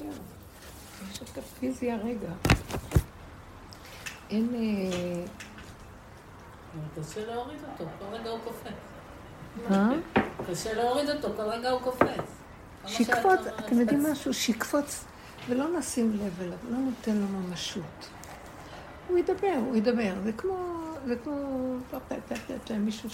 להיות. 0.00 0.20
יש 1.12 1.20
את 1.22 1.38
הפיזי 1.38 1.92
הרגע. 1.92 2.28
אין... 4.30 4.54
אה, 4.54 5.24
קשה 6.96 7.26
להוריד 7.26 7.58
אותו, 7.64 7.84
כל 7.98 8.04
רגע 8.04 8.30
הוא 8.30 8.38
קופץ. 8.44 8.72
מה? 9.70 9.92
קשה 10.50 10.74
להוריד 10.74 11.10
אותו, 11.10 11.28
כל 11.36 11.42
רגע 11.42 11.70
הוא 11.70 11.80
קופץ. 11.80 12.40
שיקפוץ, 12.86 13.40
אתם 13.58 13.80
יודעים 13.80 14.12
משהו? 14.12 14.34
שיקפוץ 14.34 15.04
ולא 15.48 15.78
נשים 15.78 16.12
לב 16.12 16.40
אליו, 16.40 16.58
לא 16.70 16.78
נותן 16.78 17.16
לו 17.16 17.26
ממשות. 17.26 18.08
הוא 19.08 19.18
ידבר, 19.18 19.56
הוא 19.66 19.76
ידבר. 19.76 20.14
זה 20.24 20.32
כמו, 20.32 20.84
זה 21.06 21.16
כמו 21.24 21.70
מישהו 22.78 23.08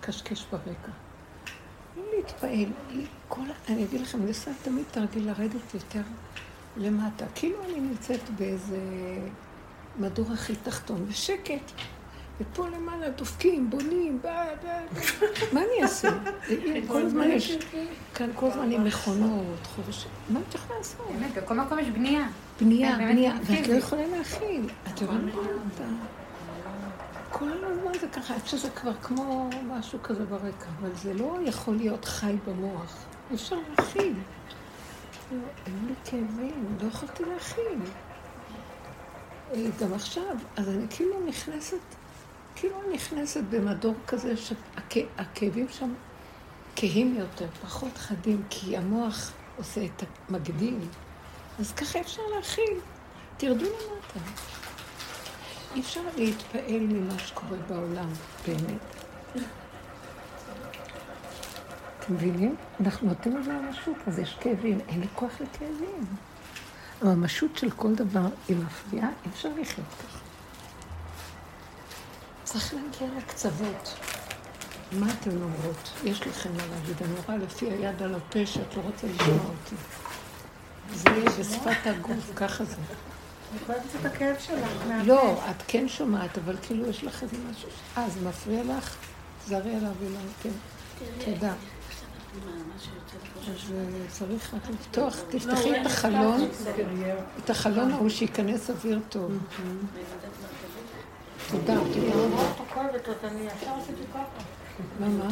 שקשקש 0.00 0.46
ברקע. 0.52 0.92
להתפעל. 2.16 2.66
כל, 3.28 3.40
אני 3.68 3.84
אגיד 3.84 4.00
לכם, 4.00 4.20
אני 4.20 4.28
עושה 4.28 4.50
תמיד 4.62 4.84
תרגיל 4.90 5.26
לרדת 5.26 5.74
יותר 5.74 6.02
למטה. 6.76 7.24
כאילו 7.34 7.56
אני 7.64 7.80
נמצאת 7.80 8.30
באיזה 8.38 8.78
מדור 9.98 10.32
הכי 10.32 10.56
תחתון, 10.56 11.06
בשקט. 11.06 11.72
ופה 12.40 12.68
למעלה 12.68 13.10
דופקים, 13.10 13.70
בונים, 13.70 14.18
בא, 14.22 14.44
בא, 14.62 14.78
מה 15.52 15.60
אני 15.60 15.82
אעשה? 15.82 16.08
כל 16.88 17.02
הזמן 17.02 17.30
יש, 17.30 17.58
כאן 18.14 18.30
כל 18.34 18.46
הזמן 18.46 18.72
עם 18.72 18.84
מכונות, 18.84 19.66
חודש, 19.74 20.06
מה 20.30 20.40
את 20.48 20.54
יכולה 20.54 20.78
לעשות? 20.78 21.06
באמת, 21.12 21.34
בכל 21.34 21.54
מקום 21.54 21.78
יש 21.78 21.88
בנייה. 21.88 22.28
בנייה, 22.60 22.96
בנייה, 22.96 23.34
ואת 23.42 23.66
לא 23.68 23.74
יכולה 23.74 24.06
להכיל. 24.06 24.68
את 24.88 25.00
יודעת 25.00 25.20
מה? 25.20 25.32
כל 27.38 27.64
הזמן 27.64 27.98
זה 28.00 28.08
ככה, 28.08 28.34
איפה 28.34 28.46
שזה 28.48 28.70
כבר 28.70 28.94
כמו 29.02 29.50
משהו 29.62 30.02
כזה 30.02 30.24
ברקע, 30.24 30.66
אבל 30.80 30.94
זה 30.94 31.14
לא 31.14 31.38
יכול 31.44 31.76
להיות 31.76 32.04
חי 32.04 32.36
במוח. 32.46 32.96
אי 33.30 33.34
אפשר 33.34 33.56
להכיל. 33.78 34.14
אין 35.66 35.86
לי 35.86 35.94
כאבים, 36.04 36.76
לא 36.80 36.88
יכולתי 36.88 37.22
להכיל. 37.24 37.78
אה, 39.54 39.66
גם 39.80 39.94
עכשיו, 39.94 40.36
אז 40.56 40.68
אני 40.68 40.86
כאילו 40.90 41.26
נכנסת 41.26 41.78
כאילו 42.56 42.76
נכנסת 42.92 43.42
במדור 43.50 43.94
כזה 44.06 44.34
שהכאבים 44.36 45.68
שם 45.68 45.94
כהים 46.76 47.14
יותר, 47.18 47.48
פחות 47.62 47.98
חדים, 47.98 48.42
כי 48.50 48.76
המוח 48.76 49.32
עושה 49.56 49.84
את 49.84 50.02
המקדים. 50.28 50.80
אז 51.58 51.72
ככה 51.72 52.00
אפשר 52.00 52.22
להכיל. 52.36 52.80
תרדו 53.36 53.64
למטה. 53.64 54.20
אי 55.76 55.80
אפשר 55.80 56.00
להתפעל 56.16 56.80
ממה 56.80 57.18
שקורה 57.18 57.56
בעולם, 57.68 58.08
באמת. 58.46 58.80
אתם 62.00 62.14
מבינים? 62.14 62.56
אנחנו 62.80 63.08
נותנים 63.08 63.36
לזה 63.36 63.52
ממשות, 63.52 63.96
אז 64.06 64.18
יש 64.18 64.36
כאבים, 64.40 64.80
אין 64.88 65.00
לי 65.00 65.06
כוח 65.14 65.30
לכאבים. 65.40 66.04
הממשות 67.02 67.56
של 67.56 67.70
כל 67.70 67.94
דבר 67.94 68.26
היא 68.48 68.56
מפריעה, 68.56 69.08
אי 69.08 69.30
אפשר 69.30 69.48
לחיות 69.60 69.86
ככה. 69.98 70.18
צריך 72.44 72.74
להגיע 72.74 73.18
לקצוות. 73.18 73.94
מה 74.92 75.06
אתן 75.12 75.30
אומרות? 75.30 75.92
יש 76.04 76.26
לכם 76.26 76.50
מה 76.56 76.62
להגיד. 76.66 77.02
אני 77.02 77.14
רואה 77.26 77.36
לפי 77.36 77.66
היד 77.70 78.02
על 78.02 78.14
הפה 78.14 78.46
שאת 78.46 78.76
לא 78.76 78.82
רוצה 78.82 79.06
לשמוע 79.06 79.44
אותי. 79.44 79.76
זה 80.94 81.10
בשפת 81.40 81.86
הגוף, 81.86 82.32
ככה 82.36 82.64
זה. 82.64 82.76
אני 83.68 84.00
את 84.00 84.06
הכאב 84.06 84.36
שלך 84.40 84.70
לא, 85.04 85.40
את 85.50 85.62
כן 85.68 85.88
שומעת, 85.88 86.38
אבל 86.38 86.56
כאילו 86.62 86.86
יש 86.90 87.04
לך 87.04 87.22
איזה 87.22 87.36
משהו. 87.50 87.68
אה, 87.96 88.08
זה 88.08 88.28
מפריע 88.28 88.62
לך? 88.64 88.96
תזרי 89.44 89.76
עליו 89.76 89.92
אליו, 90.02 90.20
כן. 90.42 90.50
תודה. 91.24 91.52
אז 93.50 93.72
אה, 93.72 94.08
צריך 94.08 94.54
רק 94.54 94.70
לפתוח, 94.70 95.16
תפתחי 95.30 95.80
את 95.80 95.86
החלון, 95.86 96.48
את 97.44 97.50
החלון 97.50 97.92
ההוא 97.92 98.08
שייכנס 98.08 98.70
אוויר 98.70 99.00
טוב. 99.08 99.32
תודה, 101.50 101.74
תודה 103.04 103.28
מה, 105.00 105.08
מה? 105.08 105.28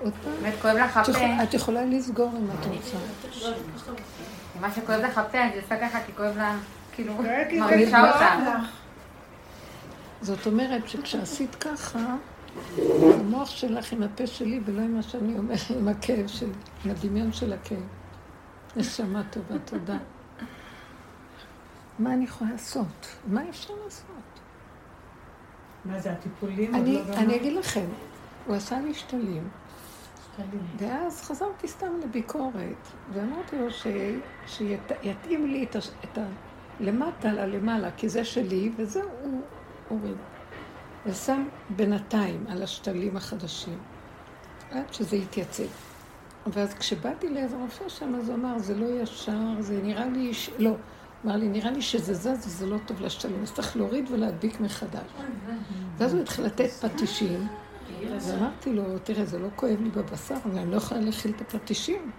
עוד 0.00 0.12
פעם? 0.24 0.32
באמת 0.42 0.54
כואב 0.62 0.76
לך 0.76 0.96
הפה. 0.96 1.42
את 1.42 1.54
יכולה 1.54 1.84
לסגור 1.84 2.30
אם 2.38 2.46
את 2.50 2.66
רוצה. 2.66 2.96
מה 4.60 4.72
שכואב 4.72 5.00
לך 5.00 5.18
הפה, 5.18 5.38
היא 5.38 5.62
עושה 5.64 5.76
ככה, 5.80 5.98
כי 6.06 6.12
כואב 6.16 6.36
לה, 6.36 6.56
כאילו, 6.92 7.14
מרגישה 7.60 8.12
אותה. 8.12 8.56
זאת 10.20 10.46
אומרת 10.46 10.88
שכשעשית 10.88 11.54
ככה, 11.54 12.16
המוח 13.14 13.50
שלך 13.50 13.92
עם 13.92 14.02
הפה 14.02 14.26
שלי 14.26 14.60
ולא 14.64 14.80
עם 14.80 14.94
מה 14.94 15.02
שאני 15.02 15.38
אומרת, 15.38 15.58
עם 15.78 15.88
הכאב 15.88 16.26
שלי, 16.26 16.52
עם 16.84 16.90
הדמיון 16.90 17.32
של 17.32 17.52
הכאב. 17.52 17.82
נשמה 18.76 19.22
טובה, 19.30 19.58
תודה. 19.64 19.98
מה 21.98 22.12
אני 22.12 22.24
יכולה 22.24 22.50
לעשות? 22.50 23.16
מה 23.26 23.48
אפשר 23.48 23.74
לעשות? 23.84 24.40
מה 25.84 26.00
זה, 26.00 26.12
הטיפולים? 26.12 26.74
אני, 26.74 26.94
לא 26.94 27.14
אני 27.14 27.36
אגיד 27.36 27.52
לכם, 27.52 27.86
הוא 28.46 28.56
עשה 28.56 28.80
לי 28.80 28.94
שתלים. 28.94 29.48
ואז 30.76 31.22
חזרתי 31.22 31.68
סתם 31.68 32.00
לביקורת, 32.04 32.88
ואמרתי 33.12 33.56
לו. 33.58 33.66
שיתאים 34.46 35.46
לי 35.46 35.64
את, 35.64 35.76
ה... 35.76 35.78
את 35.78 36.18
ה... 36.18 36.22
למטה 36.80 37.32
ללמעלה, 37.32 37.90
כי 37.90 38.08
זה 38.08 38.24
שלי, 38.24 38.72
וזהו, 38.76 39.08
הוא 39.22 39.40
הוריד. 39.88 40.16
ושם 41.06 41.48
בינתיים 41.76 42.44
על 42.48 42.62
השתלים 42.62 43.16
החדשים, 43.16 43.78
עד 44.70 44.92
שזה 44.92 45.16
יתייצב. 45.16 45.64
ואז 46.46 46.74
כשבאתי 46.74 47.28
לאיזה 47.28 47.56
רופא 47.56 47.88
שם, 47.88 48.14
אז 48.14 48.28
הוא 48.28 48.36
אמר, 48.36 48.58
זה 48.58 48.74
לא 48.74 49.02
ישר, 49.02 49.60
זה 49.60 49.80
נראה 49.82 50.06
לי, 50.06 50.34
ש... 50.34 50.50
לא. 50.58 50.74
אמר 51.24 51.36
לי, 51.36 51.48
נראה 51.48 51.70
לי 51.70 51.82
שזה 51.82 52.14
זז 52.14 52.46
וזה 52.46 52.66
לא 52.66 52.76
טוב 52.86 53.00
לשתלים, 53.00 53.42
אז 53.42 53.52
צריך 53.52 53.76
להוריד 53.76 54.10
ולהדביק 54.10 54.60
מחדש. 54.60 55.10
ואז 55.98 56.14
הוא 56.14 56.22
התחיל 56.22 56.44
לתת 56.44 56.70
פטישים, 56.70 57.48
ואמרתי 58.20 58.72
לו, 58.72 58.98
תראה, 58.98 59.24
זה 59.24 59.38
לא 59.38 59.48
כואב 59.56 59.80
לי 59.80 59.90
בבשר, 59.90 60.34
אני 60.44 60.70
לא 60.70 60.76
יכולה 60.76 61.00
להכיל 61.00 61.32
את 61.36 61.54
הפטישים 61.54 62.10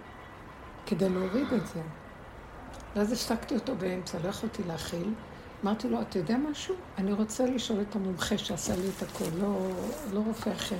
כדי 0.86 1.08
להוריד 1.08 1.52
את 1.52 1.66
זה. 1.66 1.80
ואז 2.96 3.12
השתקתי 3.12 3.54
אותו 3.54 3.76
באמצע, 3.76 4.18
לא 4.24 4.28
יכולתי 4.28 4.62
להכיל. 4.62 5.14
אמרתי 5.64 5.88
לו, 5.88 6.00
אתה 6.00 6.18
יודע 6.18 6.36
משהו? 6.36 6.74
אני 6.98 7.12
רוצה 7.12 7.46
לשאול 7.46 7.80
את 7.80 7.96
המומחה 7.96 8.38
שעשה 8.38 8.76
לי 8.76 8.88
את 8.96 9.02
הכל, 9.02 9.24
לא, 9.40 9.68
לא 10.12 10.20
רופא 10.26 10.50
אחר. 10.50 10.78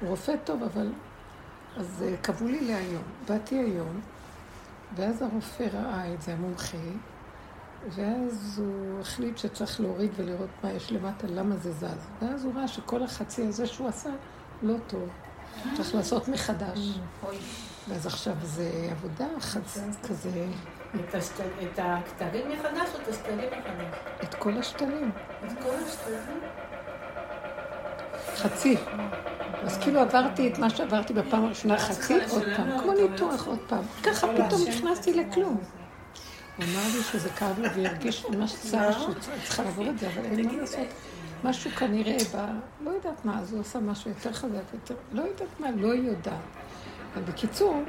הוא 0.00 0.08
רופא 0.08 0.32
טוב, 0.44 0.62
אבל... 0.62 0.92
אז 1.76 2.04
אה, 2.06 2.16
קבעו 2.16 2.48
לי 2.48 2.60
להיום. 2.60 3.02
באתי 3.28 3.54
היום, 3.54 4.00
ואז 4.96 5.22
הרופא 5.22 5.62
ראה 5.72 6.14
את 6.14 6.22
זה, 6.22 6.32
המומחה, 6.32 6.78
ואז 7.88 8.62
הוא 8.64 9.00
החליט 9.00 9.38
שצריך 9.38 9.80
להוריד 9.80 10.10
ולראות 10.16 10.50
מה 10.64 10.72
יש 10.72 10.92
למטה, 10.92 11.26
למה 11.26 11.56
זה 11.56 11.72
זז. 11.72 12.06
ואז 12.22 12.44
הוא 12.44 12.54
ראה 12.54 12.68
שכל 12.68 13.02
החצי 13.02 13.46
הזה 13.46 13.66
שהוא 13.66 13.88
עשה 13.88 14.10
לא 14.62 14.74
טוב. 14.86 15.08
צריך 15.76 15.94
לעשות 15.94 16.28
מחדש. 16.28 16.98
ואז 17.88 18.06
עכשיו 18.06 18.34
זה 18.42 18.88
עבודה 18.90 19.26
חצי 19.40 19.80
כזה. 20.08 20.46
את 20.94 21.78
הכתרים 21.78 22.50
מחדש 22.50 22.88
או 22.94 23.00
את 23.02 23.08
השתלים 23.08 23.48
מחדש? 23.48 23.98
את 24.22 24.34
כל 24.34 24.52
השתלים. 24.58 25.10
את 25.46 25.52
כל 25.62 25.74
השתלים? 25.86 26.40
חצי. 28.36 28.76
אז 29.62 29.78
כאילו 29.78 30.00
עברתי 30.00 30.48
את 30.48 30.58
מה 30.58 30.70
שעברתי 30.70 31.12
בפעם 31.12 31.44
הראשונה, 31.44 31.78
חצי 31.78 32.14
עוד 32.30 32.44
פעם, 32.56 32.78
כמו 32.80 32.92
ניתוח 32.92 33.46
עוד 33.46 33.58
פעם. 33.66 33.82
ככה 34.02 34.26
פתאום 34.26 34.60
נכנסתי 34.68 35.14
לכלום. 35.14 35.60
הוא 36.56 36.64
אמר 36.64 36.82
לי 36.96 37.02
שזה 37.02 37.28
כאב 37.28 37.58
לו 37.58 37.68
והרגיש 37.76 38.26
ממש 38.26 38.54
צער 38.54 38.92
שצריכה 38.92 39.62
לעבור 39.62 39.88
את 39.88 39.98
זה, 39.98 40.08
אבל 40.08 40.24
אין 40.24 40.46
מה 40.46 40.52
לעשות. 40.52 40.86
משהו 41.44 41.70
כנראה, 41.70 42.16
ב... 42.34 42.36
לא 42.84 42.90
יודעת 42.90 43.24
מה, 43.24 43.38
אז 43.38 43.52
הוא 43.52 43.60
עשה 43.60 43.78
משהו 43.78 44.10
יותר 44.10 44.32
חזק, 44.32 44.62
יותר, 44.72 44.94
לא 45.12 45.22
יודעת 45.22 45.60
מה, 45.60 45.70
לא 45.70 45.88
יודעת. 45.88 46.34
אבל 47.14 47.22
בקיצור, 47.22 47.82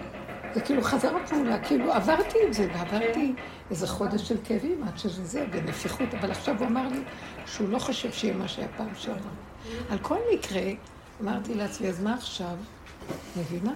זה 0.53 0.61
כאילו 0.61 0.81
חזר 0.81 1.15
הפעולה, 1.17 1.59
כאילו 1.59 1.93
עברתי 1.93 2.37
את 2.47 2.53
זה, 2.53 2.67
ועברתי 2.73 3.33
איזה 3.71 3.87
חודש 3.87 4.21
של 4.21 4.37
כאבים 4.43 4.83
עד 4.83 4.97
שזה 4.97 5.25
זה, 5.25 5.45
בנפיחות, 5.51 6.13
אבל 6.13 6.31
עכשיו 6.31 6.59
הוא 6.59 6.67
אמר 6.67 6.87
לי 6.87 7.03
שהוא 7.45 7.69
לא 7.69 7.79
חושב 7.79 8.11
שיהיה 8.11 8.37
מה 8.37 8.47
שהיה 8.47 8.67
פעם 8.77 8.95
שעברה. 8.95 9.31
על 9.89 9.97
כל 9.97 10.17
מקרה, 10.33 10.61
אמרתי 11.21 11.55
לעצמי, 11.55 11.87
אז 11.87 12.03
מה 12.03 12.13
עכשיו? 12.13 12.55
מבינה? 13.37 13.73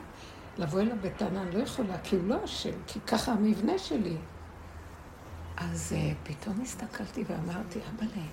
לבוא 0.57 0.81
אליו 0.81 0.95
בטענה, 1.01 1.41
אני 1.41 1.51
לא 1.55 1.63
יכולה, 1.63 1.97
כי 2.03 2.15
הוא 2.15 2.27
לא 2.27 2.35
אשם, 2.45 2.69
כי 2.87 2.99
ככה 3.07 3.31
המבנה 3.31 3.77
שלי. 3.77 4.15
אז 5.57 5.95
uh, 5.95 6.27
פתאום 6.27 6.61
הסתכלתי 6.61 7.23
ואמרתי, 7.27 7.79
אבאלה, 7.95 8.25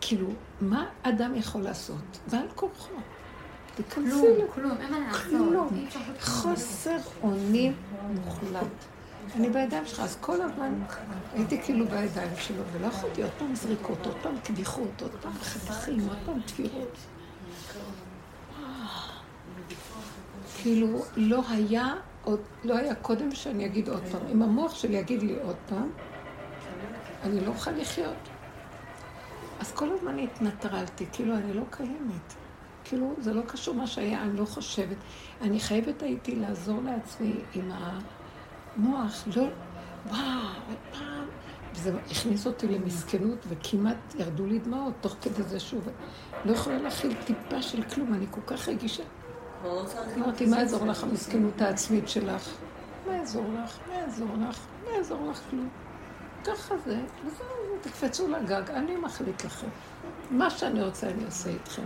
כאילו, 0.00 0.26
מה 0.60 0.86
אדם 1.02 1.34
יכול 1.34 1.60
לעשות? 1.60 2.18
ועל 2.28 2.46
כורחו. 2.54 2.94
תיכנסי 3.74 4.10
כלום, 4.10 4.48
כלום, 4.54 4.72
אין 4.80 4.90
מה 4.90 4.98
לעשות. 4.98 5.30
כלום. 5.30 5.86
חוסר 6.20 6.96
אונים 7.22 7.74
מוחלט. 8.24 8.66
אני 9.36 9.50
בידיים 9.50 9.86
שלך, 9.86 10.00
אז 10.00 10.16
כל 10.20 10.42
הזמן 10.42 10.74
הייתי 11.34 11.62
כאילו 11.62 11.86
בידיים 11.86 12.30
שלו, 12.36 12.62
ולא 12.72 12.86
יכולתי 12.86 13.22
עוד 13.22 13.32
פעם 13.38 13.54
זריקות, 13.54 14.06
עוד 14.06 14.16
פעם 14.22 14.34
קדיחות, 14.44 15.02
עוד 15.02 15.10
פעם 15.20 15.32
חתכים, 15.32 16.08
עוד 16.08 16.18
פעם 16.26 16.40
תפירות. 16.40 16.96
כאילו, 20.62 21.04
לא 21.16 21.42
היה 21.48 21.94
עוד 22.24 22.40
לא 22.64 22.76
היה 22.76 22.94
קודם 22.94 23.32
שאני 23.32 23.66
אגיד 23.66 23.88
עוד 23.88 24.02
פעם. 24.12 24.20
אם 24.32 24.42
המוח 24.42 24.74
שלי 24.74 24.96
יגיד 24.96 25.22
לי 25.22 25.36
עוד 25.42 25.56
פעם, 25.68 25.90
אני 27.22 27.40
לא 27.40 27.46
אוכל 27.46 27.70
לחיות. 27.70 28.28
אז 29.60 29.72
כל 29.72 29.88
הזמן 29.92 30.18
התנטרלתי, 30.18 31.06
כאילו 31.12 31.34
אני 31.34 31.54
לא 31.54 31.62
קיימת. 31.70 32.34
כאילו, 32.92 33.14
זה 33.18 33.34
לא 33.34 33.42
קשור 33.42 33.74
מה 33.74 33.86
שהיה, 33.86 34.22
אני 34.22 34.36
לא 34.36 34.44
חושבת. 34.44 34.96
אני 35.40 35.60
חייבת 35.60 36.02
הייתי 36.02 36.36
לעזור 36.36 36.80
לעצמי 36.82 37.34
עם 37.54 37.70
המוח, 38.76 39.24
לא, 39.36 39.42
וואו, 40.06 40.18
פעם, 40.92 41.24
וזה 41.74 41.92
הכניס 42.10 42.46
אותי 42.46 42.68
למסכנות, 42.68 43.38
וכמעט 43.48 44.14
ירדו 44.18 44.46
לי 44.46 44.58
דמעות, 44.58 44.94
תוך 45.00 45.16
כדי 45.22 45.42
זה 45.42 45.60
שוב. 45.60 45.88
לא 46.44 46.52
יכולה 46.52 46.78
להכיל 46.78 47.14
טיפה 47.24 47.62
של 47.62 47.82
כלום, 47.82 48.14
אני 48.14 48.26
כל 48.30 48.40
כך 48.46 48.68
רגישה. 48.68 49.02
אמרתי, 50.16 50.46
מה 50.46 50.58
יעזור 50.58 50.86
לך 50.86 51.02
המסכנות 51.02 51.60
העצמית 51.60 52.08
שלך? 52.08 52.48
מה 53.06 53.16
יעזור 53.16 53.44
לך? 53.64 53.78
מה 53.88 53.94
יעזור 53.94 54.28
לך? 54.48 54.58
מה 54.84 54.96
יעזור 54.96 55.30
לך 55.30 55.40
כלום? 55.50 55.68
ככה 56.44 56.74
זה, 56.84 57.00
וזהו, 57.26 57.46
תקפצו 57.80 58.28
לגג, 58.28 58.70
אני 58.70 58.96
מחליט 58.96 59.44
לכם. 59.44 59.68
מה 60.30 60.50
שאני 60.50 60.82
רוצה 60.82 61.08
אני 61.08 61.24
אעשה 61.24 61.50
איתכם. 61.50 61.84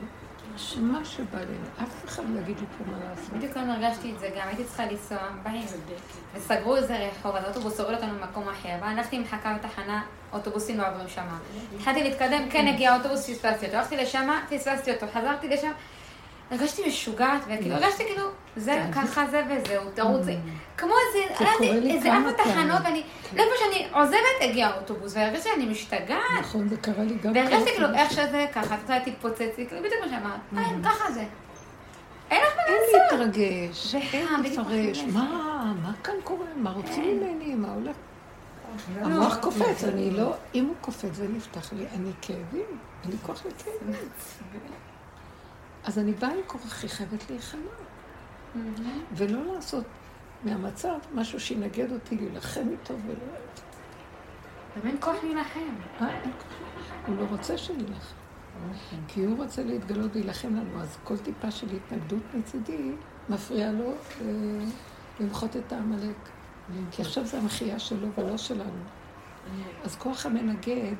מה 0.81 1.05
שבא 1.05 1.39
לי, 1.39 1.85
אף 1.85 2.05
אחד 2.05 2.23
לא 2.35 2.41
יגיד 2.41 2.57
לי 2.61 2.67
פה 2.79 2.91
מה 2.91 2.99
לעשות. 3.11 3.33
בדיוק 3.33 3.57
היום 3.57 3.71
הרגשתי 3.71 4.13
את 4.13 4.19
זה 4.19 4.31
גם, 4.39 4.49
הייתי 4.49 4.65
צריכה 4.65 4.87
לנסוע, 4.87 5.19
באים, 5.43 5.67
וסגרו 6.35 6.77
איזה 6.77 7.09
רחוב, 7.09 7.37
אז 7.37 7.45
האוטובוס 7.45 7.81
הוריד 7.81 7.97
אותנו 7.97 8.19
למקום 8.19 8.49
אחר, 8.49 8.77
והלכתי 8.81 9.19
מחכה 9.19 9.55
בתחנה, 9.55 10.03
אוטובוסים 10.33 10.79
לא 10.79 10.89
עוברים 10.89 11.09
שמה. 11.09 11.39
התחלתי 11.77 12.03
להתקדם, 12.03 12.51
כן 12.51 12.67
הגיע 12.69 12.93
האוטובוס, 12.93 13.31
פספסתי 13.31 13.67
אותו, 13.67 13.77
הלכתי 13.77 13.97
לשם, 13.97 14.31
פספסתי 14.51 14.95
אותו, 14.95 15.07
חזרתי 15.15 15.49
לשם, 15.49 15.73
הרגשתי 16.51 16.89
משוגעת, 16.89 17.43
וכאילו 17.45 17.75
הרגשתי 17.75 18.05
כאילו, 18.05 18.23
זה, 18.57 18.83
ככה 18.93 19.27
זה 19.27 19.43
וזהו, 19.51 19.91
תרוץ, 19.95 20.27
כמו 20.77 20.95
איזה, 21.07 21.65
איזה 21.95 22.15
ארבע 22.15 22.33
תחנות, 22.33 22.81
ואני, 22.85 23.03
לא 23.37 23.43
איפה 23.43 23.55
שאני 23.59 23.89
עוזבת, 23.93 24.37
הגיע 24.41 24.67
האוטובוס, 24.67 25.17
והרגשתי 25.17 25.49
שאני 25.49 25.67
משתגעת. 25.67 26.21
נכון, 26.41 26.69
זה 26.69 26.77
קרה 26.77 27.05
לי 27.05 27.15
גם. 27.23 27.33
והרגשתי 27.35 27.71
כאילו, 27.71 27.89
איך 27.95 28.11
שזה 28.11 28.47
ככה, 28.53 28.75
את 28.75 28.81
רוצה 28.81 28.99
להתפוצץ, 29.07 29.55
כאילו, 29.57 29.83
בדיוק 29.83 30.01
מה 30.05 30.09
שאמרת, 30.09 30.71
ככה 30.85 31.13
זה. 31.13 31.25
אין 32.31 32.43
לך 32.43 32.57
מה 32.57 32.63
לעשות. 32.63 32.95
אין 33.11 33.21
להתרגש, 33.21 33.95
אין 33.95 34.27
לפרש, 34.43 35.05
מה, 35.13 35.73
מה 35.83 35.93
כאן 36.05 36.15
קורה, 36.25 36.47
מה 36.57 36.71
רוצים 36.73 37.21
ממני, 37.21 37.55
מה 37.55 37.73
הולך? 37.73 37.97
המוח 38.97 39.37
קופץ, 39.37 39.85
אני 39.85 40.11
לא, 40.11 40.35
אם 40.55 40.65
הוא 40.65 40.75
קופץ 40.81 41.11
ונפתח 41.15 41.73
לי, 41.73 41.85
אני 41.95 42.11
כאבים, 42.23 42.79
אין 43.05 43.11
לי 43.11 43.17
כוח 43.23 43.43
לכאבים. 43.47 43.95
אז 45.87 45.99
אני 45.99 46.13
באה 46.13 46.31
עם 46.31 46.41
כוחי, 46.47 46.89
חייבת 46.89 47.31
להיכנע. 47.31 47.61
ולא 49.13 49.55
לעשות 49.55 49.85
מהמצב 50.45 50.99
משהו 51.15 51.41
שינגד 51.41 51.93
אותי, 51.93 52.17
להילחם 52.17 52.69
איתו 52.71 52.95
ולא... 53.07 53.17
אין 54.85 54.97
כוח 55.01 55.17
להילחם. 55.23 55.61
אה, 56.01 56.21
אין 56.21 56.33
כוח. 56.33 56.59
הוא 57.07 57.17
לא 57.17 57.25
רוצה 57.31 57.59
שנילחם. 57.59 58.15
כי 59.09 59.25
הוא 59.25 59.45
רוצה 59.45 59.63
להתגלות 59.63 60.11
ולהילחם 60.11 60.57
לנו, 60.57 60.81
אז 60.83 60.97
כל 61.05 61.19
טיפה 61.19 61.51
של 61.51 61.67
התנגדות 61.77 62.23
מצידי 62.35 62.93
מפריעה 63.29 63.73
לו 63.73 63.91
אה, 63.91 64.27
למחות 65.21 65.57
את 65.57 65.73
העמלק. 65.73 66.17
כי 66.91 67.03
עכשיו 67.03 67.27
זה 67.27 67.39
המחיה 67.39 67.79
שלו 67.79 68.09
ולא 68.19 68.37
שלנו. 68.37 68.83
אז 69.85 69.97
כוח 69.97 70.27
המנגד 70.27 70.95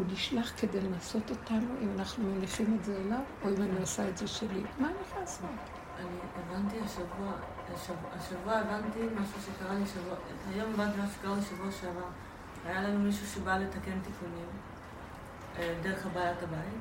הוא 0.00 0.06
נשלח 0.12 0.52
כדי 0.56 0.80
לנסות 0.80 1.30
אותנו, 1.30 1.74
אם 1.82 1.88
אנחנו 1.98 2.24
מניחים 2.24 2.76
את 2.78 2.84
זה 2.84 2.96
אליו, 2.96 3.20
או 3.44 3.48
אם 3.48 3.62
אני 3.62 3.80
עושה 3.80 4.08
את 4.08 4.16
זה 4.16 4.26
שלי. 4.26 4.62
מה 4.78 4.86
אני 4.88 4.96
יכולה 5.06 5.20
לעשות? 5.20 5.50
אני 5.98 6.06
הבנתי 6.36 6.76
השבוע, 6.84 7.32
השבוע 8.16 8.54
הבנתי 8.54 8.98
משהו 8.98 9.40
שקרה 9.40 9.74
לי 9.74 9.86
שבוע, 9.86 10.14
היום 10.54 10.72
הבנתי 10.74 10.98
משהו 11.02 11.14
שקרה 11.14 11.34
לי 11.34 11.42
שבוע 11.42 11.70
שעבר. 11.70 12.06
היה 12.64 12.82
לנו 12.82 12.98
מישהו 12.98 13.26
שבא 13.26 13.58
לתקן 13.58 14.00
תיקונים 14.00 14.48
אה, 15.58 15.74
דרך 15.82 16.06
הבעיית 16.06 16.42
הבית, 16.42 16.80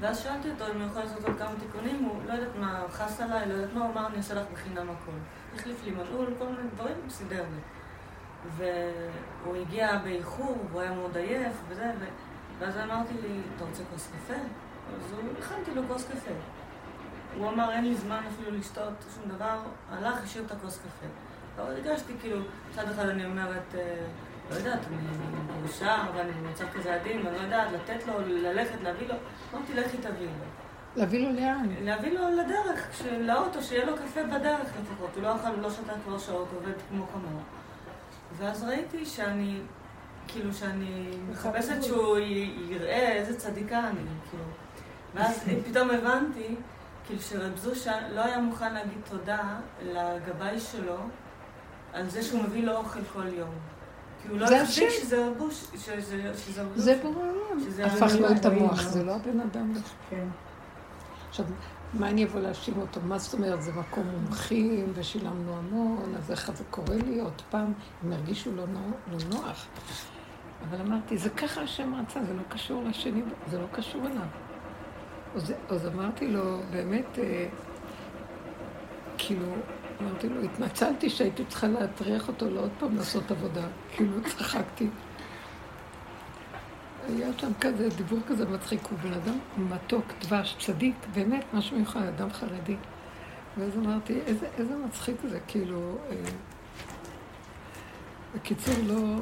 ואז 0.00 0.18
שאלתי 0.18 0.50
אותו 0.50 0.66
אם 0.72 0.80
הוא 0.80 0.90
יכול 0.90 1.02
לעשות 1.02 1.24
עוד 1.24 1.38
כמה 1.38 1.54
תיקונים, 1.60 2.04
הוא 2.04 2.22
לא 2.26 2.32
יודעת 2.32 2.56
מה, 2.56 2.84
חס 2.90 3.20
עליי, 3.20 3.48
לא 3.48 3.52
יודעת 3.52 3.74
מה, 3.74 3.84
הוא 3.84 3.92
אמר, 3.92 4.06
אני 4.06 4.16
אעשה 4.16 4.34
לך 4.34 4.46
בחינם 4.52 4.90
הכל. 4.90 5.18
החליף 5.54 5.84
לי 5.84 5.90
מנעול, 5.90 6.34
כל 6.38 6.46
מיני 6.46 6.68
דברים, 6.74 6.96
הוא 7.02 7.10
סידר 7.10 7.42
לי. 7.42 7.60
והוא 8.56 9.56
הגיע 9.56 9.98
באיחור, 9.98 10.58
והוא 10.70 10.80
היה 10.80 10.92
מאוד 10.92 11.16
עייף, 11.16 11.54
וזה. 11.68 11.92
ואז 12.62 12.76
אמרתי 12.76 13.14
לי, 13.22 13.40
אתה 13.56 13.64
רוצה 13.64 13.82
כוס 13.92 14.08
קפה? 14.08 14.34
אז 14.34 15.12
הוא, 15.12 15.20
הכנתי 15.38 15.74
לו 15.74 15.82
כוס 15.88 16.04
קפה. 16.04 16.30
הוא 17.38 17.48
אמר, 17.48 17.72
אין 17.72 17.84
לי 17.84 17.94
זמן 17.94 18.20
אפילו 18.34 18.58
לשתות 18.58 18.92
שום 19.14 19.36
דבר, 19.36 19.58
הלך, 19.90 20.22
השאיר 20.24 20.44
את 20.44 20.52
הכוס 20.52 20.78
קפה. 20.78 21.06
אבל 21.56 21.72
הרגשתי 21.72 22.12
כאילו, 22.20 22.38
מצד 22.70 22.88
אחד 22.88 23.08
אני 23.08 23.24
אומרת, 23.26 23.74
אה, 23.74 23.94
לא 24.50 24.56
יודעת, 24.56 24.80
אני 24.86 24.96
מאושר 25.60 26.00
ואני 26.14 26.32
במצב 26.32 26.64
כזה 26.74 26.94
עדין, 26.94 27.26
ואני 27.26 27.36
לא 27.36 27.42
יודעת, 27.42 27.72
לתת 27.72 28.06
לו, 28.06 28.14
ללכת, 28.26 28.82
להביא 28.82 29.08
לו, 29.08 29.14
אמרתי, 29.54 29.74
לכי 29.74 29.96
תביא 29.96 30.26
לו. 30.26 30.32
להביא 30.96 31.28
לו 31.28 31.40
לאן? 31.40 31.68
להביא 31.80 32.18
לו 32.18 32.28
לדרך, 32.28 33.02
לאוטו, 33.20 33.62
שיהיה 33.62 33.84
לו 33.84 33.96
קפה 33.96 34.22
בדרך 34.24 34.68
לפחות. 34.80 35.10
הוא 35.14 35.22
לא 35.22 35.36
אכל, 35.36 35.50
לא 35.60 35.70
שתה 35.70 35.92
כבר 36.04 36.18
שעות, 36.18 36.48
עובד 36.54 36.72
כמו 36.88 37.06
כמוהו. 37.06 37.42
ואז 38.36 38.64
ראיתי 38.64 39.06
שאני, 39.06 39.60
כאילו 40.28 40.54
שאני 40.54 41.10
מחפשת 41.30 41.82
שהוא 41.82 42.18
יראה 42.68 43.12
איזה 43.12 43.38
צדיקה 43.38 43.78
אני, 43.78 44.00
כאילו. 44.30 44.44
ואז 45.14 45.44
פתאום 45.70 45.90
הבנתי, 45.90 46.54
כאילו 47.06 47.20
שרב 47.20 47.56
זושה 47.56 48.08
לא 48.08 48.24
היה 48.24 48.40
מוכן 48.40 48.74
להגיד 48.74 48.98
תודה 49.10 49.58
לגבאי 49.82 50.60
שלו 50.60 50.96
על 51.92 52.08
זה 52.08 52.22
שהוא 52.22 52.42
מביא 52.42 52.64
לו 52.64 52.76
אוכל 52.76 53.04
כל 53.12 53.26
יום. 53.28 53.54
כי 54.22 54.28
הוא 54.28 54.38
לא 54.38 54.46
החזיק 54.46 54.90
שזה 54.90 55.28
שזה 56.36 56.62
רבוש. 56.62 56.78
זה 56.78 57.00
ברור, 57.02 57.54
הפך 57.84 58.12
לו 58.20 58.32
את 58.32 58.44
המוח, 58.44 58.82
זה 58.82 59.04
לא 59.04 59.16
הבן 59.16 59.40
אדם. 59.40 59.72
כן. 60.10 60.26
עכשיו, 61.28 61.46
מה 61.94 62.08
אני 62.08 62.24
אבוא 62.24 62.40
להאשים 62.40 62.74
אותו? 62.78 63.00
מה 63.00 63.18
זאת 63.18 63.34
אומרת, 63.34 63.62
זה 63.62 63.72
מקום 63.72 64.06
מומחים 64.06 64.92
ושילמנו 64.94 65.56
המון, 65.56 66.14
אז 66.18 66.30
איך 66.30 66.50
זה 66.54 66.64
קורה 66.70 66.96
לי 66.96 67.20
עוד 67.20 67.42
פעם? 67.50 67.72
הם 68.02 68.12
הרגישו 68.12 68.56
לא, 68.56 68.64
לא 69.12 69.18
נוח. 69.30 69.66
אבל 70.68 70.80
אמרתי, 70.80 71.18
זה 71.18 71.30
ככה 71.30 71.60
השם 71.60 71.94
רצה, 71.94 72.24
זה 72.24 72.34
לא 72.34 72.42
קשור 72.48 72.84
לשני, 72.84 73.22
זה 73.50 73.58
לא 73.58 73.66
קשור 73.72 74.06
אליו. 74.06 74.26
אז, 75.34 75.52
אז 75.68 75.86
אמרתי 75.86 76.28
לו, 76.28 76.60
באמת, 76.70 77.18
אה, 77.18 77.48
כאילו, 79.18 79.46
אמרתי 80.00 80.28
לו, 80.28 80.42
התנצלתי 80.42 81.10
שהייתי 81.10 81.44
צריכה 81.44 81.66
להטריח 81.66 82.28
אותו 82.28 82.50
לעוד 82.50 82.70
פעם 82.78 82.96
לעשות 82.96 83.30
עבודה. 83.30 83.66
כאילו, 83.92 84.12
צחקתי. 84.24 84.88
היה 87.08 87.28
שם 87.38 87.52
כזה, 87.60 87.88
דיבור 87.96 88.18
כזה 88.28 88.46
מצחיק, 88.46 88.80
הוא 88.90 88.98
בן 88.98 89.12
אדם 89.12 89.38
מתוק, 89.58 90.04
דבש, 90.20 90.56
צדיק, 90.58 90.94
באמת, 91.14 91.44
משהו 91.54 91.76
מיוחד, 91.76 92.02
אדם 92.02 92.32
חרדי. 92.32 92.76
ואז 93.58 93.76
אמרתי, 93.76 94.20
איזה, 94.26 94.46
איזה 94.58 94.76
מצחיק 94.76 95.16
זה, 95.28 95.40
כאילו... 95.46 95.96
אה, 96.10 96.16
בקיצור, 98.34 98.74
לא, 98.86 99.16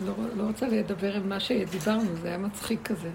לא, 0.00 0.12
לא 0.36 0.42
רוצה 0.42 0.68
לדבר 0.68 1.14
עם 1.14 1.28
מה 1.28 1.40
שדיברנו, 1.40 2.16
זה 2.16 2.28
היה 2.28 2.38
מצחיק 2.38 2.80
כזה. 2.82 3.10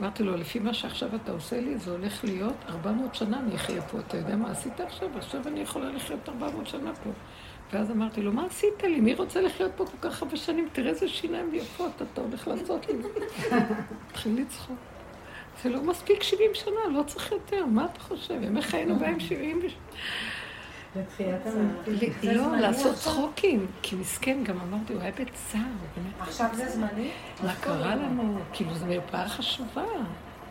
אמרתי 0.00 0.22
לו, 0.22 0.36
לפי 0.36 0.58
מה 0.58 0.74
שעכשיו 0.74 1.08
אתה 1.14 1.32
עושה 1.32 1.60
לי, 1.60 1.78
זה 1.78 1.90
הולך 1.90 2.24
להיות 2.24 2.54
400 2.68 3.14
שנה 3.14 3.40
אני 3.40 3.54
אחיה 3.54 3.82
פה. 3.82 3.98
אתה 3.98 4.16
יודע 4.16 4.36
מה 4.36 4.50
עשית 4.50 4.80
עכשיו? 4.80 5.08
עכשיו 5.16 5.40
אני 5.46 5.60
יכולה 5.60 5.92
לחיות 5.92 6.28
400 6.28 6.66
שנה 6.66 6.94
פה. 6.94 7.10
ואז 7.72 7.90
אמרתי 7.90 8.22
לו, 8.22 8.32
מה 8.32 8.46
עשית 8.46 8.82
לי? 8.82 9.00
מי 9.00 9.14
רוצה 9.14 9.40
לחיות 9.40 9.72
פה 9.76 9.86
כל 9.86 10.08
כך 10.08 10.22
הרבה 10.22 10.36
שנים? 10.36 10.68
תראה 10.72 10.90
איזה 10.90 11.08
שיניים 11.08 11.54
יפות 11.54 12.02
אתה 12.02 12.20
הולך 12.20 12.48
לעשות 12.48 12.86
לי. 12.88 12.94
התחיל 14.10 14.40
לצחוק. 14.40 14.76
זה 15.62 15.68
לא 15.68 15.82
מספיק 15.82 16.22
70 16.22 16.50
שנה, 16.54 16.98
לא 16.98 17.02
צריך 17.02 17.32
יותר, 17.32 17.66
מה 17.66 17.84
אתה 17.84 18.00
חושב? 18.00 18.34
הם 18.42 18.60
חיינו 18.60 18.98
בהם 18.98 19.20
70 19.20 19.60
לא, 22.22 22.56
לעשות 22.56 22.94
צחוקים, 22.94 23.66
כי 23.82 23.96
מסכן, 23.96 24.44
גם 24.44 24.60
אמרתי, 24.60 24.92
הוא 24.92 25.02
היה 25.02 25.12
בצער. 25.12 25.60
עכשיו 26.20 26.48
זה 26.52 26.68
זמני? 26.68 27.10
מה 27.42 27.54
קרה 27.60 27.94
לנו? 27.94 28.38
כאילו, 28.52 28.74
זו 28.74 28.86
מרפאה 28.86 29.28
חשובה, 29.28 29.84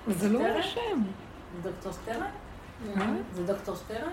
וזה 0.07 0.29
לא 0.29 0.39
השם. 0.59 1.01
זה 1.63 1.69
דוקטור 1.69 1.91
שטרן? 1.91 2.21
אה? 2.97 3.07
זה 3.33 3.43
דוקטור 3.43 3.75
שטרן? 3.75 4.11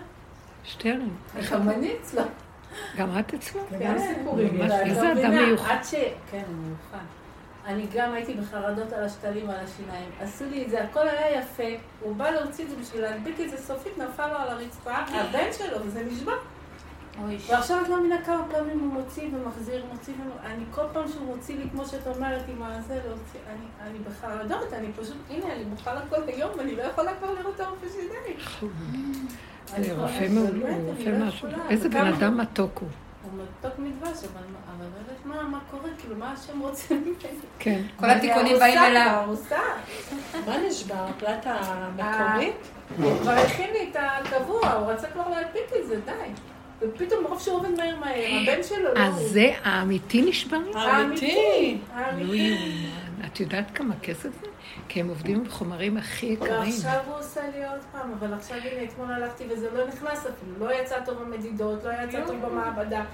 שטרן. 0.64 1.08
איך 1.36 1.52
אני 1.52 1.92
אצלו? 2.00 2.22
גם 2.96 3.18
את 3.18 3.34
אצלו? 3.34 3.60
גם 3.80 3.98
סיפורים. 3.98 4.60
איזה 4.62 5.12
אדם 5.12 5.30
מיוחד. 5.30 5.70
עד 5.70 5.84
ש... 5.84 5.94
כן, 6.30 6.42
מיוחד. 6.48 7.04
אני 7.66 7.86
גם 7.94 8.12
הייתי 8.12 8.34
בחרדות 8.34 8.92
על 8.92 9.04
השתלים, 9.04 9.50
על 9.50 9.56
השיניים. 9.64 10.10
עשו 10.20 10.44
לי 10.50 10.64
את 10.64 10.70
זה, 10.70 10.84
הכל 10.84 11.08
היה 11.08 11.40
יפה. 11.40 11.62
הוא 12.00 12.16
בא 12.16 12.30
להוציא 12.30 12.64
את 12.64 12.70
זה 12.70 12.76
בשביל 12.76 13.02
להדביק 13.02 13.40
את 13.40 13.50
זה 13.50 13.56
סופית, 13.56 13.98
נפל 13.98 14.26
לו 14.26 14.36
על 14.36 14.48
הרצפה, 14.48 14.92
הבן 14.92 15.52
שלו, 15.58 15.86
וזה 15.86 16.04
נשבע. 16.04 16.32
ועכשיו 17.48 17.82
את 17.82 17.88
לא 17.88 18.00
מבינה 18.00 18.22
כמה 18.24 18.42
פעמים 18.50 18.80
הוא 18.80 18.92
מוציא 18.92 19.28
ומחזיר, 19.32 19.84
מוציא 19.92 20.14
ומחזיר. 20.14 20.52
אני 20.54 20.64
כל 20.70 20.84
פעם 20.92 21.08
שהוא 21.08 21.26
מוציא 21.26 21.58
לי, 21.58 21.70
כמו 21.70 21.86
שאת 21.86 22.06
אומרת, 22.06 22.42
עם 22.48 22.62
הזה, 22.62 23.00
להוציא, 23.06 23.40
אני, 23.46 23.90
אני 23.90 23.98
בחרדות, 23.98 24.72
אני 24.72 24.92
פשוט, 24.92 25.16
הנה, 25.30 25.52
אני 25.52 25.64
מוכנה 25.64 26.00
כל 26.08 26.22
היום, 26.26 26.60
אני 26.60 26.76
לא 26.76 26.82
יכולה 26.82 27.14
כבר 27.14 27.34
לראות 27.34 27.54
את 27.54 27.60
הרופא 27.60 27.86
שלי. 27.88 28.36
זה 29.82 29.92
רופא 29.96 30.26
מעולה, 30.30 30.76
רופא 30.76 31.18
משהו. 31.20 31.48
איזה 31.70 31.88
בן 31.88 32.06
אדם 32.06 32.36
מתוק 32.38 32.78
הוא. 32.78 32.88
הוא 33.32 33.44
מתוק 33.60 33.78
מדבש, 33.78 34.24
אבל 34.24 34.42
אבל 34.76 34.84
לא 34.84 34.98
יודעת 35.00 35.26
מה, 35.26 35.42
מה 35.42 35.58
קורה, 35.70 35.90
כאילו, 35.98 36.16
מה 36.16 36.32
השם 36.32 36.60
רוצה 36.60 36.94
ממני. 36.94 37.14
כן. 37.58 37.82
כל 37.96 38.10
התיקונים 38.10 38.58
באים 38.58 38.78
אליו. 38.78 39.22
ארוסה, 39.24 39.60
מה 40.46 40.56
נשבר? 40.68 40.94
הפלטה 41.08 41.56
המקורית? 41.60 42.56
הוא 42.96 43.18
כבר 43.18 43.30
הכין 43.32 43.70
לי 43.72 43.90
את 43.90 43.96
הקבוע, 44.00 44.72
הוא 44.72 44.92
רצה 44.92 45.06
כבר 45.06 45.28
להדביק 45.28 45.70
את 45.82 45.88
זה, 45.88 46.00
די. 46.04 46.12
ופתאום 46.80 47.24
מרוב 47.24 47.40
שהוא 47.40 47.56
עובד 47.56 47.70
מהר 47.76 47.96
מהר, 48.00 48.24
הבן 48.42 48.62
שלו 48.62 48.94
לא... 48.94 49.00
אז 49.00 49.14
זה 49.14 49.52
האמיתי 49.64 50.22
נשבר? 50.22 50.56
האמיתי. 50.74 50.74
לא 50.74 52.00
האמיתי. 52.00 52.38
יאומן. 52.40 53.26
את 53.26 53.40
יודעת 53.40 53.70
כמה 53.74 53.94
כסף 54.02 54.28
זה? 54.40 54.46
כי 54.88 55.00
הם 55.00 55.08
עובדים 55.08 55.36
עם 55.36 55.48
חומרים 55.48 55.96
הכי 55.96 56.26
יקרים. 56.26 56.52
ועכשיו 56.52 57.00
הוא 57.06 57.18
עושה 57.18 57.40
לי 57.54 57.66
עוד 57.66 57.80
פעם, 57.92 58.12
אבל 58.18 58.34
עכשיו 58.34 58.56
הנה, 58.58 58.84
אתמול 58.84 59.12
הלכתי 59.12 59.44
וזה 59.48 59.68
לא 59.74 59.86
נכנס 59.86 60.26
אפילו, 60.26 60.66
לא 60.66 60.74
יצא 60.74 61.00
טוב 61.04 61.22
במדידות, 61.22 61.84
לא 61.84 61.90
יצא 62.04 62.26
טוב 62.26 62.36
במעבדה. 62.46 63.04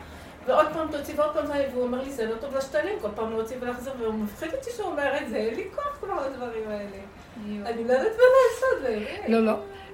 ועוד 0.46 0.66
פעם 0.72 0.88
תוציא 0.90 1.14
ועוד 1.16 1.32
פעם, 1.32 1.44
והוא 1.72 1.82
אומר 1.82 2.02
לי, 2.02 2.12
זה 2.12 2.26
לא 2.26 2.34
טוב 2.34 2.56
לשתלים, 2.56 2.98
כל 3.00 3.08
פעם 3.14 3.30
להוציא 3.30 3.56
ולחזור, 3.60 3.94
והוא 3.98 4.14
מפחיד 4.14 4.54
אותי 4.54 4.70
שהוא 4.76 4.86
אומר 4.86 5.12
את 5.22 5.28
זה, 5.28 5.36
אין 5.36 5.54
לי 5.54 5.64
כוח 5.74 5.98
כבר 6.00 6.26
לדברים 6.26 6.68
האלה. 6.68 6.98
אני 7.46 7.84
לא 7.84 7.92
יודעת 7.92 8.12
מה 8.16 8.24
לעשות, 8.42 8.82
באמת. 8.82 9.28
לא, 9.28 9.46
לא. 9.46 9.52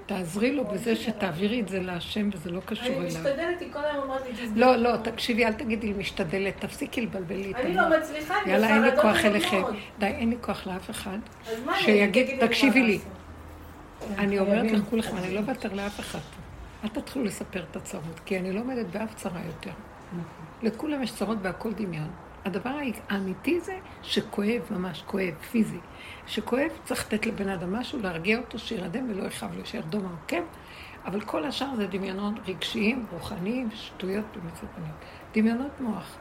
תעזרי 0.08 0.52
לו 0.52 0.64
בזה 0.64 0.96
שתעבירי 0.96 1.60
את 1.60 1.68
זה 1.68 1.80
להשם 1.80 2.28
וזה 2.32 2.50
לא 2.50 2.60
קשור 2.60 2.86
אני 2.86 2.94
אליו. 2.94 3.06
משתדלת, 3.06 3.60
היא 3.60 3.72
כל 3.72 3.84
היום 3.84 4.02
אומרת 4.02 4.22
לי, 4.26 4.32
תסגרי. 4.32 4.60
לא, 4.60 4.76
לא, 4.76 4.96
תקשיבי, 4.96 5.44
אל 5.44 5.52
תגידי 5.52 5.86
לי 5.86 5.92
משתדלת, 5.98 6.60
תפסיקי 6.60 7.00
לבלבל 7.00 7.36
לי 7.36 7.50
את 7.50 7.56
אני 7.56 7.78
המוח. 7.78 7.92
לא 7.92 7.98
מצליחה, 7.98 8.34
אני 8.42 8.52
יאללה, 8.52 8.68
אין 8.68 8.82
לי 8.82 8.90
כוח. 9.02 9.24
אליכם. 9.24 9.62
די, 9.98 10.06
אין 10.06 10.30
לי 10.30 10.36
כוח 10.40 10.66
לאף 10.66 10.90
אחד. 10.90 11.18
אני 11.48 11.78
שיגיד, 11.78 12.46
תקשיבי 12.46 12.82
לי. 12.82 12.98
אני 14.18 14.38
אומרת 14.38 14.70
לך 14.70 14.80
כולכם, 14.90 15.16
אני 15.16 15.34
לא 15.34 15.40
אוותר 15.40 15.74
לאף 15.74 16.00
אחד 16.00 16.18
פה. 16.18 16.42
אל 16.84 16.88
תתחילו 16.88 17.24
לספר 17.24 17.64
את 17.70 17.76
הצרות, 17.76 18.20
כי 18.24 18.38
אני 18.38 18.52
לא 18.52 18.60
עומדת 18.60 18.86
באף 18.86 19.14
צרה 19.14 19.40
יותר. 19.46 19.70
לכולם 20.62 21.02
יש 21.02 21.12
צרות 21.12 21.38
והכל 21.42 21.72
דמיון. 21.72 22.10
הדבר 22.44 22.70
האמיתי 23.10 23.60
זה 23.60 23.76
שכואב 24.02 24.62
ממש, 24.70 25.02
כואב, 25.06 25.34
פיזי. 25.50 25.78
שכואב, 26.28 26.70
צריך 26.84 27.06
לתת 27.06 27.26
לבן 27.26 27.48
אדם 27.48 27.72
משהו, 27.72 27.98
להרגיע 28.02 28.38
אותו, 28.38 28.58
שירדם 28.58 29.10
ולא 29.10 29.24
יכאב 29.26 29.54
לו, 29.56 29.66
שירדום 29.66 30.06
העוקב. 30.06 30.42
אבל 31.04 31.20
כל 31.20 31.44
השאר 31.44 31.76
זה 31.76 31.86
דמיונות 31.86 32.34
רגשיים, 32.46 33.06
רוחניים, 33.12 33.68
שטויות 33.74 34.36
ומצפנים. 34.36 34.92
דמיונות 35.34 35.80
מוח. 35.80 36.16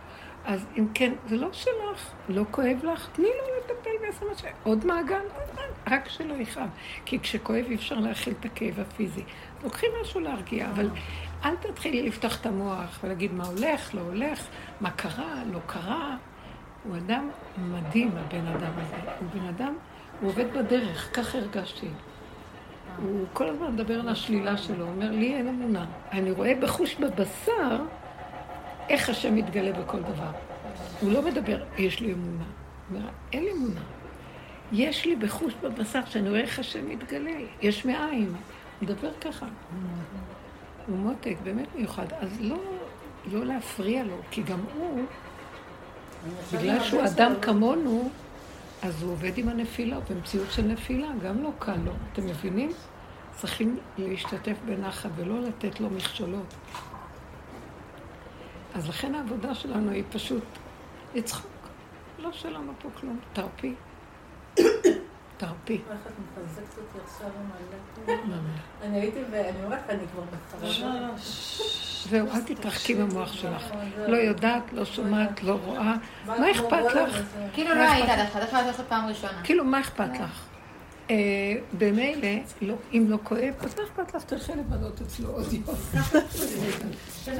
אז 0.45 0.65
אם 0.77 0.87
כן, 0.93 1.13
זה 1.27 1.37
לא 1.37 1.53
שלך, 1.53 2.11
לא 2.29 2.43
כואב 2.51 2.77
לך, 2.83 3.09
תני 3.13 3.25
לו 3.25 3.55
לטפל 3.57 3.89
בעשר 4.01 4.25
מה 4.25 4.37
ש... 4.37 4.43
עוד 4.63 4.85
מעגל, 4.85 5.15
עוד 5.15 5.55
מעגל, 5.55 5.95
רק 5.95 6.09
שלא 6.09 6.33
יכאב. 6.33 6.69
כי 7.05 7.19
כשכואב 7.19 7.65
אי 7.69 7.75
אפשר 7.75 7.99
להכיל 7.99 8.33
את 8.39 8.45
הכאב 8.45 8.79
הפיזי. 8.79 9.23
לוקחים 9.63 9.89
משהו 10.01 10.19
להרגיע, 10.19 10.69
אבל 10.69 10.89
אל 11.45 11.55
תתחילי 11.55 12.01
לפתוח 12.01 12.41
את 12.41 12.45
המוח 12.45 12.99
ולהגיד 13.03 13.33
מה 13.33 13.43
הולך, 13.43 13.95
לא 13.95 14.01
הולך, 14.01 14.47
מה 14.81 14.91
קרה, 14.91 15.43
לא 15.51 15.59
קרה. 15.65 16.17
הוא 16.83 16.97
אדם 16.97 17.29
מדהים, 17.57 18.11
הבן 18.17 18.47
אדם 18.47 18.71
הזה. 18.77 18.95
הוא 19.19 19.27
הוא 20.21 20.29
עובד 20.29 20.53
בדרך, 20.53 21.09
ככה 21.13 21.37
הרגשתי. 21.37 21.87
הוא 23.01 23.25
כל 23.33 23.49
הזמן 23.49 23.73
מדבר 23.73 23.99
על 23.99 24.09
השלילה 24.09 24.57
שלו, 24.57 24.85
הוא 24.85 24.93
אומר, 24.93 25.11
לי 25.11 25.35
אין 25.35 25.47
אמונה. 25.47 25.85
אני 26.11 26.31
רואה 26.31 26.53
בחוש 26.61 26.95
בבשר 26.95 27.79
איך 28.89 29.09
השם 29.09 29.35
מתגלה 29.35 29.71
בכל 29.71 29.99
דבר. 29.99 30.31
הוא 31.01 31.11
לא 31.11 31.21
מדבר, 31.21 31.63
יש 31.77 31.99
לי 31.99 32.13
אמונה. 32.13 32.43
הוא 32.89 32.97
אומר, 32.97 33.09
אין 33.33 33.43
לי 33.43 33.51
אמונה. 33.51 33.81
יש 34.71 35.05
לי 35.05 35.15
בחוש 35.15 35.53
בבשר 35.63 36.05
שאני 36.05 36.29
רואה 36.29 36.41
איך 36.41 36.59
השם 36.59 36.89
מתגלה, 36.89 37.31
יש 37.61 37.85
מאין. 37.85 38.27
הוא 38.27 38.35
מדבר 38.81 39.11
ככה. 39.21 39.45
הוא 40.87 40.97
מותק, 40.97 41.35
באמת 41.43 41.67
מיוחד. 41.75 42.05
אז 42.19 42.41
לא, 42.41 42.57
לא 43.31 43.45
להפריע 43.45 44.03
לו, 44.03 44.15
כי 44.31 44.43
גם 44.43 44.59
הוא, 44.75 45.03
בגלל 46.53 46.83
שהוא 46.83 47.05
אדם 47.05 47.33
כמונו, 47.41 48.09
אז 48.81 49.03
הוא 49.03 49.11
עובד 49.11 49.37
עם 49.37 49.49
הנפילה, 49.49 49.99
במציאות 49.99 50.51
של 50.51 50.61
נפילה, 50.61 51.07
גם 51.23 51.43
לא 51.43 51.49
קל 51.59 51.75
לו. 51.85 51.91
אתם 52.13 52.25
מבינים? 52.25 52.71
צריכים 53.35 53.79
להשתתף 53.97 54.57
בנחת 54.65 55.09
ולא 55.15 55.41
לתת 55.41 55.79
לו 55.79 55.89
מכשולות. 55.89 56.53
אז 58.73 58.89
לכן 58.89 59.15
העבודה 59.15 59.55
שלנו 59.55 59.91
היא 59.91 60.03
פשוט 60.11 60.43
לצחוק. 61.15 61.51
לא 62.19 62.31
שלנו 62.31 62.71
פה 62.79 62.89
כלום. 62.99 63.19
תרפי. 63.33 63.75
תרפי. 65.37 65.73
איך 65.73 65.99
את 66.07 66.11
מחזקת 66.43 66.77
אותי 66.77 66.97
עכשיו 67.05 67.27
עם 67.27 67.49
הלב. 68.27 68.39
אני 68.81 68.99
הייתי, 68.99 69.19
ואני 69.31 69.63
אומרת 69.63 69.79
לך, 69.85 69.89
אני 69.89 70.03
כבר 70.13 70.23
בחרדות. 70.23 71.19
זהו, 72.09 72.27
אל 72.31 72.41
תתרחקי 72.41 72.95
במוח 72.95 73.33
שלך. 73.33 73.63
לא 74.07 74.17
יודעת, 74.17 74.63
לא 74.73 74.85
שומעת, 74.85 75.43
לא 75.43 75.59
רואה. 75.65 75.93
מה 76.25 76.51
אכפת 76.51 76.93
לך? 76.95 77.21
כאילו 77.53 77.75
לא 77.75 77.81
היית 77.91 78.09
עד 78.09 78.19
עכשיו, 78.19 78.41
עכשיו 78.41 78.59
את 78.59 78.65
הולכת 78.65 78.83
פעם 78.89 79.05
ראשונה. 79.07 79.41
כאילו, 79.43 79.63
מה 79.63 79.79
אכפת 79.79 80.19
לך? 80.19 80.43
אה, 81.09 81.15
במילא, 81.77 82.27
לא- 82.61 82.75
אם 82.93 83.05
לא 83.09 83.17
כואב, 83.23 83.53
אז 83.59 83.75
מה 83.79 83.83
אכפת 83.83 84.15
לך? 84.15 84.23
תלכי 84.23 84.51
לבלות 84.51 85.01
אצלו 85.01 85.29
עוד 85.29 85.53
יום. 85.53 85.63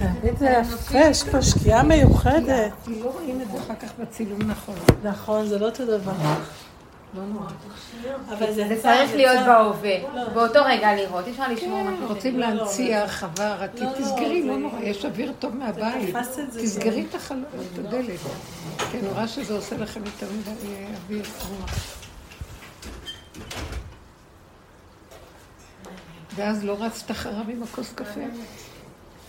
אה, 0.00 0.25
תראי, 0.38 0.64
זה 0.64 0.74
יפה, 0.74 0.98
יש 0.98 1.22
פה 1.22 1.42
שקיעה 1.42 1.82
מיוחדת. 1.82 2.72
כי 2.84 3.00
לא 3.00 3.10
רואים 3.10 3.40
את 3.40 3.50
זה 3.50 3.58
אחר 3.58 3.74
כך 3.74 3.92
בצילום 4.00 4.42
נכון. 4.42 4.74
נכון, 5.02 5.46
זה 5.46 5.58
לא 5.58 5.66
אותו 5.66 5.86
דבר. 5.86 6.12
לא 7.14 7.22
נורא. 7.24 7.46
אבל 8.28 8.52
זה 8.52 8.78
צריך 8.82 9.14
להיות 9.14 9.46
בהווה, 9.46 9.94
באותו 10.34 10.58
רגע 10.64 10.94
לראות, 10.94 11.26
אי 11.26 11.30
אפשר 11.30 11.48
לשמור 11.52 11.82
כן, 11.82 11.90
משהו. 11.90 12.06
רוצים 12.06 12.38
לא, 12.38 12.46
לא, 12.46 12.54
להנציח 12.54 13.24
לא, 13.38 13.44
לא, 13.80 13.92
תסגרי, 13.92 14.42
לא 14.42 14.56
נורא, 14.56 14.80
יש 14.80 15.04
אוויר 15.04 15.32
טוב 15.38 15.56
מהבית. 15.56 16.16
תסגרי 16.56 17.02
טוב. 17.02 17.10
את 17.10 17.14
החלום, 17.14 17.44
את 17.72 17.78
הדלת. 17.78 18.20
כי 18.90 18.98
אני 18.98 19.08
רואה 19.08 19.28
שזה 19.28 19.54
עושה 19.54 19.76
לכם 19.76 20.00
יותר 20.04 20.26
מדי 20.32 20.50
אוויר 21.04 21.24
רוח. 21.48 21.70
ואז 26.34 26.64
לא 26.64 26.76
רצת 26.80 27.10
אחריו 27.10 27.44
עם 27.48 27.62
הכוס 27.62 27.92
קפה? 27.94 28.20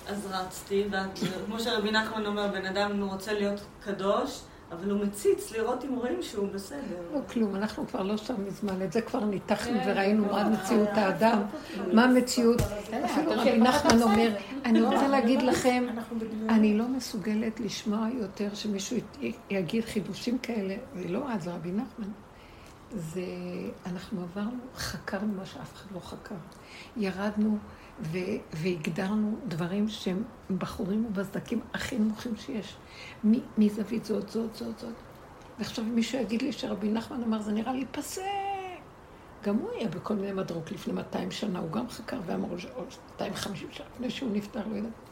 אז 0.07 0.27
רצתי, 0.31 0.87
וכמו 0.91 1.59
שרבי 1.59 1.91
נחמן 1.91 2.25
אומר, 2.25 2.47
בן 2.47 2.65
אדם 2.65 3.03
רוצה 3.03 3.33
להיות 3.33 3.61
קדוש, 3.83 4.41
אבל 4.71 4.91
הוא 4.91 4.99
מציץ 4.99 5.51
לראות 5.51 5.83
אם 5.83 5.95
רואים 5.95 6.21
שהוא 6.21 6.47
בסדר. 6.53 7.01
לא 7.13 7.19
כלום, 7.33 7.55
אנחנו 7.55 7.87
כבר 7.87 8.01
לא 8.01 8.17
שם 8.17 8.45
מזמן, 8.47 8.81
את 8.81 8.91
זה 8.93 9.01
כבר 9.01 9.25
ניתחנו 9.25 9.77
וראינו 9.85 10.25
מה 10.25 10.49
מציאות 10.49 10.89
האדם, 10.91 11.41
מה 11.93 12.03
המציאות. 12.03 12.61
אפילו 13.05 13.31
רבי 13.31 13.57
נחמן 13.57 14.01
אומר, 14.01 14.35
אני 14.65 14.81
רוצה 14.81 15.07
להגיד 15.07 15.41
לכם, 15.41 15.85
אני 16.49 16.77
לא 16.77 16.87
מסוגלת 16.87 17.59
לשמוע 17.59 18.07
יותר 18.13 18.53
שמישהו 18.53 18.97
יגיד 19.49 19.85
חידושים 19.85 20.37
כאלה, 20.37 20.75
ולא 20.95 21.31
אז, 21.31 21.43
זה 21.43 21.53
רבי 21.53 21.71
נחמן. 21.71 22.26
זה, 22.91 23.25
אנחנו 23.85 24.21
עברנו, 24.21 24.59
חקרנו 24.75 25.33
מה 25.33 25.45
שאף 25.45 25.73
אחד 25.73 25.91
לא 25.95 25.99
חקר. 25.99 26.35
ירדנו 26.97 27.57
ו, 28.01 28.17
והגדרנו 28.53 29.37
דברים 29.47 29.89
שהם 29.89 30.23
בחורים 30.57 31.05
ובסדקים 31.05 31.61
הכי 31.73 31.97
נמוכים 31.97 32.35
שיש. 32.37 32.75
מזווית 33.57 34.05
זאת, 34.05 34.29
זאת, 34.29 34.55
זאת, 34.55 34.79
זאת. 34.79 34.95
ועכשיו 35.59 35.85
מישהו 35.85 36.21
יגיד 36.21 36.41
לי 36.41 36.51
שרבי 36.51 36.89
נחמן 36.89 37.23
אמר, 37.23 37.41
זה 37.41 37.51
נראה 37.51 37.73
לי 37.73 37.85
פסה. 37.91 38.21
גם 39.43 39.55
הוא 39.55 39.71
היה 39.71 39.87
בכל 39.87 40.15
מיני 40.15 40.33
מדרוק 40.33 40.71
לפני 40.71 40.93
200 40.93 41.31
שנה, 41.31 41.59
הוא 41.59 41.71
גם 41.71 41.89
חקר 41.89 42.19
ואמר, 42.25 42.47
או 42.75 42.83
250 43.11 43.67
שנה 43.71 43.85
לפני 43.93 44.09
שהוא 44.09 44.31
נפטר, 44.33 44.67
לא 44.67 44.75
יודעת. 44.75 45.06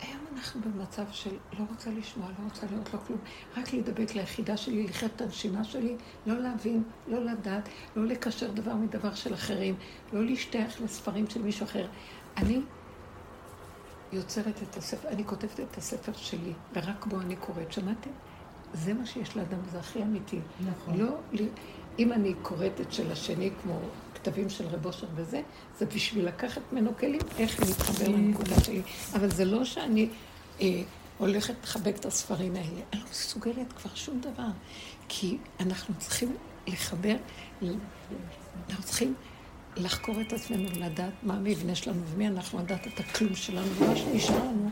היום 0.00 0.20
אנחנו 0.36 0.60
במצב 0.60 1.04
של 1.10 1.30
לא 1.58 1.64
רוצה 1.70 1.90
לשמוע, 1.90 2.28
לא 2.28 2.44
רוצה 2.44 2.66
לראות, 2.70 2.94
לא 2.94 2.98
כלום. 3.06 3.18
רק 3.56 3.72
להידבק 3.72 4.14
ליחידה 4.14 4.56
שלי, 4.56 4.84
לחיות 4.86 5.12
את 5.16 5.20
הנשימה 5.20 5.64
שלי, 5.64 5.96
לא 6.26 6.38
להבין, 6.38 6.82
לא 7.06 7.24
לדעת, 7.24 7.68
לא 7.96 8.06
לקשר 8.06 8.50
דבר 8.50 8.74
מדבר 8.74 9.14
של 9.14 9.34
אחרים, 9.34 9.74
לא 10.12 10.24
להשתייך 10.24 10.80
לספרים 10.80 11.30
של 11.30 11.42
מישהו 11.42 11.64
אחר. 11.64 11.86
אני 12.36 12.60
יוצרת 14.12 14.62
את 14.62 14.76
הספר, 14.76 15.08
אני 15.08 15.24
כותבת 15.24 15.60
את 15.60 15.78
הספר 15.78 16.12
שלי, 16.12 16.52
ורק 16.74 17.06
בו 17.06 17.20
אני 17.20 17.36
קוראת. 17.36 17.72
שמעתם? 17.72 18.10
זה 18.74 18.94
מה 18.94 19.06
שיש 19.06 19.36
לאדם, 19.36 19.58
זה 19.72 19.78
הכי 19.78 20.02
אמיתי. 20.02 20.40
נכון. 20.60 20.96
לא, 20.96 21.18
אם 21.98 22.12
אני 22.12 22.34
קוראת 22.42 22.80
את 22.80 22.92
של 22.92 23.12
השני, 23.12 23.50
כמו 23.62 23.78
כתבים 24.14 24.50
של 24.50 24.66
רב 24.66 24.86
אושר 24.86 25.06
וזה, 25.14 25.40
זה 25.78 25.86
בשביל 25.86 26.26
לקחת 26.26 26.62
ממנו 26.72 26.96
כלים, 26.98 27.20
איך 27.38 27.60
להתחבר 27.60 28.08
לנקודה 28.08 28.60
שלי. 28.64 28.82
אבל 29.14 29.30
זה 29.30 29.44
לא 29.44 29.64
שאני 29.64 30.08
אה, 30.60 30.82
הולכת 31.18 31.54
לחבק 31.62 31.96
את 31.96 32.06
הספרים 32.06 32.54
האלה. 32.56 32.82
אני 32.92 33.00
לא 33.00 33.06
מסוגלת 33.10 33.72
כבר 33.72 33.90
שום 33.94 34.20
דבר. 34.20 34.48
כי 35.08 35.38
אנחנו 35.60 35.94
צריכים 35.98 36.36
לחבר, 36.66 37.14
אנחנו 38.70 38.84
צריכים 38.84 39.14
לחקור 39.76 40.20
את 40.20 40.32
עצמנו 40.32 40.68
ולדעת 40.74 41.12
מה 41.22 41.34
המבנה 41.34 41.74
שלנו 41.74 42.00
ומי 42.06 42.26
אנחנו, 42.26 42.58
לדעת 42.58 42.86
את 42.86 43.00
הכלום 43.00 43.34
שלנו, 43.34 43.66
ומה 43.78 43.96
שנשאר 43.96 44.44
לנו 44.44 44.70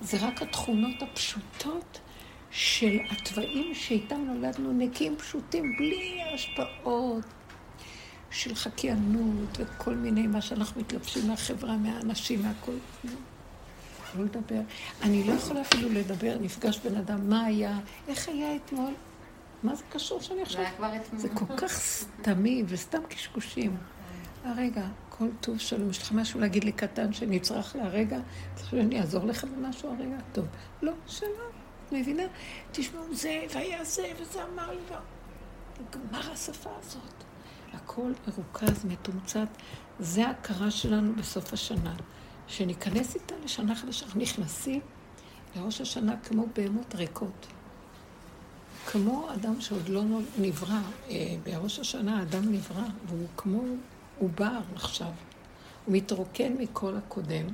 זה 0.00 0.16
רק 0.20 0.42
התכונות 0.42 1.02
הפשוטות 1.02 2.00
של 2.50 2.98
התוואים 3.10 3.74
שאיתם 3.74 4.20
נולדנו 4.26 4.72
נקיים 4.72 5.16
פשוטים, 5.16 5.76
בלי 5.78 6.20
השפעות 6.34 7.24
של 8.30 8.54
חקיינות 8.54 9.58
וכל 9.58 9.94
מיני, 9.94 10.26
מה 10.26 10.40
שאנחנו 10.40 10.80
מתלבשים 10.80 11.28
מהחברה, 11.28 11.76
מהאנשים, 11.76 12.42
מהכל. 12.42 12.72
לא 14.18 14.24
לדבר. 14.24 14.60
אני 15.02 15.24
לא 15.24 15.32
יכולה 15.32 15.60
אפילו 15.60 15.88
לדבר, 15.88 16.36
נפגש 16.40 16.78
בן 16.78 16.96
אדם, 16.96 17.28
מה 17.28 17.44
היה, 17.44 17.78
איך 18.08 18.28
היה 18.28 18.56
אתמול, 18.56 18.92
מה 19.62 19.74
זה 19.74 19.84
קשור 19.90 20.20
שאני 20.20 20.42
עכשיו... 20.42 20.64
זה 21.16 21.28
כל 21.28 21.56
כך 21.56 21.78
סתמי 21.78 22.64
וסתם 22.66 23.02
קשקושים. 23.08 23.76
הרגע, 24.44 24.86
כל 25.08 25.28
טוב 25.40 25.58
שלום, 25.58 25.90
יש 25.90 26.02
לך 26.02 26.12
משהו 26.12 26.40
להגיד 26.40 26.64
לי 26.64 26.72
קטן 26.72 27.12
שנצרך 27.12 27.76
להרגע? 27.76 28.18
צריך 28.54 28.70
שאני 28.70 29.00
אעזור 29.00 29.24
לך 29.24 29.44
במשהו 29.44 29.90
הרגע? 29.90 30.16
טוב. 30.32 30.46
לא, 30.82 30.92
שלום, 31.06 31.57
מבינה? 31.92 32.22
תשמעו, 32.72 33.14
זה, 33.14 33.46
והיה 33.54 33.84
זה, 33.84 34.12
וזה 34.20 34.44
אמר 34.44 34.70
לי, 34.70 34.80
נגמר 35.80 36.32
השפה 36.32 36.70
הזאת. 36.78 37.24
הכל 37.72 38.12
מרוכז, 38.28 38.84
מתומצת. 38.84 39.48
זה 40.00 40.26
ההכרה 40.26 40.70
שלנו 40.70 41.12
בסוף 41.16 41.52
השנה. 41.52 41.94
שניכנס 42.48 43.14
איתה 43.14 43.34
לשנה 43.44 43.74
חדשה, 43.74 44.06
אנחנו 44.06 44.20
נכנסים 44.20 44.80
לראש 45.56 45.80
השנה 45.80 46.16
כמו 46.16 46.46
בהמות 46.54 46.94
ריקות. 46.94 47.46
כמו 48.86 49.28
אדם 49.34 49.60
שעוד 49.60 49.88
לא 49.88 50.02
נברא, 50.38 50.80
אה, 51.10 51.36
בראש 51.44 51.78
השנה 51.78 52.18
האדם 52.18 52.52
נברא, 52.52 52.84
והוא 53.06 53.26
כמו 53.36 53.62
עובר 54.18 54.58
עכשיו. 54.74 55.10
הוא 55.84 55.96
מתרוקן 55.96 56.52
מכל 56.58 56.96
הקודם, 56.96 57.46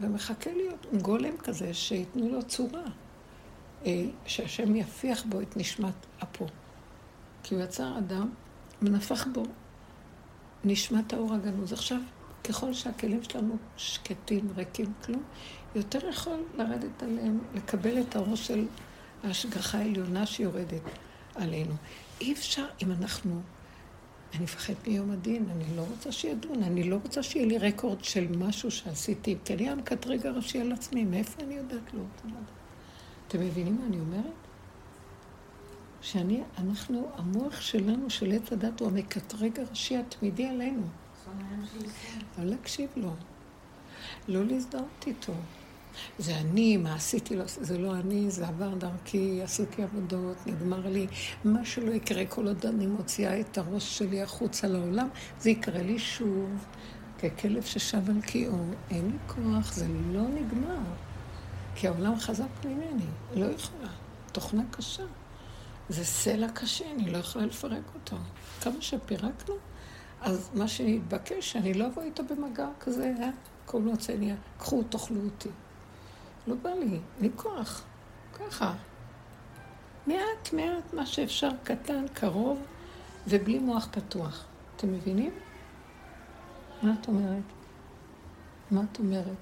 ומחכה 0.00 0.50
להיות 0.52 0.86
גולם 1.02 1.36
כזה 1.36 1.74
שייתנו 1.74 2.28
לו 2.28 2.42
צורה. 2.42 2.84
אה, 3.86 4.04
שהשם 4.26 4.76
יפיח 4.76 5.24
בו 5.28 5.40
את 5.40 5.56
נשמת 5.56 6.06
אפו. 6.22 6.46
כי 7.42 7.54
הוא 7.54 7.62
יצר 7.62 7.98
אדם 7.98 8.30
ונפח 8.82 9.26
בו 9.32 9.42
נשמת 10.64 11.12
האור 11.12 11.34
הגנוז. 11.34 11.72
עכשיו, 11.72 12.00
ככל 12.44 12.72
שהכלים 12.72 13.22
שלנו 13.22 13.56
שקטים, 13.76 14.48
ריקים, 14.56 14.92
כלום, 15.04 15.22
יותר 15.74 16.08
יכול 16.08 16.44
לרדת 16.54 17.02
עליהם, 17.02 17.38
לקבל 17.54 18.00
את 18.00 18.16
הראש 18.16 18.46
של 18.46 18.66
ההשגחה 19.24 19.78
העליונה 19.78 20.26
שיורדת 20.26 20.82
עלינו. 21.34 21.74
אי 22.20 22.32
אפשר, 22.32 22.66
אם 22.82 22.92
אנחנו... 22.92 23.40
אני 24.34 24.42
מפחד 24.42 24.72
מיום 24.86 25.10
הדין, 25.10 25.46
אני 25.50 25.76
לא 25.76 25.82
רוצה 25.90 26.12
שידון, 26.12 26.62
אני 26.62 26.90
לא 26.90 26.96
רוצה 27.02 27.22
שיהיה 27.22 27.46
לי 27.46 27.58
רקורד 27.58 28.04
של 28.04 28.36
משהו 28.36 28.70
שעשיתי, 28.70 29.36
כי 29.44 29.54
אני 29.54 29.68
המקטרג 29.68 30.26
הראשי 30.26 30.60
על 30.60 30.72
עצמי, 30.72 31.04
מאיפה 31.04 31.42
אני 31.42 31.54
יודעת? 31.54 31.94
לא 31.94 32.00
רוצה 32.00 32.28
לדעת. 32.28 32.63
אתם 33.28 33.40
מבינים 33.40 33.76
מה 33.80 33.86
אני 33.86 34.00
אומרת? 34.00 34.32
שאני, 36.00 36.42
אנחנו, 36.58 37.08
המוח 37.16 37.60
שלנו, 37.60 38.10
של 38.10 38.32
עץ 38.32 38.52
הדת, 38.52 38.80
הוא 38.80 38.88
המקטרג 38.88 39.60
הראשי 39.60 39.96
התמידי 39.96 40.46
עלינו. 40.46 40.82
לא 42.38 42.44
להקשיב 42.44 42.90
לו. 42.96 43.10
לא 44.28 44.44
להזדהות 44.44 45.04
איתו. 45.06 45.32
זה 46.18 46.36
אני, 46.36 46.76
מה 46.76 46.94
עשיתי 46.94 47.36
לו, 47.36 47.44
זה 47.46 47.78
לא 47.78 47.94
אני, 47.94 48.30
זה 48.30 48.48
עבר 48.48 48.74
דרכי, 48.74 49.42
עשיתי 49.42 49.82
עבודות, 49.82 50.36
נגמר 50.46 50.88
לי. 50.88 51.06
מה 51.44 51.64
שלא 51.64 51.90
יקרה, 51.90 52.26
כל 52.26 52.46
עוד 52.46 52.66
אני 52.66 52.86
מוציאה 52.86 53.40
את 53.40 53.58
הראש 53.58 53.98
שלי 53.98 54.22
החוצה 54.22 54.68
לעולם, 54.68 55.08
זה 55.38 55.50
יקרה 55.50 55.82
לי 55.82 55.98
שוב, 55.98 56.64
ככלב 57.18 57.62
ששב 57.62 58.10
על 58.10 58.20
קיאו. 58.20 58.58
אין 58.90 59.06
לי 59.06 59.18
כוח, 59.26 59.72
זה 59.72 59.86
לא 60.12 60.22
נגמר. 60.22 60.82
כי 61.74 61.88
העולם 61.88 62.20
חזק 62.20 62.64
ממני, 62.64 63.06
לא 63.34 63.46
יכולה. 63.46 63.88
תוכנה 64.32 64.62
קשה. 64.70 65.02
זה 65.88 66.04
סלע 66.04 66.48
קשה, 66.48 66.90
אני 66.90 67.10
לא 67.10 67.18
יכולה 67.18 67.46
לפרק 67.46 67.82
אותו. 67.94 68.16
כמה 68.60 68.80
שפירקנו, 68.80 69.54
אז 70.20 70.50
מה 70.54 70.68
שנתבקש, 70.68 71.52
שאני 71.52 71.74
לא 71.74 71.86
אבוא 71.86 72.02
איתו 72.02 72.22
במגע 72.24 72.68
כזה, 72.80 73.14
אה? 73.20 73.30
כל 73.66 73.80
מוצא 73.80 74.16
נהיה, 74.16 74.34
קחו, 74.58 74.82
תאכלו 74.82 75.20
אותי. 75.24 75.48
לא 76.46 76.54
בא 76.54 76.70
לי, 76.70 77.00
אין 77.20 77.30
כוח. 77.36 77.84
ככה. 78.32 78.74
מעט 80.06 80.52
מעט 80.52 80.92
מה 80.92 81.06
שאפשר, 81.06 81.48
קטן, 81.62 82.04
קרוב, 82.14 82.58
ובלי 83.26 83.58
מוח 83.58 83.88
פתוח. 83.90 84.44
אתם 84.76 84.92
מבינים? 84.92 85.32
מה 86.82 86.94
את 87.00 87.08
אומרת? 87.08 87.42
מה 88.70 88.80
את 88.92 88.98
אומרת? 88.98 89.36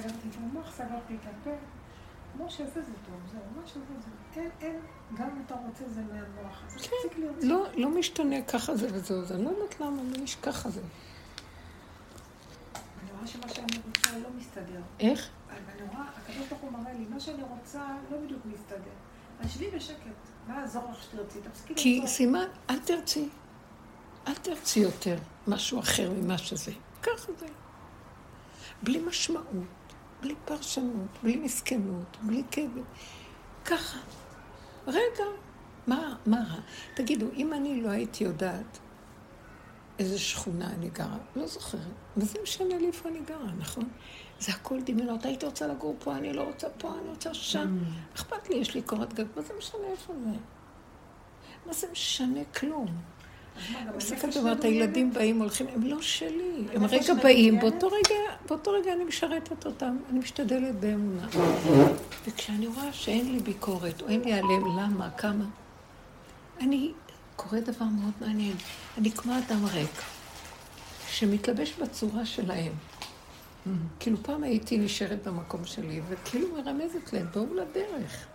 סגרתי 0.00 0.28
את 0.30 0.36
המוח, 0.36 0.72
סגרתי 0.76 1.14
את 1.14 1.26
הפה. 1.26 1.50
כמו 2.36 2.50
שזה 2.50 2.82
זה 2.82 2.92
טוב, 3.06 3.20
זהו, 3.32 3.40
מה 3.56 3.66
שזה 3.66 3.80
זה. 3.80 4.40
אין, 4.40 4.50
אין, 4.60 4.80
גם 5.18 5.28
אם 5.30 5.42
אתה 5.46 5.54
רוצה 5.54 5.88
זה 5.88 6.00
מהמוח. 6.00 6.62
אז 6.66 6.74
תפסיק 6.74 7.18
להיות... 7.18 7.36
לא, 7.42 7.66
לא 7.74 7.90
משתנה 7.90 8.42
ככה 8.42 8.76
זה 8.76 8.88
וזהו, 8.92 9.24
זה 9.24 9.38
לא 9.38 9.50
יודעת 9.50 9.80
למה, 9.80 10.02
לא 10.02 10.22
יש 10.22 10.36
ככה 10.36 10.70
זה. 10.70 10.80
אני 13.02 13.10
רואה 13.16 13.26
שמה 13.26 13.48
שאני 13.48 13.78
רוצה 13.86 14.18
לא 14.18 14.28
מסתדר. 14.36 14.80
איך? 15.00 15.28
אני 15.50 15.88
רואה, 15.88 16.04
הקדוש 16.16 16.48
ברוך 16.48 16.60
הוא 16.60 16.72
מראה 16.72 16.92
לי, 16.92 17.04
מה 17.10 17.20
שאני 17.20 17.42
רוצה 17.42 17.96
לא 18.10 18.18
בדיוק 18.18 18.42
מסתדר. 18.44 18.90
אז 19.40 19.50
שבי 19.50 19.70
בשקט, 19.70 19.98
מה 20.48 20.60
יעזור 20.60 20.82
לך 20.90 21.02
שתרצי? 21.02 21.38
תפסיקי 21.40 21.74
כי 21.76 22.02
סימן, 22.06 22.46
אל 22.70 22.78
תרצי. 22.78 23.28
אל 24.28 24.34
תרצי 24.34 24.80
יותר 24.80 25.16
משהו 25.46 25.80
אחר 25.80 26.10
ממה 26.10 26.38
שזה. 26.38 26.72
ככה 27.02 27.32
זה. 27.38 27.46
בלי 28.82 28.98
משמעות, 28.98 29.46
בלי 30.20 30.34
פרשנות, 30.44 31.18
בלי 31.22 31.36
מסכנות, 31.36 32.16
בלי 32.22 32.42
כאב. 32.50 32.70
ככה. 33.64 33.98
רגע, 34.86 35.24
מה, 35.86 36.16
מה 36.26 36.36
רע? 36.36 36.60
תגידו, 36.94 37.26
אם 37.36 37.52
אני 37.52 37.82
לא 37.82 37.88
הייתי 37.88 38.24
יודעת 38.24 38.78
איזה 39.98 40.18
שכונה 40.18 40.70
אני 40.70 40.88
גרה, 40.88 41.18
לא 41.36 41.46
זוכרת, 41.46 41.80
וזה 42.16 42.38
משנה 42.42 42.78
לי 42.78 42.86
איפה 42.86 43.08
אני 43.08 43.20
גרה, 43.20 43.52
נכון? 43.58 43.88
זה 44.40 44.52
הכל 44.52 44.82
דמיונות. 44.82 45.24
הייתי 45.24 45.46
רוצה 45.46 45.66
לגור 45.66 45.96
פה, 45.98 46.16
אני 46.16 46.32
לא 46.32 46.42
רוצה 46.42 46.68
פה, 46.78 46.94
אני 47.00 47.08
רוצה 47.08 47.34
שם. 47.34 47.78
Mm. 47.78 48.16
אכפת 48.16 48.50
לי, 48.50 48.56
יש 48.56 48.74
לי 48.74 48.82
קורת 48.82 49.14
גג, 49.14 49.24
מה 49.36 49.42
זה 49.42 49.54
משנה 49.58 49.86
איפה 49.90 50.12
זה? 50.24 50.36
מה 51.66 51.72
זה 51.72 51.86
משנה 51.92 52.44
כלום? 52.44 52.86
מסתכלת 53.96 54.36
ואומרת, 54.36 54.64
הילדים 54.64 55.12
באים, 55.12 55.38
הולכים, 55.38 55.66
הם 55.74 55.82
לא 55.82 56.02
שלי, 56.02 56.64
הם 56.74 56.84
רגע 56.84 57.14
באים, 57.14 57.60
באותו 57.60 57.86
רגע, 57.86 58.14
באותו 58.48 58.70
רגע 58.70 58.92
אני 58.92 59.04
משרתת 59.04 59.66
אותם, 59.66 59.96
אני 60.10 60.18
משתדלת 60.18 60.74
באמונה. 60.80 61.26
וכשאני 62.26 62.66
רואה 62.66 62.92
שאין 62.92 63.32
לי 63.32 63.38
ביקורת, 63.38 64.02
או 64.02 64.08
אין 64.08 64.20
לי 64.20 64.32
עליהם, 64.32 64.78
למה, 64.78 65.10
כמה, 65.10 65.44
אני 66.60 66.92
קורא 67.36 67.60
דבר 67.60 67.84
מאוד 67.84 68.12
מעניין. 68.20 68.56
אני 68.98 69.10
כמו 69.10 69.32
אדם 69.38 69.64
ריק, 69.64 70.02
שמתלבש 71.08 71.74
בצורה 71.82 72.26
שלהם. 72.26 72.72
כאילו 74.00 74.16
פעם 74.22 74.42
הייתי 74.42 74.78
נשארת 74.78 75.26
במקום 75.26 75.64
שלי, 75.64 76.00
וכאילו 76.08 76.48
מרמזת 76.56 77.12
להם, 77.12 77.26
בואו 77.32 77.54
לדרך. 77.54 78.26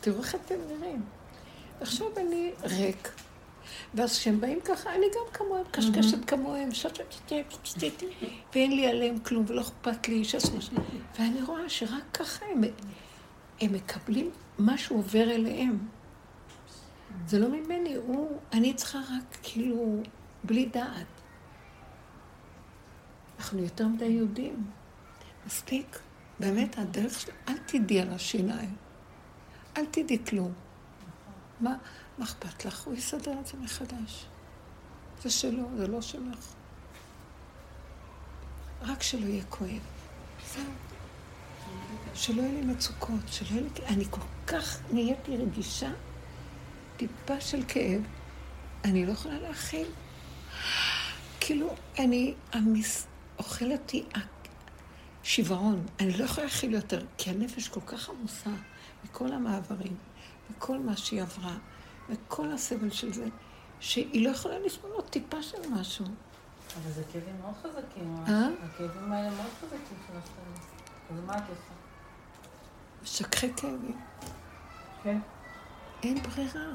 תראו 0.00 0.18
איך 0.18 0.34
אתם 0.34 0.54
נראים. 0.68 1.02
עכשיו 1.80 2.06
אני 2.16 2.52
ריק, 2.62 3.12
ואז 3.94 4.18
כשהם 4.18 4.40
באים 4.40 4.60
ככה, 4.64 4.94
אני 4.94 5.06
גם 5.06 5.32
כמוהם, 5.32 5.64
קשקשת 5.70 6.24
כמוהם, 6.24 6.68
ואין 8.54 8.76
לי 8.76 8.86
עליהם 8.86 9.18
כלום, 9.18 9.44
ולא 9.48 9.60
אכפת 9.60 10.08
לי, 10.08 10.22
ואני 11.18 11.42
רואה 11.42 11.68
שרק 11.68 12.02
ככה 12.12 12.46
הם, 12.46 12.62
הם 13.60 13.72
מקבלים, 13.72 14.30
משהו 14.58 14.96
עובר 14.96 15.30
אליהם. 15.30 15.78
זה 17.26 17.38
לא 17.38 17.48
ממני, 17.48 17.94
הוא, 17.94 18.38
אני 18.52 18.74
צריכה 18.74 18.98
רק 18.98 19.38
כאילו, 19.42 20.02
בלי 20.44 20.66
דעת. 20.66 21.06
אנחנו 23.38 23.62
יותר 23.62 23.88
מדי 23.88 24.04
יהודים. 24.04 24.66
מספיק. 25.46 25.98
באמת, 26.40 26.78
הדרך 26.78 27.20
של... 27.20 27.32
אל 27.48 27.58
תדעי 27.66 28.00
על 28.00 28.10
השיניים. 28.10 28.74
אל 29.76 29.86
תדעי 29.86 30.18
כלום. 30.28 30.52
מה, 31.60 31.76
מה 32.18 32.24
אכפת 32.24 32.64
לך? 32.64 32.84
הוא 32.84 32.94
יסדר 32.94 33.40
את 33.40 33.46
זה 33.46 33.56
מחדש. 33.56 34.26
זה 35.22 35.30
שלו, 35.30 35.68
זה 35.76 35.86
לא 35.86 36.00
שלך. 36.02 36.54
רק 38.82 39.02
שלא 39.02 39.26
יהיה 39.26 39.44
כואב. 39.44 39.80
זהו. 40.54 40.64
שלא 42.14 42.42
יהיו 42.42 42.52
לי 42.52 42.60
מצוקות, 42.60 43.20
שלא 43.26 43.48
יהיו 43.48 43.64
לי... 43.64 43.86
אני 43.86 44.04
כל 44.10 44.20
כך 44.46 44.78
נהייתי 44.92 45.36
רגישה, 45.36 45.90
טיפה 46.96 47.40
של 47.40 47.62
כאב, 47.68 48.02
אני 48.84 49.06
לא 49.06 49.12
יכולה 49.12 49.38
להכיל. 49.38 49.86
כאילו, 51.40 51.74
אני, 51.98 52.34
המס... 52.52 53.06
אוכל 53.38 53.72
אותי 53.72 54.04
שיוורון. 55.22 55.86
אני 56.00 56.18
לא 56.18 56.24
יכולה 56.24 56.46
להכיל 56.46 56.74
יותר, 56.74 57.04
כי 57.18 57.30
הנפש 57.30 57.68
כל 57.68 57.80
כך 57.86 58.08
עמוסה 58.08 58.50
מכל 59.04 59.32
המעברים, 59.32 59.96
מכל 60.50 60.78
מה 60.78 60.96
שהיא 60.96 61.22
עברה, 61.22 61.56
וכל 62.08 62.52
הסבל 62.52 62.90
של 62.90 63.12
זה, 63.12 63.26
שהיא 63.80 64.24
לא 64.24 64.30
יכולה 64.30 64.58
לסבול 64.58 64.90
עוד 64.90 65.04
טיפה 65.04 65.42
של 65.42 65.58
משהו. 65.70 66.04
אבל 66.04 66.90
זה 66.90 67.02
כאבים 67.12 67.40
מאוד 67.40 67.54
חזקים. 67.62 68.16
אה? 68.28 68.48
הכאבים 68.62 69.12
האלה 69.12 69.30
מאוד 69.30 69.50
חזקים 69.60 69.98
של 70.06 70.18
הסטרס. 70.18 70.66
אז 71.10 71.24
מה 71.26 71.38
את 71.38 71.42
עושה? 71.48 71.74
משככי 73.02 73.52
כאבים. 73.56 74.00
כן. 75.02 75.18
אין 76.02 76.22
ברירה. 76.22 76.72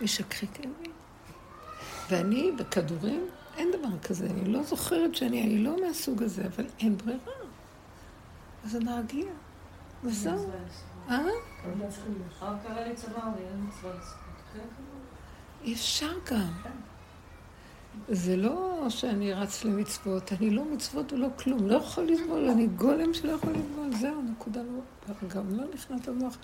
משככי 0.00 0.46
כאבים. 0.46 0.92
ואני 2.10 2.52
בכדורים, 2.58 3.26
אין 3.56 3.70
דבר 3.72 3.98
כזה. 3.98 4.26
אני 4.26 4.52
לא 4.52 4.62
זוכרת 4.62 5.14
שאני, 5.14 5.42
אני 5.42 5.58
לא 5.58 5.86
מהסוג 5.86 6.22
הזה, 6.22 6.46
אבל 6.46 6.66
אין 6.78 6.96
ברירה. 6.96 7.32
אז 8.64 8.70
זה 8.70 8.80
מרגיע. 8.80 9.26
וזהו. 10.04 10.50
אה? 11.10 11.20
אי 15.64 15.74
אפשר 15.74 16.12
גם. 16.30 16.52
זה 18.08 18.36
לא 18.36 18.86
שאני 18.88 19.32
רץ 19.32 19.64
למצוות, 19.64 20.32
אני 20.32 20.50
לא 20.50 20.64
מצוות 20.64 21.12
ולא 21.12 21.28
כלום, 21.38 21.66
לא 21.66 21.76
יכול 21.76 22.04
לסבול, 22.04 22.48
אני 22.50 22.66
גולם 22.66 23.14
שלא 23.14 23.32
יכול 23.32 23.52
לסבול, 23.52 23.96
זהו, 24.00 24.22
נקודה 24.22 24.60
לא, 24.62 25.14
גם 25.28 25.50
לא 25.50 25.64
נכנס 25.74 26.06
למוח. 26.06 26.38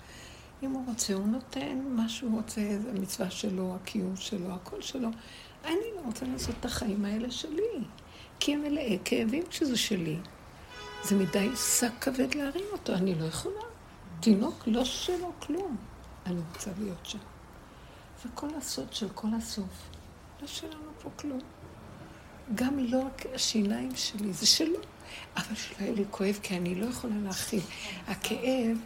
אם 0.63 0.71
הוא 0.71 0.85
רוצה, 0.87 1.13
הוא 1.13 1.27
נותן 1.27 1.79
מה 1.89 2.09
שהוא 2.09 2.35
רוצה, 2.35 2.61
זה 2.83 2.89
המצווה 2.89 3.31
שלו, 3.31 3.75
הקיום 3.75 4.15
שלו, 4.15 4.53
הכל 4.53 4.81
שלו. 4.81 5.09
אני 5.65 5.87
לא 5.95 6.01
רוצה 6.05 6.25
לעשות 6.25 6.55
את 6.59 6.65
החיים 6.65 7.05
האלה 7.05 7.31
שלי, 7.31 7.79
כי 8.39 8.53
הם 8.53 8.61
מלאי 8.61 8.99
כאבים 9.05 9.43
כשזה 9.49 9.77
שלי. 9.77 10.17
זה 11.03 11.15
מדי 11.15 11.49
שק 11.55 11.91
כבד 12.01 12.35
להרים 12.35 12.65
אותו, 12.71 12.93
אני 12.93 13.15
לא 13.15 13.25
יכולה. 13.25 13.72
תינוק 14.23 14.63
לא 14.67 14.85
שלו 14.85 15.31
כלום. 15.39 15.77
אני 16.25 16.41
רוצה 16.53 16.71
להיות 16.77 17.05
שם. 17.05 17.17
זה 18.23 18.29
כל 18.33 18.47
הסוד 18.57 18.93
של 18.93 19.09
כל 19.09 19.27
הסוף. 19.37 19.89
לא 20.41 20.47
שלנו 20.47 20.91
פה 21.01 21.09
כלום. 21.15 21.39
גם 22.55 22.79
לא 22.79 23.03
השיניים 23.33 23.95
שלי, 23.95 24.33
זה 24.33 24.47
שלו. 24.47 24.79
אבל 25.37 25.55
שלא 25.55 25.75
יהיה 25.79 25.93
לי 25.93 26.05
כואב, 26.11 26.39
כי 26.43 26.57
אני 26.57 26.75
לא 26.75 26.85
יכולה 26.85 27.15
להכיל. 27.23 27.61
הכאב 28.07 28.77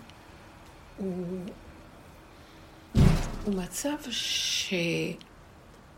הוא, 0.97 1.26
הוא 3.45 3.56
מצב 3.56 3.97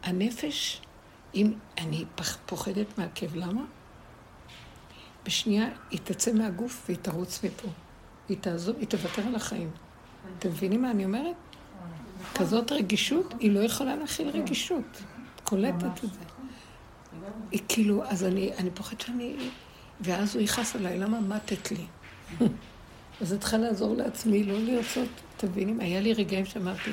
שהנפש, 0.03 0.81
אם 1.35 1.53
אני 1.77 2.05
פוחדת 2.45 2.97
מהכאב, 2.97 3.35
למה? 3.35 3.61
בשנייה 5.25 5.69
היא 5.89 5.99
תצא 6.03 6.33
מהגוף 6.33 6.83
והיא 6.85 6.97
תרוץ 7.01 7.43
מפה. 7.43 7.67
היא 8.29 8.37
תעזוב, 8.41 8.75
היא 8.79 8.87
תוותר 8.87 9.27
על 9.27 9.35
החיים. 9.35 9.71
אתם 10.37 10.49
מבינים 10.49 10.81
מה 10.81 10.91
אני 10.91 11.05
אומרת? 11.05 11.35
כזאת 12.35 12.71
רגישות, 12.71 13.33
היא 13.39 13.51
לא 13.51 13.59
יכולה 13.59 13.95
להכיל 13.95 14.29
רגישות. 14.29 15.01
קולטת 15.43 16.03
את 16.03 16.13
זה. 16.13 16.19
היא 17.51 17.61
כאילו, 17.67 18.03
אז 18.05 18.23
אני, 18.23 18.51
אני 18.57 18.69
פוחדת 18.71 19.01
שאני... 19.01 19.35
ואז 20.01 20.35
הוא 20.35 20.43
יכעס 20.43 20.75
עליי, 20.75 20.99
למה 20.99 21.19
מתת 21.21 21.71
לי? 21.71 21.85
אז 23.21 23.31
אני 23.33 23.39
צריכה 23.39 23.57
לעזור 23.57 23.95
לעצמי, 23.95 24.43
לא 24.43 24.59
לרצות, 24.59 25.09
תבינים? 25.37 25.79
היה 25.79 26.01
לי 26.01 26.13
רגעים 26.13 26.45
שאמרתי, 26.45 26.91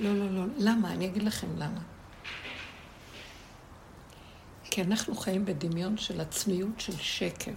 לא, 0.00 0.14
לא, 0.14 0.30
לא, 0.30 0.44
למה? 0.58 0.92
אני 0.92 1.06
אגיד 1.06 1.22
לכם 1.22 1.46
למה. 1.56 1.80
כי 4.64 4.82
אנחנו 4.82 5.14
חיים 5.16 5.44
בדמיון 5.44 5.96
של 5.96 6.20
עצמיות 6.20 6.80
של 6.80 6.96
שקר. 6.96 7.52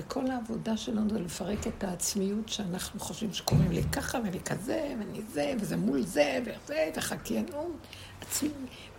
וכל 0.00 0.30
העבודה 0.30 0.76
שלנו 0.76 1.10
זה 1.10 1.18
לפרק 1.18 1.66
את 1.66 1.84
העצמיות 1.84 2.48
שאנחנו 2.48 3.00
חושבים 3.00 3.34
שקוראים 3.34 3.72
לי 3.72 3.82
ככה 3.92 4.18
ואני 4.24 4.40
כזה 4.40 4.94
ואני 4.98 5.22
זה 5.32 5.54
וזה 5.60 5.76
מול 5.76 6.02
זה 6.02 6.40
וזה 6.44 6.90
וחקיינות. 6.96 7.76
עצמי, 8.20 8.48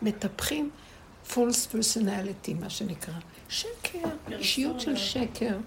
מטפחים 0.02 0.70
false 1.30 1.74
personality, 1.74 2.54
מה 2.60 2.70
שנקרא. 2.70 3.14
שקר, 3.50 4.10
אישיות 4.32 4.80
של 4.80 4.96
שקר. 4.96 5.58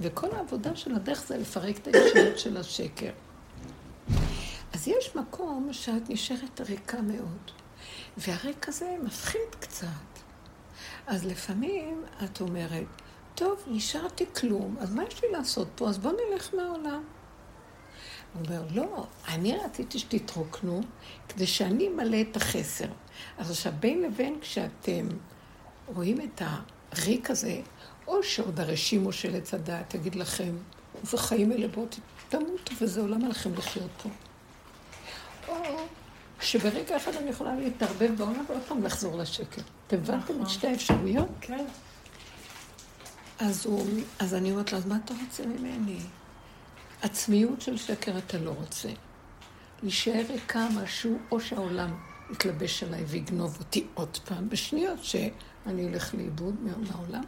וכל 0.00 0.28
העבודה 0.34 0.76
של 0.76 0.94
הדרך 0.94 1.24
זה 1.26 1.36
לפרק 1.36 1.78
את 1.78 1.86
האישיות 1.86 2.38
של 2.38 2.56
השקר. 2.56 3.10
אז 4.72 4.88
יש 4.88 5.16
מקום 5.16 5.68
שאת 5.72 6.10
נשארת 6.10 6.60
ריקה 6.60 7.02
מאוד, 7.02 7.50
והריק 8.16 8.68
הזה 8.68 8.96
מפחיד 9.04 9.54
קצת. 9.60 9.86
אז 11.06 11.24
לפעמים 11.24 12.02
את 12.24 12.40
אומרת, 12.40 12.86
טוב, 13.36 13.64
נשארתי 13.66 14.24
כלום, 14.40 14.76
אז 14.80 14.94
מה 14.94 15.04
יש 15.04 15.22
לי 15.22 15.30
לעשות 15.32 15.68
פה? 15.74 15.88
אז 15.88 15.98
בוא 15.98 16.12
נלך 16.12 16.54
מהעולם. 16.54 17.02
הוא 18.34 18.42
אומר, 18.46 18.62
לא, 18.74 19.06
אני 19.28 19.56
רציתי 19.56 19.98
שתתרוקנו 19.98 20.80
כדי 21.28 21.46
שאני 21.46 21.88
אמלא 21.88 22.20
את 22.20 22.36
החסר. 22.36 22.86
אז 23.38 23.50
עכשיו, 23.50 23.72
בין 23.80 24.02
לבין 24.02 24.38
כשאתם 24.40 25.08
רואים 25.86 26.20
את 26.20 26.42
הריק 26.92 27.30
הזה, 27.30 27.60
או 28.06 28.22
שעוד 28.22 28.60
הרשימו 28.60 29.12
של 29.12 29.36
עץ 29.36 29.54
הדעת 29.54 29.90
תגיד 29.90 30.14
לכם, 30.14 30.56
איזה 31.02 31.18
חיים 31.18 31.52
אלה, 31.52 31.68
בואו 31.68 31.86
תמותו 32.28 32.72
וזה 32.80 33.00
עולם 33.00 33.24
עליכם 33.24 33.54
לחיות 33.54 33.90
פה. 34.02 34.08
או 35.48 35.54
שברגע 36.40 36.96
אחד 36.96 37.14
אני 37.14 37.30
יכולה 37.30 37.54
להתערבב 37.56 38.10
בעולם 38.18 38.44
ועוד 38.48 38.62
פעם 38.68 38.82
לחזור 38.82 39.18
לשקר. 39.18 39.62
אתם 39.86 39.96
הבנתם 39.96 40.24
את 40.24 40.30
נכון. 40.30 40.48
שתי 40.48 40.66
האפשרויות? 40.66 41.28
כן. 41.40 41.64
אז, 43.38 43.66
הוא, 43.66 43.86
אז 44.18 44.34
אני 44.34 44.50
אומרת 44.50 44.72
לו, 44.72 44.78
אז 44.78 44.86
מה 44.86 44.98
אתה 45.04 45.14
רוצה 45.24 45.46
ממני? 45.46 45.98
עצמיות 47.02 47.60
של 47.60 47.76
שקר 47.76 48.18
אתה 48.18 48.38
לא 48.38 48.50
רוצה. 48.50 48.88
להישאר 49.82 50.22
ריקה 50.28 50.68
משהו, 50.82 51.18
או 51.30 51.40
שהעולם 51.40 51.94
יתלבש 52.32 52.82
עליי 52.82 53.04
ויגנוב 53.04 53.56
אותי 53.58 53.86
עוד 53.94 54.18
פעם, 54.24 54.48
בשניות 54.48 55.04
שאני 55.04 55.88
אלך 55.88 56.14
לאיבוד 56.14 56.54
מהעולם, 56.62 57.22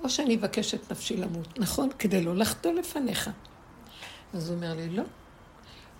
או 0.00 0.10
שאני 0.10 0.36
אבקש 0.36 0.74
את 0.74 0.92
נפשי 0.92 1.16
למות, 1.16 1.58
נכון? 1.58 1.88
כדי 1.98 2.24
לא 2.24 2.36
לחטוא 2.36 2.72
לפניך. 2.72 3.30
אז 4.34 4.48
הוא 4.48 4.56
אומר 4.56 4.74
לי, 4.74 4.90
לא, 4.90 5.02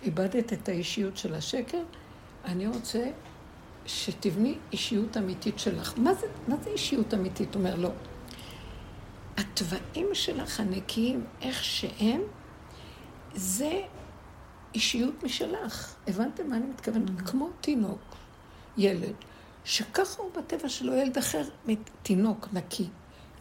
איבדת 0.01 0.53
את 0.53 0.69
האישיות 0.69 1.17
של 1.17 1.35
השקר, 1.35 1.81
אני 2.45 2.67
רוצה 2.67 3.09
שתבני 3.85 4.55
אישיות 4.71 5.17
אמיתית 5.17 5.59
שלך. 5.59 5.93
מה 5.97 6.13
זה, 6.13 6.27
מה 6.47 6.55
זה 6.63 6.69
אישיות 6.69 7.13
אמיתית? 7.13 7.55
הוא 7.55 7.63
אומר, 7.63 7.75
לא. 7.75 7.89
התוואים 9.39 10.07
שלך 10.13 10.59
הנקיים, 10.59 11.25
איך 11.41 11.63
שהם, 11.63 12.21
זה 13.35 13.81
אישיות 14.73 15.23
משלך. 15.23 15.95
הבנתם 16.07 16.49
מה 16.49 16.57
אני 16.57 16.65
מתכוונת? 16.65 17.09
Mm-hmm. 17.09 17.31
כמו 17.31 17.49
תינוק, 17.61 18.15
ילד, 18.77 19.13
שככה 19.65 20.21
הוא 20.21 20.31
בטבע 20.37 20.69
שלו, 20.69 20.93
ילד 20.93 21.17
אחר, 21.17 21.43
תינוק 22.03 22.47
נקי. 22.53 22.87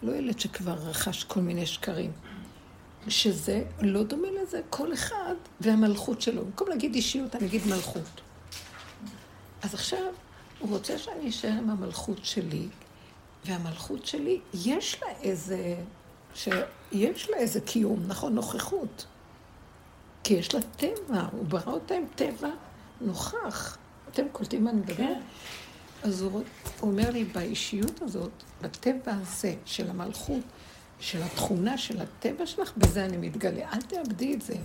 לא 0.02 0.12
ילד 0.12 0.40
שכבר 0.40 0.72
רכש 0.72 1.24
כל 1.24 1.40
מיני 1.40 1.66
שקרים. 1.66 2.12
שזה 3.08 3.64
לא 3.80 4.02
דומה 4.02 4.28
לזה, 4.42 4.60
כל 4.70 4.92
אחד 4.92 5.34
והמלכות 5.60 6.22
שלו. 6.22 6.44
במקום 6.44 6.68
להגיד 6.68 6.94
אישיות, 6.94 7.34
אני 7.36 7.46
אגיד 7.46 7.62
מלכות. 7.66 8.20
אז 9.62 9.74
עכשיו, 9.74 10.12
הוא 10.58 10.70
רוצה 10.70 10.98
שאני 10.98 11.28
אשאר 11.28 11.50
עם 11.50 11.70
המלכות 11.70 12.24
שלי, 12.24 12.68
והמלכות 13.48 14.06
שלי, 14.06 14.40
יש 14.54 15.02
לה 15.02 15.08
איזה, 15.22 15.76
שיש 16.34 17.30
לה 17.30 17.36
איזה 17.36 17.60
קיום, 17.60 18.04
נכון, 18.06 18.34
נוכחות. 18.34 19.06
כי 20.24 20.34
יש 20.34 20.54
לה 20.54 20.60
טבע, 20.76 21.28
הוא 21.32 21.44
ברא 21.44 21.72
אותה 21.72 21.94
עם 21.94 22.04
טבע 22.14 22.48
נוכח. 23.00 23.78
אתם 24.08 24.22
קולטים 24.32 24.64
מה 24.64 24.70
אני 24.70 24.80
מדבר? 24.80 24.94
כן. 24.96 25.20
אז 26.02 26.22
הוא, 26.22 26.32
הוא 26.80 26.90
אומר 26.90 27.10
לי, 27.10 27.24
באישיות 27.24 28.02
הזאת, 28.02 28.30
בטבע 28.62 29.12
הזה 29.14 29.54
של 29.64 29.90
המלכות, 29.90 30.42
של 31.00 31.22
התכונה 31.22 31.78
של 31.78 32.00
הטבע 32.00 32.46
שלך, 32.46 32.72
בזה 32.76 33.04
אני 33.04 33.16
מתגלה. 33.16 33.72
אל 33.72 33.80
תאבדי 33.80 34.34
את 34.34 34.42
זה. 34.42 34.56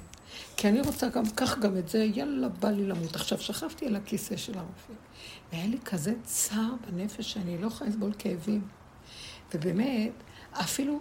כי 0.57 0.69
אני 0.69 0.81
רוצה 0.81 1.09
גם 1.09 1.25
כך 1.35 1.59
גם 1.59 1.77
את 1.77 1.89
זה, 1.89 2.03
יאללה, 2.03 2.49
בא 2.49 2.69
לי 2.69 2.85
למות. 2.85 3.15
עכשיו, 3.15 3.39
שכבתי 3.39 3.87
על 3.87 3.95
הכיסא 3.95 4.37
של 4.37 4.57
הרופא, 4.57 4.93
והיה 5.53 5.67
לי 5.67 5.77
כזה 5.85 6.13
צער 6.23 6.73
בנפש 6.87 7.33
שאני 7.33 7.57
לא 7.57 7.67
יכולה 7.67 7.89
לסבול 7.89 8.11
כאבים. 8.19 8.61
ובאמת, 9.53 10.11
אפילו 10.51 10.99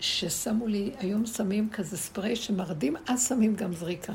ששמו 0.00 0.66
לי, 0.66 0.92
היום 0.98 1.26
שמים 1.26 1.70
כזה 1.70 1.96
ספרי 1.96 2.36
שמרדים, 2.36 2.96
אז 3.08 3.28
שמים 3.28 3.56
גם 3.56 3.72
זריקה. 3.72 4.12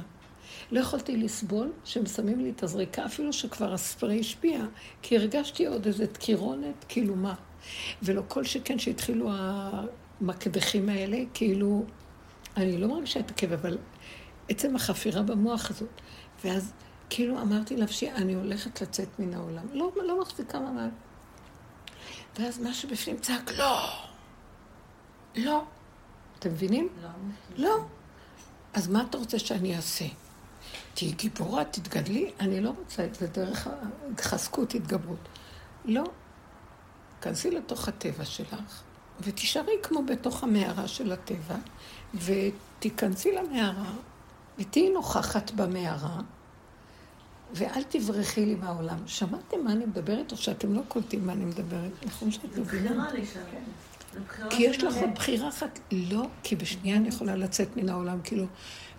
לא 0.71 0.79
יכולתי 0.79 1.17
לסבול 1.17 1.71
שהם 1.85 2.05
שמים 2.05 2.39
לי 2.39 2.49
את 2.49 2.63
הזריקה, 2.63 3.05
אפילו 3.05 3.33
שכבר 3.33 3.73
הספרי 3.73 4.19
השפיע, 4.19 4.65
כי 5.01 5.17
הרגשתי 5.17 5.65
עוד 5.65 5.85
איזה 5.85 6.05
דקירונת, 6.05 6.85
כאילו 6.87 7.15
מה. 7.15 7.35
ולא 8.01 8.21
כל 8.27 8.43
שכן 8.43 8.79
שהתחילו 8.79 9.31
המקדחים 9.33 10.89
האלה, 10.89 11.17
כאילו 11.33 11.85
אני 12.57 12.77
לא 12.77 12.87
מרגישה 12.87 13.19
את 13.19 13.31
הכאב, 13.31 13.53
אבל 13.53 13.77
עצם 14.49 14.75
החפירה 14.75 15.21
במוח 15.21 15.69
הזאת. 15.69 16.01
ואז 16.43 16.73
כאילו 17.15 17.41
אמרתי 17.41 17.77
לנפשי, 17.77 18.11
אני 18.11 18.33
הולכת 18.33 18.81
לצאת 18.81 19.19
מן 19.19 19.33
העולם. 19.33 19.63
לא, 19.73 19.91
לא 19.95 20.21
מחזיקה 20.21 20.59
מעמד. 20.59 20.89
ואז 22.39 22.59
משהו 22.59 22.89
בפנים 22.89 23.17
צעק, 23.17 23.51
לא, 23.57 23.89
לא. 25.35 25.63
אתם 26.39 26.49
מבינים? 26.49 26.89
לא. 27.01 27.09
לא. 27.55 27.83
אז 28.73 28.87
מה 28.87 29.03
אתה 29.09 29.17
רוצה 29.17 29.39
שאני 29.39 29.75
אעשה? 29.75 30.05
תהיי 30.93 31.11
גיבורה, 31.11 31.65
תתגדלי? 31.65 32.31
אני 32.39 32.61
לא 32.61 32.73
רוצה 32.79 33.05
את 33.05 33.15
זה 33.15 33.27
דרך 33.27 33.67
החזקות, 34.19 34.73
התגברות. 34.73 35.29
לא. 35.85 36.03
כנסי 37.21 37.51
לתוך 37.51 37.87
הטבע 37.87 38.25
שלך, 38.25 38.81
ותישארי 39.21 39.73
כמו 39.83 40.05
בתוך 40.05 40.43
המערה 40.43 40.87
של 40.87 41.11
הטבע, 41.11 41.55
ותיכנסי 42.13 43.31
למערה, 43.31 43.91
ותהיי 44.57 44.89
נוכחת 44.89 45.51
במערה, 45.51 46.19
ואל 47.53 47.83
תברחי 47.83 48.45
לי 48.45 48.55
מהעולם. 48.55 48.97
שמעתם 49.05 49.57
מה 49.63 49.71
אני 49.71 49.85
מדברת, 49.85 50.31
או 50.31 50.37
שאתם 50.37 50.73
לא 50.73 50.81
קולטים 50.87 51.27
מה 51.27 51.33
אני 51.33 51.45
מדברת? 51.45 51.91
נכון 52.05 52.31
שאת 52.31 52.57
מבינה? 52.57 53.09
בחירה 54.27 54.49
כי 54.49 54.63
יש. 54.63 54.83
לך 54.83 54.95
עוד 54.95 55.09
בחירה 55.15 55.49
אחת. 55.49 55.79
לא, 55.91 56.27
כי 56.43 56.55
בשנייה 56.55 56.97
אני 56.97 57.07
יכולה 57.07 57.35
לצאת 57.35 57.77
מן 57.77 57.89
העולם, 57.89 58.19
כאילו, 58.23 58.45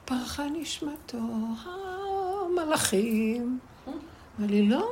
פרחה 0.04 0.46
נשמתו, 0.52 1.18
המלאכים. 2.44 3.58
אמר 4.38 4.46
לי, 4.46 4.68
לא. 4.68 4.88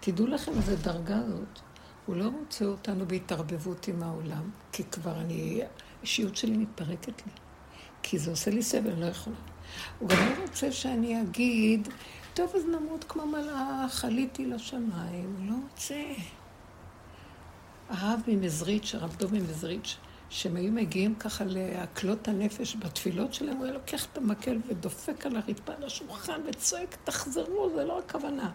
תדעו 0.00 0.26
לכם 0.26 0.52
איזה 0.56 0.76
דרגה 0.76 1.20
זאת. 1.28 1.60
הוא 2.06 2.16
לא 2.16 2.30
רוצה 2.40 2.64
אותנו 2.64 3.06
בהתערבבות 3.06 3.88
עם 3.88 4.02
העולם, 4.02 4.50
כי 4.72 4.84
כבר 4.84 5.20
אני, 5.20 5.62
האישיות 5.98 6.36
שלי 6.36 6.56
מתפרקת 6.56 7.26
לי. 7.26 7.32
כי 8.02 8.18
זה 8.18 8.30
עושה 8.30 8.50
לי 8.50 8.62
סבל, 8.62 8.94
לא 9.00 9.06
יכולה. 9.06 9.36
הוא 9.98 10.08
גם 10.08 10.16
לא 10.16 10.42
רוצה 10.42 10.72
שאני 10.72 11.22
אגיד, 11.22 11.88
טוב, 12.36 12.52
אז 12.56 12.64
נמות 12.64 13.04
כמו 13.08 13.26
מלאך, 13.26 14.04
עליתי 14.04 14.46
לשמיים. 14.46 15.36
לא 15.48 15.54
רוצה. 15.70 16.02
הרב 17.88 18.20
ממזריץ', 18.28 18.94
הרב 18.94 19.16
דוב 19.16 19.34
ממזריץ', 19.34 19.96
שהם 20.30 20.56
היו 20.56 20.72
מגיעים 20.72 21.14
ככה 21.14 21.44
להקלות 21.46 22.28
הנפש 22.28 22.76
בתפילות 22.76 23.34
שלהם, 23.34 23.56
הוא 23.56 23.64
היה 23.64 23.74
לוקח 23.74 24.06
את 24.06 24.18
המקל 24.18 24.58
ודופק 24.66 25.26
על 25.26 25.36
הרצפה, 25.36 25.72
על 25.72 25.84
השולחן, 25.84 26.40
וצועק, 26.46 26.96
תחזרו, 27.04 27.70
זה 27.74 27.84
לא 27.84 27.98
הכוונה. 27.98 28.50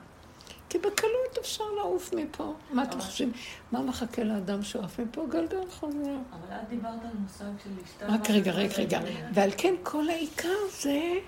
כי 0.70 0.78
בקלות 0.78 1.38
אפשר 1.40 1.72
לעוף 1.78 2.14
מפה. 2.14 2.54
מה 2.72 2.84
אתם 2.84 3.00
חושבים? 3.00 3.32
מה 3.72 3.82
מחכה 3.82 4.24
לאדם 4.24 4.64
שעף 4.64 5.00
מפה? 5.00 5.26
גלגל 5.30 5.70
חוזר. 5.70 5.98
אבל 6.32 6.56
את 6.56 6.70
דיברת 6.70 7.02
על 7.04 7.18
מושג 7.20 7.46
של 7.64 7.70
להשתלב. 7.82 8.10
רק 8.10 8.30
רגע, 8.30 8.52
רגע, 8.52 8.78
רגע. 8.78 9.02
ועל 9.34 9.50
כן 9.58 9.74
כל 9.84 10.10
העיקר 10.10 10.58
זה 10.82 11.20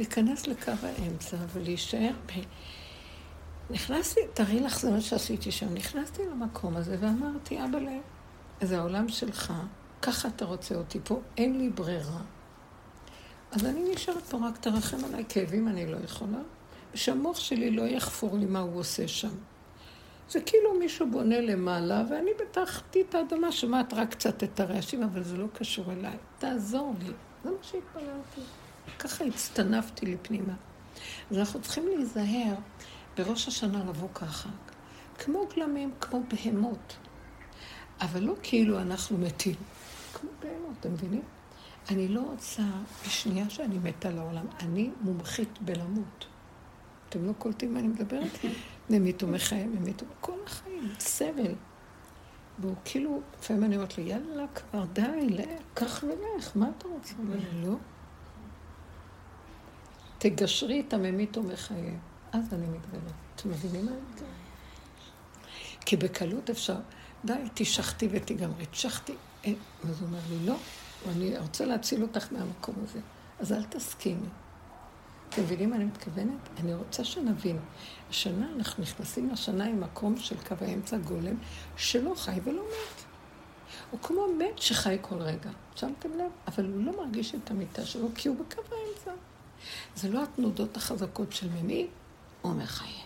להיכנס 0.00 0.46
לקו 0.46 0.72
האמצע 0.82 1.36
ולהישאר 1.52 2.12
ב... 2.26 2.30
נכנסתי, 3.70 4.20
תראי 4.34 4.60
לך, 4.60 4.80
זה 4.80 4.90
מה 4.90 5.00
שעשיתי 5.00 5.50
שם. 5.50 5.74
נכנסתי 5.74 6.22
למקום 6.30 6.76
הזה 6.76 6.96
ואמרתי, 7.00 7.64
אבא 7.64 7.78
לב, 7.78 8.02
זה 8.60 8.78
העולם 8.78 9.08
שלך, 9.08 9.52
ככה 10.02 10.28
אתה 10.28 10.44
רוצה 10.44 10.74
אותי 10.74 10.98
פה, 11.04 11.20
אין 11.36 11.58
לי 11.58 11.68
ברירה. 11.68 12.20
אז 13.52 13.64
אני 13.64 13.94
נשארת 13.94 14.22
פה, 14.22 14.38
רק 14.48 14.58
תרחם 14.58 15.04
עליי, 15.04 15.24
כאבים 15.28 15.68
אני 15.68 15.92
לא 15.92 15.96
יכולה, 16.04 16.38
ושהמוח 16.94 17.38
שלי 17.38 17.70
לא 17.70 17.82
יחפור 17.82 18.38
לי 18.38 18.46
מה 18.46 18.60
הוא 18.60 18.80
עושה 18.80 19.08
שם. 19.08 19.34
זה 20.30 20.40
כאילו 20.40 20.74
מישהו 20.78 21.10
בונה 21.10 21.40
למעלה, 21.40 22.04
ואני 22.10 22.30
בתחתית 22.40 23.14
האדמה 23.14 23.52
שומעת 23.52 23.92
רק 23.92 24.10
קצת 24.10 24.44
את 24.44 24.60
הרעשים, 24.60 25.02
אבל 25.02 25.22
זה 25.22 25.36
לא 25.36 25.46
קשור 25.54 25.92
אליי. 25.92 26.16
תעזור 26.38 26.94
לי. 27.00 27.12
זה 27.44 27.50
מה 27.50 27.56
שהתפללתי. 27.62 28.59
ככה 28.98 29.24
הצטנפתי 29.24 30.06
לי 30.06 30.16
פנימה. 30.22 30.54
אז 31.30 31.38
אנחנו 31.38 31.60
צריכים 31.60 31.88
להיזהר 31.88 32.54
בראש 33.16 33.48
השנה 33.48 33.84
לבוא 33.84 34.08
ככה, 34.14 34.48
כמו 35.18 35.48
גלמים, 35.56 35.92
כמו 36.00 36.22
בהמות. 36.28 36.96
אבל 38.00 38.22
לא 38.22 38.34
כאילו 38.42 38.80
אנחנו 38.80 39.18
מתים, 39.18 39.54
כמו 40.12 40.30
בהמות, 40.42 40.76
אתם 40.80 40.92
מבינים? 40.92 41.22
אני 41.90 42.08
לא 42.08 42.20
רוצה 42.20 42.62
בשנייה 43.06 43.50
שאני 43.50 43.78
מתה 43.78 44.10
לעולם, 44.10 44.46
אני 44.60 44.90
מומחית 45.00 45.58
בלמות. 45.60 46.26
אתם 47.08 47.26
לא 47.26 47.32
קולטים 47.38 47.74
מה 47.74 47.80
אני 47.80 47.88
מדברת? 47.88 48.38
ממית 48.90 49.22
ומחיה, 49.22 49.66
ממית 49.66 50.02
כל 50.20 50.38
החיים, 50.46 50.88
סבל. 50.98 51.54
והוא 52.58 52.74
כאילו, 52.84 53.20
לפעמים 53.38 53.64
אני 53.64 53.76
אומרת 53.76 53.98
לו, 53.98 54.04
יאללה, 54.04 54.44
כבר 54.54 54.84
די, 54.92 55.26
לך, 55.28 55.44
קח 55.74 56.04
ולך, 56.04 56.50
מה 56.54 56.70
אתה 56.78 56.88
רוצה? 56.88 57.14
הוא 57.16 57.24
אומר 57.24 57.38
לא. 57.62 57.76
תגשרי 60.20 60.82
את 60.88 60.94
הממית 60.94 61.36
ומחיה. 61.38 61.94
אז 62.32 62.54
אני 62.54 62.66
מתגלה. 62.66 63.10
אתם 63.34 63.50
מבינים 63.50 63.84
מה 63.84 63.90
אני 63.90 64.00
מתגלה? 64.10 64.28
כי 65.80 65.96
בקלות 65.96 66.50
אפשר, 66.50 66.76
די, 67.24 67.32
תשחטי 67.54 68.08
ותגמרי. 68.10 68.66
תשחטי. 68.66 69.14
אין. 69.44 69.54
אז 69.88 70.00
הוא 70.00 70.08
אומר 70.08 70.18
לי, 70.30 70.46
לא, 70.46 70.56
אני 71.08 71.38
רוצה 71.38 71.64
להציל 71.64 72.02
אותך 72.02 72.32
מהמקום 72.32 72.74
הזה. 72.82 73.00
אז 73.38 73.52
אל 73.52 73.64
תסכימי. 73.64 74.26
אתם 75.28 75.42
מבינים 75.42 75.70
מה 75.70 75.76
אני 75.76 75.84
מתכוונת? 75.84 76.48
אני 76.60 76.74
רוצה 76.74 77.04
שנבין. 77.04 77.58
השנה 78.10 78.48
אנחנו 78.56 78.82
נכנסים 78.82 79.30
לשנה 79.30 79.64
עם 79.64 79.80
מקום 79.80 80.16
של 80.16 80.36
קו 80.48 80.54
האמצע 80.60 80.98
גולם, 80.98 81.36
שלא 81.76 82.14
חי 82.16 82.40
ולא 82.44 82.62
מת. 82.62 83.02
הוא 83.90 84.00
כמו 84.00 84.26
מת 84.38 84.58
שחי 84.58 84.96
כל 85.00 85.22
רגע. 85.22 85.50
שמתם 85.76 86.08
לב? 86.10 86.30
אבל 86.46 86.66
הוא 86.66 86.84
לא 86.84 87.04
מרגיש 87.04 87.34
את 87.34 87.50
המיטה 87.50 87.86
שלו, 87.86 88.08
כי 88.14 88.28
הוא 88.28 88.36
בקו 88.36 88.62
האמצע. 88.62 89.12
זה 89.96 90.08
לא 90.08 90.22
התנודות 90.22 90.76
החזקות 90.76 91.32
של 91.32 91.48
ממי 91.48 91.86
או 92.44 92.50
מחיה. 92.50 93.02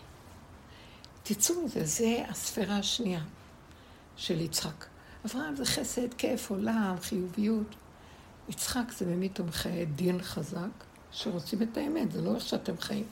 תצאו 1.23 1.65
מזה, 1.65 1.85
זה 1.85 2.25
הספירה 2.29 2.79
השנייה 2.79 3.23
של 4.17 4.41
יצחק. 4.41 4.85
אברהם 5.27 5.57
זה 5.57 5.65
חסד, 5.65 6.15
כיף, 6.15 6.51
עולם, 6.51 6.97
חיוביות. 7.01 7.75
יצחק 8.49 8.93
זה 8.97 9.07
ממית 9.07 9.41
ומחיה 9.41 9.85
דין 9.85 10.23
חזק, 10.23 10.85
שרוצים 11.13 11.63
את 11.63 11.77
האמת, 11.77 12.13
זה 12.13 12.23
לא 12.23 12.35
איך 12.35 12.45
שאתם 12.45 12.79
חיים. 12.79 13.07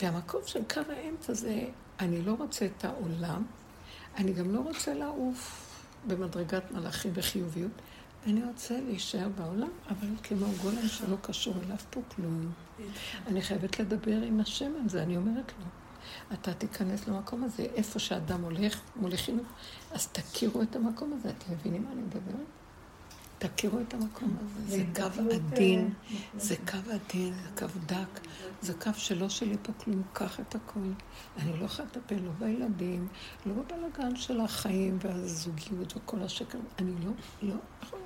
והמקום 0.00 0.40
של 0.46 0.60
קו 0.74 0.80
האמצע 0.96 1.32
זה, 1.32 1.64
אני 2.00 2.22
לא 2.22 2.34
רוצה 2.38 2.66
את 2.66 2.84
העולם, 2.84 3.44
אני 4.16 4.32
גם 4.32 4.54
לא 4.54 4.60
רוצה 4.60 4.94
לעוף 4.94 5.70
במדרגת 6.06 6.70
מלאכים 6.70 7.12
וחיוביות, 7.14 7.70
אני 8.26 8.44
רוצה 8.44 8.80
להישאר 8.80 9.28
בעולם, 9.28 9.70
אבל 9.88 10.08
כמו 10.22 10.46
גולם 10.62 10.88
שלא 10.88 11.16
קשור 11.22 11.54
אליו 11.64 11.76
פה 11.90 12.00
כלום. 12.16 12.52
אני 13.26 13.42
חייבת 13.42 13.78
לדבר 13.78 14.22
עם 14.22 14.40
השם 14.40 14.72
על 14.82 14.88
זה, 14.88 15.02
אני 15.02 15.16
אומרת 15.16 15.52
לו, 15.58 15.64
אתה 16.32 16.54
תיכנס 16.54 17.08
למקום 17.08 17.44
הזה, 17.44 17.62
איפה 17.62 17.98
שאדם 17.98 18.42
הולך, 18.42 18.80
מוליכים, 18.96 19.40
אז 19.92 20.06
תכירו 20.06 20.62
את 20.62 20.76
המקום 20.76 21.12
הזה, 21.12 21.30
אתם 21.30 21.52
מבינים 21.52 21.84
מה 21.84 21.92
אני 21.92 22.02
מדברת? 22.02 22.46
תכירו 23.38 23.80
את 23.80 23.94
המקום 23.94 24.36
הזה, 24.40 24.76
זה 24.76 24.84
קו 24.94 25.22
עדין, 25.34 25.94
זה 26.36 26.56
קו 26.56 26.76
עדין, 26.92 27.34
זה 27.34 27.50
קו 27.58 27.66
דק, 27.86 28.20
זה 28.62 28.74
קו 28.74 28.90
שלא 28.94 29.28
שלי 29.28 29.56
פה 29.62 29.72
כלום, 29.72 30.02
קח 30.12 30.40
את 30.40 30.54
הכל. 30.54 30.80
אני 31.38 31.60
לא 31.60 31.64
יכולה 31.64 31.88
לטפל 31.88 32.14
לא 32.14 32.30
בילדים, 32.38 33.08
לא 33.46 33.52
בבלגן 33.54 34.16
של 34.16 34.40
החיים 34.40 34.98
והזוגיות 35.00 35.96
וכל 35.96 36.22
השקר, 36.22 36.58
אני 36.78 36.92
לא, 37.04 37.12
לא 37.42 37.54
יכולה 37.82 38.02
בכלום. 38.02 38.03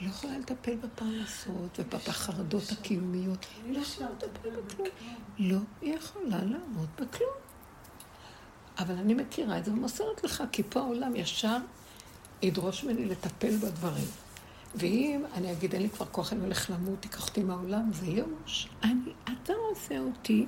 לא 0.00 0.08
יכולה 0.08 0.38
לטפל 0.38 0.76
בפרנסות 0.76 1.78
ובחרדות 1.78 2.62
הקיומיות, 2.72 3.46
לא 3.68 3.78
יכולה 3.78 4.08
לטפל 4.10 4.50
בכלום. 4.60 4.88
לא 5.38 5.58
יכולה 5.82 6.38
לעמוד 6.44 6.88
בכלום. 6.94 7.30
אבל 8.78 8.94
אני 8.94 9.14
מכירה 9.14 9.58
את 9.58 9.64
זה 9.64 9.72
ומוסרת 9.72 10.24
לך, 10.24 10.42
כי 10.52 10.62
פה 10.68 10.80
העולם 10.80 11.16
ישר 11.16 11.56
ידרוש 12.42 12.84
ממני 12.84 13.04
לטפל 13.04 13.56
בדברים. 13.56 14.08
ואם 14.74 15.22
אני 15.34 15.52
אגיד, 15.52 15.72
אין 15.72 15.82
לי 15.82 15.90
כבר 15.90 16.06
כוח, 16.06 16.32
אני 16.32 16.40
הולך 16.40 16.70
למות, 16.70 17.00
תיקח 17.00 17.28
אותי 17.28 17.42
מהעולם, 17.42 17.90
זה 17.92 18.06
ייאוש. 18.06 18.68
אני, 18.82 19.12
אתה 19.24 19.52
עושה 19.70 19.98
אותי 19.98 20.46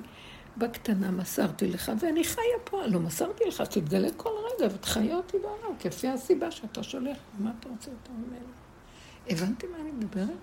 בקטנה, 0.57 1.11
מסרתי 1.11 1.67
לך, 1.67 1.91
ואני 1.99 2.23
חיה 2.23 2.43
פה. 2.63 2.85
לא 2.85 2.99
מסרתי 2.99 3.43
לך, 3.47 3.61
תתגלה 3.61 4.07
כל 4.17 4.29
רגע 4.29 4.75
ותחיה 4.75 5.15
אותי 5.15 5.37
בעולם, 5.37 5.77
כפי 5.79 6.07
הסיבה 6.07 6.51
שאתה 6.51 6.83
שולח. 6.83 7.17
מה 7.39 7.51
אתה 7.59 7.69
רוצה 7.69 7.89
יותר 7.89 8.11
ממני? 8.11 8.39
הבנתי 9.29 9.67
מה 9.67 9.77
אני 9.81 9.91
מדברת? 9.91 10.37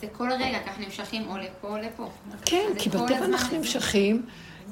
זה 0.00 0.06
כל 0.12 0.28
רגע, 0.32 0.58
ככה 0.66 0.80
נמשכים 0.80 1.28
או 1.28 1.36
לפה 1.36 1.68
או 1.68 1.76
לפה. 1.76 2.10
כן, 2.44 2.68
כי 2.78 2.88
בטבע 2.88 3.24
אנחנו. 3.24 3.58
נמשכים. 3.58 4.26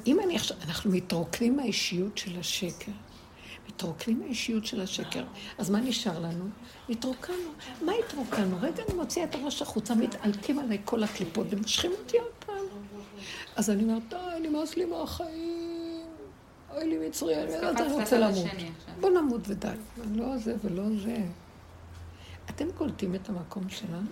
אם 0.07 0.19
אני 0.19 0.35
עכשיו, 0.35 0.57
אנחנו 0.65 0.91
מתרוקנים 0.91 1.57
מהאישיות 1.57 2.17
של 2.17 2.39
השקר. 2.39 2.91
מתרוקנים 3.67 4.19
מהאישיות 4.19 4.65
של 4.65 4.81
השקר. 4.81 5.23
אז 5.57 5.69
מה 5.69 5.79
נשאר 5.79 6.19
לנו? 6.19 6.45
התרוקנו. 6.89 7.51
מה 7.81 7.91
התרוקנו? 8.05 8.57
רגע, 8.61 8.83
אני 8.89 8.97
מוציאה 8.97 9.25
את 9.25 9.35
הראש 9.35 9.61
החוצה, 9.61 9.95
מתעלקים 9.95 10.59
עליי 10.59 10.77
כל 10.85 11.03
הקליפות 11.03 11.47
ומושכים 11.49 11.91
אותי 11.99 12.17
עוד 12.17 12.31
פעם. 12.45 12.54
אז 13.55 13.69
אני 13.69 13.83
אומרת, 13.83 14.03
די, 14.09 14.49
נמאס 14.49 14.75
לי 14.77 14.85
מהחיים. 14.85 16.01
אוי 16.75 16.87
לי 16.87 17.07
מצרי, 17.07 17.35
אני 17.35 17.43
אז 17.43 17.53
יודעת, 17.53 17.81
אני 17.81 17.93
רוצה 17.93 18.19
למות. 18.19 18.45
בוא 18.99 19.09
נמות 19.09 19.41
ודי. 19.47 19.67
לא 20.11 20.37
זה 20.37 20.55
ולא 20.63 20.83
זה. 21.03 21.17
אתם 22.49 22.65
קולטים 22.77 23.15
את 23.15 23.29
המקום 23.29 23.69
שלנו? 23.69 24.07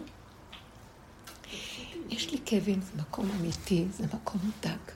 יש 2.09 2.31
לי 2.31 2.37
כאבים, 2.45 2.81
זה 2.81 3.01
מקום 3.01 3.29
אמיתי, 3.39 3.85
זה 3.91 4.05
מקום 4.13 4.41
דק. 4.61 4.91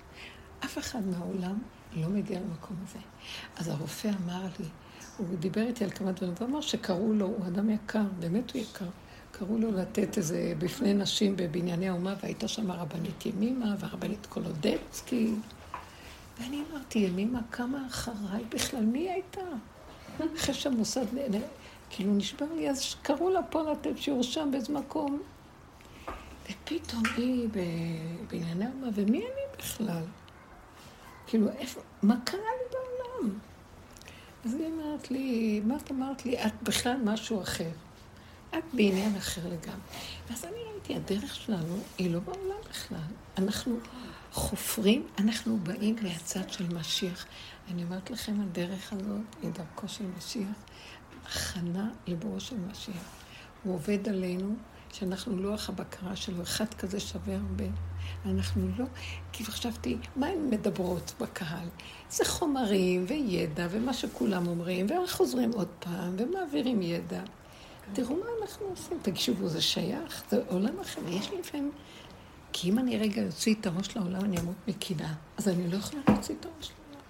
אף 0.65 0.77
אחד 0.77 0.99
מהעולם 1.07 1.59
לא 1.95 2.09
מגיע 2.09 2.39
למקום 2.39 2.77
הזה. 2.83 2.99
אז 3.57 3.67
הרופא 3.67 4.11
אמר 4.25 4.43
לי, 4.59 4.65
הוא 5.17 5.27
דיבר 5.39 5.61
איתי 5.61 5.83
על 5.83 5.89
כמה 5.89 6.11
דברים, 6.11 6.33
ואמר 6.39 6.61
שקראו 6.61 7.13
לו, 7.13 7.25
הוא 7.25 7.47
אדם 7.47 7.69
יקר, 7.69 8.03
באמת 8.19 8.51
הוא 8.51 8.61
יקר. 8.61 8.85
קראו 9.39 9.57
לו 9.57 9.71
לתת 9.71 10.17
איזה 10.17 10.53
בפני 10.59 10.93
נשים 10.93 11.35
בבנייני 11.35 11.89
האומה, 11.89 12.15
והייתה 12.21 12.47
שם 12.47 12.71
הרבנית 12.71 13.25
ימימה 13.25 13.75
והרבנית 13.79 14.25
קולודצקי. 14.25 15.31
ואני 16.39 16.63
אמרתי, 16.71 16.99
ימימה 16.99 17.39
קמה 17.49 17.87
אחריי 17.87 18.43
בכלל, 18.49 18.85
מי 18.85 19.09
הייתה? 19.09 19.41
אחרי 20.35 20.53
שהמוסד, 20.53 21.05
כאילו 21.89 22.13
נשבר 22.13 22.45
לי, 22.55 22.69
אז 22.69 22.95
קראו 23.01 23.29
לה 23.29 23.43
פה 23.43 23.71
לתת 23.71 23.97
שיעור 23.97 24.23
שם 24.23 24.49
באיזה 24.51 24.73
מקום. 24.73 25.19
ופתאום 26.43 27.03
היא 27.17 27.49
בבנייני 27.49 28.65
האומה, 28.65 28.87
ומי 28.93 29.17
אני 29.17 29.57
בכלל? 29.57 30.03
כאילו, 31.27 31.49
איפה, 31.49 31.81
מה 32.03 32.15
קרה 32.23 32.39
לי 32.39 32.77
בעולם? 32.77 33.39
אז 34.45 34.53
היא 34.53 34.67
אמרת 34.67 35.11
לי, 35.11 35.61
מה 35.65 35.77
את 35.77 35.91
אמרת 35.91 36.25
לי? 36.25 36.45
את 36.45 36.63
בכלל 36.63 36.97
משהו 37.03 37.41
אחר. 37.41 37.69
את 38.57 38.63
בעניין 38.73 39.15
אחר 39.15 39.41
לגמרי. 39.45 39.87
ואז 40.29 40.45
אני 40.45 40.59
ראיתי, 40.71 40.95
הדרך 40.95 41.35
שלנו 41.35 41.77
היא 41.97 42.11
לא 42.11 42.19
בעולם 42.19 42.57
בכלל. 42.69 42.97
אנחנו 43.37 43.79
חופרים, 44.31 45.07
אנחנו 45.17 45.57
באים 45.63 45.95
מהצד 46.01 46.49
של 46.49 46.75
משיח. 46.75 47.25
אני 47.71 47.83
אומרת 47.83 48.11
לכם, 48.11 48.41
הדרך 48.41 48.93
הזאת 48.93 49.35
היא 49.41 49.51
דרכו 49.51 49.87
של 49.87 50.05
משיח, 50.17 50.55
הכנה 51.25 51.89
לבואו 52.07 52.39
של 52.39 52.55
משיח. 52.71 53.03
הוא 53.63 53.73
עובד 53.73 54.09
עלינו, 54.09 54.55
שאנחנו 54.93 55.37
לוח 55.37 55.69
הבקרה 55.69 56.15
שלו, 56.15 56.43
אחד 56.43 56.73
כזה 56.73 56.99
שווה 56.99 57.35
הרבה. 57.35 57.65
אנחנו 58.25 58.67
לא, 58.77 58.85
כאילו 59.33 59.51
חשבתי, 59.51 59.97
מה 60.15 60.27
הן 60.27 60.49
מדברות 60.49 61.13
בקהל? 61.21 61.67
זה 62.09 62.25
חומרים 62.25 63.05
וידע 63.07 63.67
ומה 63.71 63.93
שכולם 63.93 64.47
אומרים, 64.47 64.87
וחוזרים 65.03 65.51
עוד 65.51 65.67
פעם 65.79 66.15
ומעבירים 66.17 66.81
ידע. 66.81 67.21
תראו 67.93 68.15
מה 68.15 68.25
אנחנו 68.41 68.65
עושים, 68.65 68.97
תקשיבו, 69.01 69.47
זה 69.47 69.61
שייך, 69.61 70.23
זה 70.29 70.41
עולם 70.47 70.79
אחר. 70.79 71.01
יש 71.07 71.31
לי 71.31 71.39
לפעמים... 71.39 71.71
כי 72.53 72.69
אם 72.69 72.79
אני 72.79 72.97
רגע 72.97 73.25
אוציא 73.25 73.55
את 73.61 73.65
הראש 73.65 73.97
לעולם, 73.97 74.25
אני 74.25 74.39
אמות 74.39 74.55
מקינה. 74.67 75.13
אז 75.37 75.47
אני 75.47 75.67
לא 75.67 75.77
יכולה 75.77 76.01
להוציא 76.09 76.35
את 76.39 76.45
הראש 76.45 76.71
לעולם. 76.71 77.05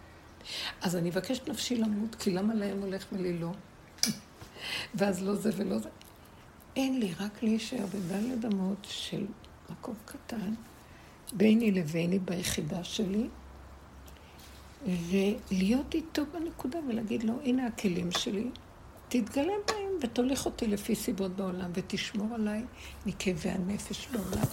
אז 0.82 0.96
אני 0.96 1.10
אבקש 1.10 1.42
נפשי 1.48 1.76
למות, 1.76 2.16
כי 2.16 2.32
למה 2.32 2.54
להם 2.54 2.82
הולך 2.82 3.06
ולי 3.12 3.38
לא? 3.38 3.52
ואז 4.96 5.24
לא 5.24 5.36
זה 5.36 5.50
ולא 5.56 5.78
זה. 5.78 5.90
אין 6.76 7.00
לי, 7.00 7.14
רק 7.20 7.44
להישאר 7.44 7.86
בדלת 7.86 8.46
אמות 8.46 8.88
של 8.90 9.26
מקום 9.70 9.96
קטן, 10.06 10.54
ביני 11.34 11.72
לביני 11.72 12.20
ביחידה 12.20 12.84
שלי, 12.84 13.28
ולהיות 14.86 15.94
איתו 15.94 16.24
בנקודה 16.34 16.80
ולהגיד 16.88 17.24
לו, 17.24 17.34
הנה 17.44 17.68
הכלים 17.68 18.12
שלי, 18.12 18.50
תתגלה 19.10 19.54
בהם 19.68 19.92
ותוליך 20.02 20.46
אותי 20.46 20.68
לפי 20.68 20.96
סיבות 20.96 21.32
בעולם, 21.32 21.72
ותשמור 21.74 22.36
עליי 22.36 22.64
מכאבי 23.06 23.50
הנפש 23.50 24.08
בעולם. 24.08 24.44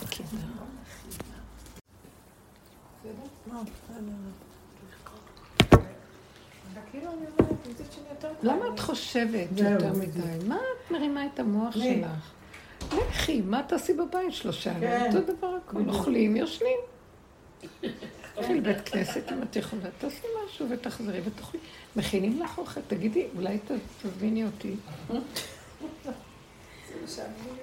למה 8.43 8.65
את 8.75 8.81
חושבת 8.81 9.49
יותר 9.57 9.93
מדי? 9.93 10.49
מה 10.49 10.57
את 10.57 10.91
מרימה 10.91 11.27
את 11.27 11.39
המוח 11.41 11.75
שלך? 11.75 12.11
לכי, 12.93 13.41
מה 13.41 13.63
תעשי 13.63 13.93
בבית 13.93 14.33
שלושה 14.33 14.71
ימים? 14.71 14.83
כן. 14.83 15.17
אותו 15.17 15.33
דבר 15.33 15.57
הכול, 15.67 15.83
אוכלים, 15.89 16.37
יושנים. 16.37 16.79
תלכי 18.35 18.55
לבית 18.55 18.89
כנסת 18.89 19.33
אם 19.33 19.43
את 19.43 19.57
יכולה, 19.57 19.83
תעשי 19.99 20.27
משהו 20.47 20.67
ותחזרי 20.71 21.21
ותאכלי. 21.25 21.61
מכינים 21.97 22.43
לך 22.43 22.59
אוכל, 22.59 22.81
תגידי, 22.87 23.27
אולי 23.37 23.59
תביני 24.03 24.45
אותי. 24.45 24.75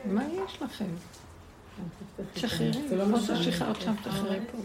מה 0.05 0.23
יש 0.25 0.61
לכם? 0.61 0.85
תשחררי, 2.33 2.71
כמו 2.89 2.95
לא 2.95 3.19
ששחררת 3.19 3.81
שם, 3.81 3.93
תשחררי 4.03 4.39
פה. 4.51 4.57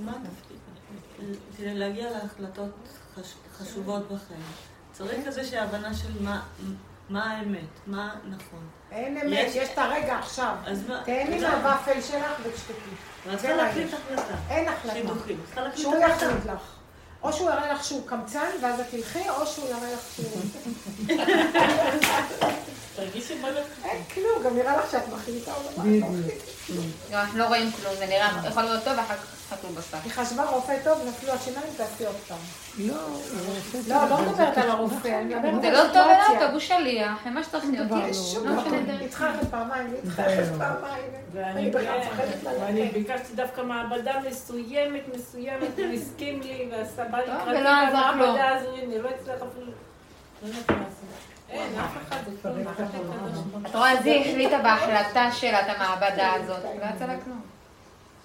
להגיע 1.61 2.11
להחלטות 2.11 2.71
חשובות 3.53 4.07
בחיים. 4.07 4.41
צריך 4.93 5.27
איזושהי 5.27 5.51
שהבנה 5.51 5.95
של 5.95 6.23
מה 6.23 6.43
האמת, 7.15 7.61
מה 7.87 8.15
נכון. 8.29 8.69
אין 8.93 9.17
אמת, 9.17 9.47
יש 9.55 9.69
את 9.73 9.79
הרגע 9.79 10.19
עכשיו. 10.19 10.55
תהני 11.05 11.41
מהוואפל 11.41 12.01
שלך 12.01 12.41
ותשתקי. 12.43 12.73
את 13.35 13.39
צריכה 13.39 13.57
להחליט 13.57 13.89
החלטה. 13.95 14.35
אין 14.51 14.69
החלטה. 14.69 14.99
שהוא 15.77 15.97
יחליט 15.97 16.47
לך. 16.47 16.77
או 17.23 17.33
שהוא 17.33 17.51
יראה 17.51 17.73
לך 17.73 17.85
שהוא 17.85 18.09
קמצן, 18.09 18.51
ואז 18.63 18.81
את 18.81 18.87
תלכי, 18.91 19.31
או 19.31 19.47
שהוא 19.47 19.69
יראה 19.69 19.93
לך 19.93 20.01
שהוא... 20.17 20.43
תרגישי 22.97 23.35
מה 23.43 23.49
אין 23.85 24.03
כלום, 24.15 24.45
גם 24.45 24.57
נראה 24.57 24.77
לך 24.77 24.91
שאת 24.91 25.09
מחליטה 25.13 25.53
או 25.55 25.85
לא. 25.85 26.09
לא, 27.11 27.17
אנחנו 27.17 27.39
לא 27.39 27.45
רואים 27.45 27.71
כלום, 27.73 27.95
זה 27.99 28.07
נראה, 28.07 28.29
יכול 28.49 28.63
להיות 28.63 28.85
טוב 28.85 28.93
ואחר 28.97 29.15
כך 29.15 29.37
חתום 29.51 29.75
בסוף. 29.75 30.01
היא 30.05 30.13
חשבה 30.13 30.45
רופא 30.45 30.77
טוב, 30.85 30.99
נפלו 31.09 31.33
השיניים, 31.33 31.67
תעשי 31.77 32.07
עוד 32.07 32.17
פעם. 32.29 32.39
לא, 32.79 32.95
לא, 33.89 34.09
לא 34.11 34.21
מדברת 34.21 34.59
על 34.59 34.71
הרופא, 34.71 35.23
זה 35.63 35.71
לא 35.71 35.83
טוב 35.93 35.97
אליו, 35.97 36.41
טוב, 36.41 36.51
הוא 36.51 36.61
שליח, 36.61 37.27
מה 37.27 37.45
שצריך 37.45 37.65
להיות. 37.71 37.89
היא 39.01 39.09
צריכה 39.09 39.29
ללכת 39.29 39.51
פעמיים, 39.51 39.87
היא 39.87 40.03
צריכה 40.03 40.27
ללכת 40.27 40.53
פעמיים. 40.59 41.05
ואני 41.33 42.91
ביקשתי 42.93 43.35
דווקא 43.35 43.61
מעבדה 43.61 44.13
מסוימת, 44.31 45.03
מסוימת, 45.15 45.79
הוא 45.79 45.87
הסכים 45.87 46.41
לי, 46.41 46.69
ועשה 46.73 47.05
בא 47.05 47.19
לקראתי 47.19 47.51
במעבדה 47.91 48.49
הזו, 48.49 48.77
הנה, 48.77 48.99
לא 48.99 49.09
הצליח 49.09 49.37
אפילו. 49.37 49.73
את 53.67 53.75
רואה, 53.75 53.93
אז 53.93 54.07
היא 54.07 54.31
החליטה 54.31 54.59
בהחלטה 54.63 55.33
שלה 55.33 55.61
את 55.61 55.77
המעבדה 55.77 56.33
הזאת, 56.33 56.65
לא 56.65 56.87
יצא 56.95 57.07
לה 57.07 57.21
כלום. 57.25 57.41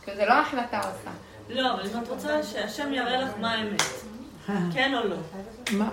כי 0.06 0.16
זה 0.16 0.26
לא 0.26 0.34
החלטה 0.34 0.78
עושה. 0.78 1.12
לא, 1.50 1.74
אבל 1.74 1.88
אם 1.88 2.04
את 2.04 2.08
רוצה 2.08 2.44
שהשם 2.44 2.94
יראה 2.94 3.22
לך 3.22 3.32
מה 3.40 3.52
האמת, 3.54 3.82
כן 4.74 4.94
או 4.94 5.08
לא. 5.08 5.16
מה? 5.72 5.90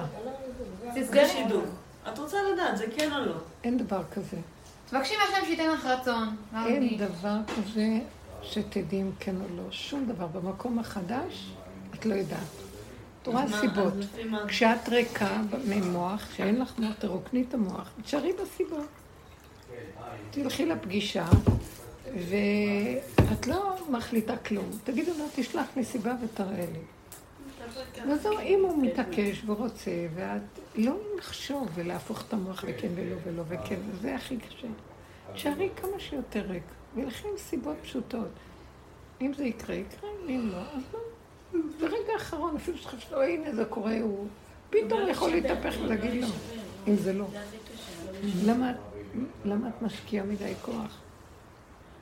בשידור. 1.12 1.62
את 2.12 2.18
רוצה 2.18 2.36
לדעת, 2.52 2.76
זה 2.76 2.84
כן 2.96 3.12
או 3.12 3.18
לא. 3.24 3.34
אין 3.64 3.78
דבר 3.78 4.02
כזה. 4.14 4.36
תבקשי 4.90 5.14
מהשם 5.16 5.46
שייתן 5.46 5.70
לך 5.70 5.84
רצון. 5.86 6.36
אין 6.66 6.98
דבר 6.98 7.36
כזה 7.46 7.88
שתדעי 8.42 9.02
אם 9.02 9.10
כן 9.20 9.34
או 9.36 9.56
לא. 9.56 9.62
שום 9.70 10.06
דבר. 10.06 10.26
במקום 10.26 10.78
החדש, 10.78 11.50
את 11.94 12.06
לא 12.06 12.14
יודעת. 12.14 12.67
את 13.28 13.34
רואה 13.34 13.60
סיבות. 13.60 13.92
כשאת 14.48 14.88
ריקה 14.88 15.40
ממוח, 15.68 16.28
שאין 16.36 16.60
לך 16.60 16.78
מוח, 16.78 16.94
תרוקני 16.98 17.44
את 17.48 17.54
המוח, 17.54 17.90
תשארי 18.02 18.32
בסיבות. 18.42 18.86
תלכי 20.30 20.66
לפגישה, 20.66 21.26
ואת 22.28 23.46
לא 23.46 23.76
מחליטה 23.90 24.36
כלום. 24.36 24.70
תגידו 24.84 25.12
לה, 25.18 25.24
תשלח 25.34 25.66
לי 25.76 25.84
סיבה 25.84 26.14
ותראה 26.22 26.66
לי. 26.72 26.80
וזהו, 28.10 28.38
אם 28.38 28.60
הוא 28.62 28.82
מתעקש 28.82 29.42
ורוצה, 29.46 30.06
ואת 30.14 30.42
לא 30.74 30.96
לחשוב 31.18 31.68
ולהפוך 31.74 32.22
את 32.28 32.32
המוח 32.32 32.64
וכן 32.68 32.88
ולא 32.94 33.16
ולא 33.24 33.42
וכן, 33.48 33.80
זה 34.00 34.14
הכי 34.14 34.36
קשה. 34.36 34.68
תשארי 35.34 35.68
כמה 35.76 35.98
שיותר 35.98 36.44
ריק, 36.48 36.62
ולכן 36.94 37.28
סיבות 37.36 37.76
פשוטות. 37.82 38.28
אם 39.20 39.32
זה 39.36 39.44
יקרה, 39.44 39.74
יקרה, 39.74 40.10
אם 40.28 40.48
לא, 40.52 40.58
אז 40.58 40.82
לא. 40.92 40.98
ברגע 41.52 42.12
האחרון, 42.12 42.56
אפילו 42.56 42.78
שחשבתי, 42.78 43.14
או 43.14 43.22
הנה 43.22 43.54
זה 43.54 43.64
קורה, 43.64 44.00
הוא 44.00 44.28
פתאום 44.70 45.08
יכול 45.08 45.30
להתהפך 45.30 45.74
ולהגיד 45.82 46.22
לא, 46.22 46.28
אם 46.88 46.96
זה 46.96 47.12
לא. 47.12 47.26
למה 49.44 49.68
את 49.68 49.82
משקיעה 49.82 50.26
מדי 50.26 50.54
כוח? 50.62 50.98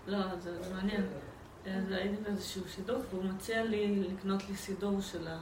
לא, 0.07 0.19
זה 0.39 0.59
מעניין. 0.75 1.03
אז 1.67 1.91
הייתי 1.91 2.17
באיזשהו 2.23 2.63
שידור, 2.69 2.99
והוא 3.11 3.25
מציע 3.25 3.65
לי 3.65 4.03
לקנות 4.03 4.49
לי 4.49 4.57
סידור 4.57 5.01
של 5.01 5.29
ה... 5.29 5.39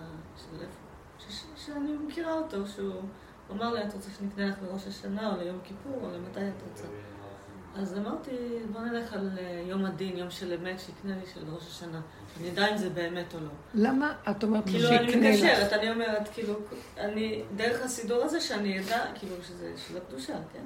שאני 1.56 1.92
מכירה 2.06 2.32
אותו, 2.32 2.66
שהוא 2.66 3.02
אמר 3.50 3.72
לי, 3.74 3.84
את 3.84 3.94
רוצה 3.94 4.10
שנקנה 4.18 4.46
לך 4.46 4.54
לראש 4.62 4.86
השנה, 4.86 5.32
או 5.32 5.38
ליום 5.38 5.58
כיפור, 5.64 6.00
או 6.02 6.10
למתי 6.10 6.40
את 6.40 6.62
רוצה? 6.70 6.86
אז 7.76 7.98
אמרתי, 7.98 8.30
בוא 8.72 8.80
נלך 8.80 9.12
על 9.12 9.30
אה, 9.38 9.64
יום 9.66 9.84
הדין, 9.84 10.16
יום 10.16 10.30
של 10.30 10.52
אמת, 10.52 10.80
שיקנה 10.80 11.16
לי 11.16 11.26
של 11.34 11.40
ראש 11.54 11.68
השנה. 11.68 12.00
שאני 12.36 12.50
אדע 12.50 12.72
אם 12.72 12.76
זה 12.76 12.90
באמת 12.90 13.34
או 13.34 13.38
לא. 13.40 13.48
למה 13.74 14.12
את 14.30 14.44
אומרת 14.44 14.64
כאילו, 14.64 14.88
שיקנה 14.88 15.00
לך? 15.02 15.10
כאילו, 15.10 15.26
אני 15.26 15.36
מקשרת, 15.36 15.72
אני 15.72 15.90
אומרת, 15.90 16.28
כאילו, 16.34 16.54
אני, 16.98 17.42
דרך 17.56 17.84
הסידור 17.84 18.24
הזה 18.24 18.40
שאני 18.40 18.80
אדע, 18.80 19.04
כאילו, 19.14 19.36
שזה 19.48 19.72
של 19.88 19.96
הקדושה, 19.96 20.32
כן? 20.52 20.64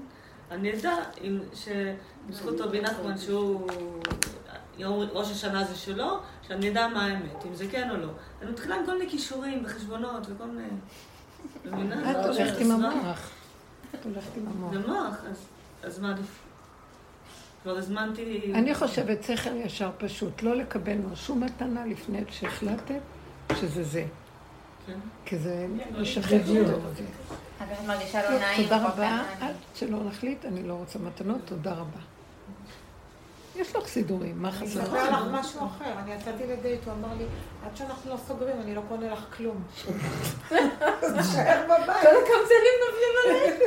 אני 0.50 0.74
אדע 0.74 0.94
אם, 1.24 1.38
שבזכות 1.54 2.60
רבי 2.60 2.80
נחמן, 2.80 3.18
שהוא, 3.18 3.70
ראש 5.12 5.30
השנה 5.30 5.64
זה 5.64 5.74
שלו, 5.74 6.18
שאני 6.48 6.70
אדע 6.70 6.88
מה 6.88 7.06
האמת, 7.06 7.46
אם 7.46 7.54
זה 7.54 7.66
כן 7.70 7.90
או 7.90 7.96
לא. 7.96 8.08
אני 8.42 8.50
מתחילה 8.50 8.76
עם 8.76 8.86
כל 8.86 8.98
מיני 8.98 9.10
כישורים 9.10 9.62
וחשבונות 9.64 10.26
וכל 10.30 10.44
מיני... 10.44 10.68
את 12.10 12.24
הולכת 12.24 12.60
עם 12.60 12.70
המוח. 12.70 13.30
את 13.94 14.04
הולכת 14.04 14.36
עם 14.36 14.46
המוח. 14.46 14.74
במוח, 14.74 15.16
אז 15.82 15.98
מה 15.98 16.10
עדיף? 16.10 16.47
כבר 17.68 17.78
הזמנתי... 17.78 18.52
אני 18.54 18.74
חושבת 18.74 19.22
שכל 19.22 19.56
ישר 19.56 19.90
פשוט, 19.98 20.42
לא 20.42 20.56
לקבל 20.56 20.96
שום 21.14 21.44
מתנה 21.44 21.86
לפני 21.86 22.22
שהחלטת 22.30 23.00
שזה 23.60 23.84
זה. 23.84 24.04
כן. 24.86 24.98
כי 25.24 25.38
זה 25.38 25.66
כן, 25.78 26.00
משחרר. 26.00 26.40
אז 27.60 27.68
את 27.72 27.86
מרגישה 27.86 28.30
לא 28.30 28.38
נעים. 28.38 28.62
תודה 28.62 28.86
רבה. 28.86 29.22
עד 29.40 29.54
שלא 29.74 30.04
נחליט, 30.04 30.44
אני 30.44 30.62
לא 30.62 30.74
רוצה 30.74 30.98
מתנות, 30.98 31.40
תודה 31.44 31.72
רבה. 31.72 32.00
יש 33.56 33.76
לך 33.76 33.86
סידורים, 33.86 34.42
מה 34.42 34.48
אני 34.48 34.56
חסר? 34.56 34.82
אספר 34.82 35.10
לך 35.10 35.24
משהו 35.32 35.66
אחר, 35.66 35.92
אני 35.98 36.14
יצאתי 36.14 36.46
לדייט, 36.46 36.80
הוא 36.84 36.92
אמר 36.92 37.14
לי, 37.18 37.24
עד 37.66 37.76
שאנחנו 37.76 38.10
לא 38.10 38.16
סוגרים, 38.28 38.56
אני 38.60 38.74
לא 38.74 38.82
קונה 38.88 39.12
לך 39.12 39.24
כלום. 39.36 39.62
תישאר 40.48 41.62
בבית. 41.68 42.00
כל 42.00 42.16
הקמצנים 42.22 42.76
נופלים. 42.84 43.60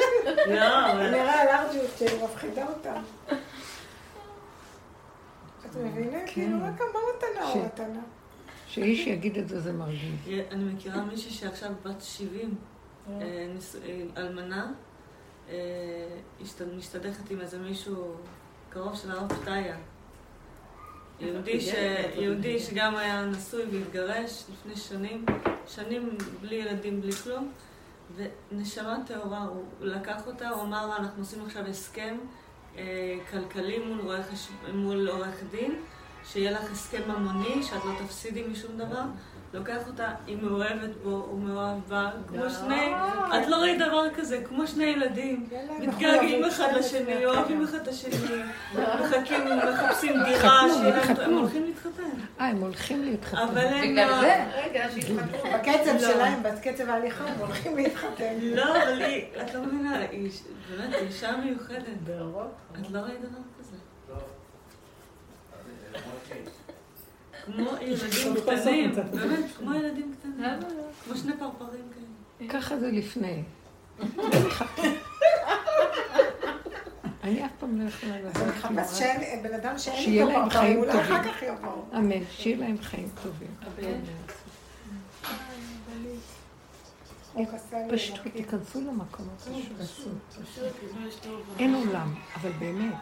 לא, 0.56 0.92
אבל... 0.92 1.12
נראה 1.12 1.42
הלארג'יות 1.42 1.92
שלי 1.98 2.24
מפחידה 2.24 2.66
אותם. 2.68 3.02
מבינה? 5.82 6.18
כאילו, 6.28 6.58
רק 6.64 6.82
מה 6.82 7.00
מתנה 7.16 7.52
או 7.52 7.66
מתנה? 7.66 8.00
שאיש 8.68 9.08
יגיד 9.08 9.38
את 9.38 9.48
זה, 9.48 9.60
זה 9.60 9.74
מרגיז. 9.74 10.20
אני 10.52 10.64
מכירה 10.74 11.04
מישהי 11.06 11.32
שעכשיו 11.32 11.72
בת 11.84 12.02
70, 12.02 12.56
אה, 13.10 13.14
אה, 13.22 13.48
אלמנה, 14.18 14.72
אה, 15.50 15.56
השת- 16.42 16.62
משתדכת 16.78 17.32
עם 17.32 17.42
איזה 17.42 17.60
מישהו 17.60 18.14
קרוב 18.70 18.96
של 18.96 19.12
הרב 19.12 19.34
פתיה. 19.34 19.76
יהודי, 22.16 22.60
שגם 22.60 22.96
היה 22.96 23.26
נשוי 23.26 23.64
והתגרש 23.72 24.44
לפני 24.54 24.76
שנים, 24.76 25.26
שנים 25.68 26.10
בלי 26.42 26.56
ילדים, 26.56 27.02
בלי 27.02 27.12
כלום, 27.12 27.52
ונשמה 28.52 28.98
טהורה, 29.08 29.40
הוא 29.44 29.64
לקח 29.82 30.28
אותה, 30.28 30.50
הוא 30.50 30.62
אמר 30.64 30.88
לה, 30.88 30.98
אנחנו 30.98 31.22
עושים 31.22 31.46
עכשיו 31.46 31.66
הסכם 31.68 32.18
כלכלי 33.32 33.80
מול, 33.80 34.02
רואה. 34.02 34.20
מול 34.74 35.10
עורך 35.10 35.36
דין, 35.52 35.76
שיהיה 36.26 36.52
לך 36.52 36.72
הסכם 36.72 37.02
ממוני, 37.08 37.64
שאת 37.64 37.86
לא 37.86 37.92
תפסידי 38.06 38.44
משום 38.44 38.78
דבר. 38.78 39.04
לוקח 39.54 39.88
אותה, 39.88 40.12
היא 40.28 40.38
מאוהבת 40.42 40.90
בו, 41.04 41.10
הוא 41.10 41.40
מאוהב 41.40 41.78
בה, 41.88 42.12
כמו 42.28 42.50
שני, 42.50 42.94
את 43.38 43.48
לא 43.48 43.56
ראית 43.56 43.80
דבר 43.80 44.10
כזה, 44.16 44.42
כמו 44.48 44.68
שני 44.68 44.84
ילדים, 44.84 45.48
להם 45.52 45.90
מתגעגעים 45.90 46.46
אחד 46.46 46.74
לשני. 46.76 47.26
אוהבים 47.26 47.64
אחד 47.64 47.80
את 47.80 47.88
השני, 47.88 48.16
מחכים, 49.02 49.44
מחפשים 49.58 50.24
דירה. 50.24 50.62
הם 51.24 51.34
הולכים 51.38 51.66
להתחתן. 51.66 52.04
אה, 52.40 52.46
הם 52.48 52.58
הולכים 52.58 53.04
להתחתן. 53.04 53.38
אבל 53.38 53.58
הם... 53.58 53.82
בגלל 53.82 54.08
לא- 54.10 54.22
זה? 54.22 54.46
רגע, 54.56 54.86
שיתחתנו. 54.94 55.52
בקצב 55.54 55.94
לא. 55.94 56.00
שלהם, 56.00 56.44
בקצב 56.44 56.90
ההליכה, 56.90 57.24
הם 57.24 57.40
הולכים 57.40 57.78
להתחתן. 57.78 58.34
לא, 58.42 58.84
אבל 58.84 59.02
היא, 59.02 59.26
את 59.42 59.54
לא 59.54 59.62
מבינה, 59.62 60.00
היא 60.12 60.30
באמת, 60.70 60.94
אישה 60.94 61.38
מיוחדת. 61.38 61.86
את 62.82 62.92
לא 62.92 63.00
ראית 63.00 63.22
דבר 63.22 63.40
כזה. 63.60 63.76
כמו 67.46 67.70
ילדים 67.82 68.36
קטנים. 68.42 68.92
באמת, 69.12 69.46
כמו 69.58 69.74
ילדים 69.74 70.14
קטנים. 70.20 70.42
לא? 70.42 70.48
כמו 71.06 71.16
שני 71.18 71.34
פרפרים 71.40 71.82
כאלה. 72.40 72.50
ככה 72.50 72.80
זה 72.80 72.92
לפני. 72.92 73.44
אני 77.24 77.46
אף 77.46 77.52
פעם 77.60 77.82
לא 77.82 77.88
יכולה 77.88 78.16
אז 78.18 78.26
לדעת. 78.26 78.38
אני 78.66 78.76
מחפש 78.76 79.00
שאין, 79.00 79.44
בן 79.44 79.54
אדם 79.54 79.78
שאין 79.78 80.04
שיהיה 80.04 80.28
איתו 80.28 80.40
להם 80.40 80.50
פרפרים, 80.50 80.68
חיים 80.68 80.80
אולי 80.80 80.92
טובים. 80.92 81.16
אחר 81.16 81.24
כך 81.34 81.44
יבואו. 81.44 81.86
אמן, 81.98 82.26
שיהיה 82.30 82.58
להם 82.58 82.78
חיים 82.82 83.10
טובים. 83.24 83.56
הסל 87.36 87.78
פשוט. 87.92 88.20
תיכנסו 88.34 88.82
למקום 88.82 89.28
הפשוט. 89.36 90.14
אין 91.60 91.76
עולם, 91.76 92.16
אבל 92.36 92.52
באמת, 92.60 92.94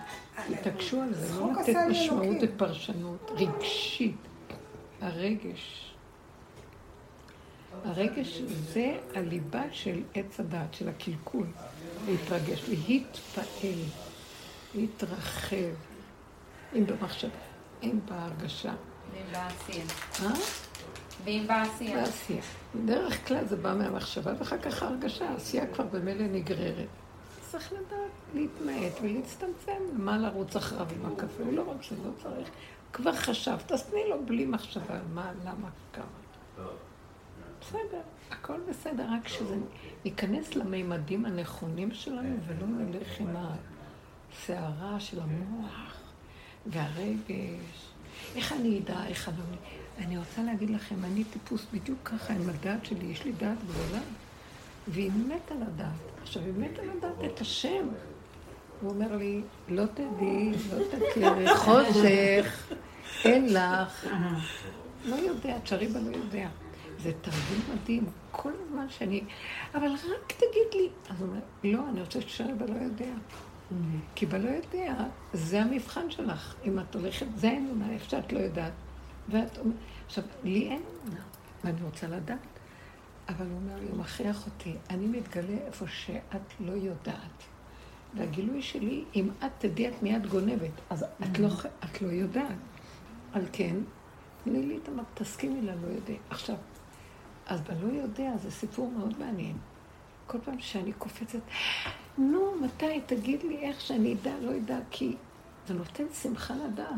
תתעקשו 0.47 1.01
על 1.01 1.13
זה, 1.13 1.39
לא 1.39 1.51
לתת 1.51 1.75
משמעות. 1.89 2.37
ופרשנות 2.41 3.31
רגשית. 3.35 4.28
הרגש. 5.01 5.93
הרגש 7.83 8.41
זה 8.73 8.97
הליבה 9.15 9.63
של 9.71 10.01
עץ 10.13 10.39
הדעת, 10.39 10.73
של 10.73 10.89
הקלקול. 10.89 11.45
להתרגש, 12.07 12.69
להתפעל, 12.69 13.79
להתרחב. 14.75 15.55
אם 16.73 16.85
במחשבה, 16.85 17.31
אם 17.83 17.99
בהרגשה. 18.05 18.73
ואם 19.13 19.23
בעשייה. 19.31 19.85
אה? 20.23 20.33
ואם 21.23 21.45
בעשייה. 21.47 22.03
בעשייה. 22.03 22.41
בדרך 22.75 23.27
כלל 23.27 23.45
זה 23.45 23.55
בא 23.55 23.73
מהמחשבה, 23.73 24.33
ואחר 24.39 24.57
כך 24.57 24.83
ההרגשה, 24.83 25.29
העשייה 25.29 25.67
כבר 25.67 25.85
במילא 25.85 26.27
נגררת. 26.27 26.87
צריך 27.51 27.73
לדעת 27.73 28.11
להתמעט 28.33 28.93
ולהצטמצם, 29.01 29.81
מה 29.93 30.17
לרוץ 30.17 30.55
אחריו 30.55 30.87
עם 30.95 31.13
הקפה, 31.13 31.43
הוא 31.43 31.53
לא 31.53 31.61
רוצה, 31.61 31.95
לא 32.05 32.11
צריך. 32.23 32.49
כבר 32.93 33.15
חשבת, 33.15 33.71
אז 33.71 33.83
תני 33.83 34.09
לו 34.09 34.25
בלי 34.25 34.45
מחשבה, 34.45 34.99
מה, 35.13 35.31
למה, 35.45 35.69
כמה. 35.93 36.05
בסדר, 37.61 38.01
הכל 38.31 38.59
בסדר, 38.69 39.05
רק 39.11 39.27
שזה 39.27 39.55
ייכנס 40.05 40.55
למימדים 40.55 41.25
הנכונים 41.25 41.93
שלנו 41.93 42.35
ולא 42.47 42.67
נלך 42.67 43.19
עם 43.19 43.35
הסערה 43.35 44.99
של 44.99 45.19
המוח 45.19 45.93
והרגש. 46.65 47.89
איך 48.35 48.53
אני 48.53 48.79
אדע, 48.79 49.05
איך 49.05 49.29
אני... 49.29 49.57
אני 50.05 50.17
רוצה 50.17 50.43
להגיד 50.43 50.69
לכם, 50.69 50.95
אני 51.05 51.23
טיפוס 51.23 51.65
בדיוק 51.73 51.99
ככה 52.03 52.33
עם 52.33 52.49
הדעת 52.49 52.85
שלי, 52.85 53.05
יש 53.05 53.25
לי 53.25 53.31
דעת 53.31 53.57
גדולה, 53.63 54.01
והיא 54.87 55.11
מתה 55.11 55.55
לדעת. 55.55 56.21
עכשיו, 56.21 56.43
היא 56.43 56.53
מתה 56.53 56.81
לדעת 56.81 57.33
את 57.33 57.41
השם. 57.41 57.87
הוא 58.81 58.89
אומר 58.89 59.15
לי, 59.15 59.41
לא 59.69 59.85
תדעי, 59.85 60.51
לא 60.51 60.83
תכירי, 61.09 61.55
חושך, 61.55 62.73
אין 63.25 63.53
לך. 63.53 64.07
לא 65.05 65.15
יודע, 65.15 65.59
תשארי 65.59 65.87
בלא 65.87 66.15
יודע. 66.15 66.49
זה 66.99 67.11
תרגיל 67.21 67.59
מדהים, 67.73 68.05
כל 68.31 68.51
הזמן 68.65 68.89
שאני... 68.89 69.23
אבל 69.75 69.87
רק 69.87 70.33
תגיד 70.33 70.81
לי. 70.81 70.89
אז 71.09 71.21
הוא 71.21 71.29
אומר, 71.29 71.39
לא, 71.63 71.89
אני 71.89 72.01
רוצה 72.01 72.21
שתשארי 72.21 72.53
בלא 72.53 72.75
יודע. 72.75 73.11
כי 74.15 74.25
בלא 74.25 74.49
יודע, 74.49 74.95
זה 75.33 75.61
המבחן 75.61 76.11
שלך. 76.11 76.55
אם 76.65 76.79
את 76.79 76.95
הולכת, 76.95 77.25
זה 77.35 77.49
האמונה, 77.49 77.91
איפה 77.91 78.09
שאת 78.09 78.33
לא 78.33 78.39
יודעת. 78.39 78.71
ואת 79.29 79.57
אומרת, 79.57 79.75
עכשיו, 80.05 80.23
לי 80.43 80.69
אין 80.69 80.81
אמונה, 81.03 81.21
ואני 81.63 81.81
רוצה 81.83 82.07
לדעת. 82.07 82.37
אבל 83.29 83.45
הוא 83.45 83.55
אומר 83.55 83.79
לי, 83.79 83.85
הוא 83.89 83.97
מכריח 83.97 84.45
אותי, 84.45 84.75
אני 84.89 85.07
מתגלה 85.07 85.57
איפה 85.67 85.85
שאת 85.87 86.53
לא 86.59 86.71
יודעת. 86.71 87.43
והגילוי 88.15 88.61
שלי, 88.61 89.03
אם 89.15 89.29
את 89.45 89.51
תדעי, 89.57 89.87
את 89.87 90.03
מיד 90.03 90.27
גונבת. 90.27 90.71
אז 90.89 91.03
את 91.03 91.39
לא, 91.39 91.49
את 91.83 92.01
לא 92.01 92.07
יודעת. 92.07 92.57
על 93.33 93.45
כן, 93.51 93.75
תני 94.43 94.65
לי 94.65 94.77
את 94.83 94.87
המ... 94.87 94.99
תסכימי 95.13 95.61
ללא 95.61 95.87
יודע. 95.87 96.13
עכשיו, 96.29 96.55
אז 97.45 97.61
בלא 97.61 97.93
יודע 97.93 98.37
זה 98.37 98.51
סיפור 98.51 98.91
מאוד 98.97 99.19
מעניין. 99.19 99.57
כל 100.27 100.37
פעם 100.45 100.59
שאני 100.59 100.93
קופצת, 100.93 101.39
נו, 102.17 102.55
מתי? 102.61 103.01
תגיד 103.05 103.43
לי 103.43 103.57
איך 103.57 103.81
שאני 103.81 104.13
אדע, 104.13 104.33
לא 104.41 104.57
אדע, 104.57 104.79
כי 104.91 105.15
זה 105.67 105.73
נותן 105.73 106.03
שמחה 106.21 106.53
לדעת, 106.55 106.95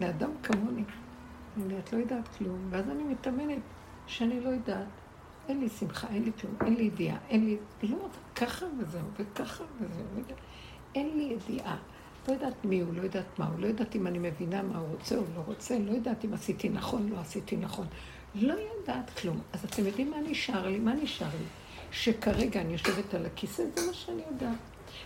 לאדם 0.00 0.30
כמוני. 0.42 0.82
אני 1.56 1.64
אומרת, 1.64 1.92
לא 1.92 1.98
יודעת 1.98 2.28
כלום, 2.28 2.68
ואז 2.70 2.88
אני 2.88 3.02
מתאמנת 3.02 3.62
שאני 4.06 4.40
לא 4.40 4.48
יודעת. 4.48 4.86
אין 5.48 5.60
לי 5.60 5.68
שמחה, 5.68 6.08
אין 6.08 6.24
לי 6.24 6.30
כלום, 6.40 6.54
אין 6.64 6.74
לי 6.74 6.82
ידיעה, 6.82 7.16
אין 7.28 7.44
לי... 7.44 7.56
לא, 7.82 8.08
ככה 8.34 8.66
וזהו, 8.78 9.06
וככה 9.18 9.64
וזהו. 9.80 10.04
אין 10.94 11.16
לי 11.16 11.22
ידיעה. 11.22 11.76
לא 12.28 12.32
יודעת 12.32 12.64
מי 12.64 12.80
הוא, 12.80 12.94
לא 12.94 13.02
יודעת 13.02 13.38
מה 13.38 13.46
הוא, 13.46 13.60
לא 13.60 13.66
יודעת 13.66 13.96
אם 13.96 14.06
אני 14.06 14.18
מבינה 14.18 14.62
מה 14.62 14.78
הוא 14.78 14.88
רוצה 14.88 15.16
או 15.16 15.22
לא 15.36 15.40
רוצה, 15.46 15.78
לא 15.78 15.90
יודעת 15.90 16.24
אם 16.24 16.34
עשיתי 16.34 16.68
נכון, 16.68 17.08
לא 17.08 17.20
עשיתי 17.20 17.56
נכון. 17.56 17.86
לא 18.34 18.54
יודעת 18.54 19.10
כלום. 19.10 19.40
אז 19.52 19.64
אתם 19.64 19.86
יודעים 19.86 20.10
מה 20.10 20.16
נשאר 20.20 20.68
לי? 20.68 20.78
מה 20.78 20.94
נשאר 20.94 21.28
לי? 21.38 21.44
שכרגע 21.90 22.60
אני 22.60 22.72
יושבת 22.72 23.14
על 23.14 23.26
הכיסא, 23.26 23.62
זה 23.76 23.86
מה 23.86 23.92
שאני 23.92 24.22
יודעת. 24.30 24.58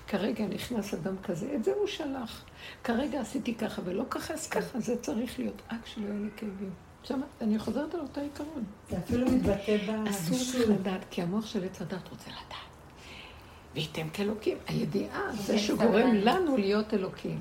כרגע 0.07 0.47
נכנס 0.47 0.95
אדם 0.95 1.15
כזה, 1.23 1.55
את 1.55 1.65
זה 1.65 1.73
הוא 1.75 1.87
שלח. 1.87 2.45
כרגע 2.85 3.21
עשיתי 3.21 3.55
ככה 3.55 3.83
ולא 3.85 4.05
ככה, 4.11 4.35
אז 4.35 4.47
ככה, 4.47 4.81
זה 4.81 4.97
צריך 4.97 5.39
להיות. 5.39 5.63
רק 5.73 5.87
שלא 5.87 6.07
יהיו 6.07 6.25
לי 6.25 6.31
כאבים. 6.37 6.71
שמעת? 7.05 7.23
אני 7.41 7.59
חוזרת 7.59 7.95
על 7.95 8.01
אותו 8.01 8.21
עיקרון. 8.21 8.65
זה 8.91 8.99
אפילו 8.99 9.27
מתבטא 9.27 10.11
אסור 10.11 10.37
לך 10.37 10.55
בבישול. 10.55 10.73
לדעת, 10.73 11.05
כי 11.11 11.23
המוח 11.23 11.47
של 11.47 11.65
עץ 11.65 11.83
הדת 11.83 12.09
רוצה 12.11 12.31
לדעת. 12.31 12.73
וייתם 13.75 14.09
כאלוקים. 14.09 14.59
הידיעה, 14.67 15.33
זה 15.33 15.53
כן, 15.53 15.59
שגורם 15.59 15.89
סבלני. 15.93 16.25
לנו 16.25 16.57
להיות 16.57 16.95
אלוקים. 16.95 17.41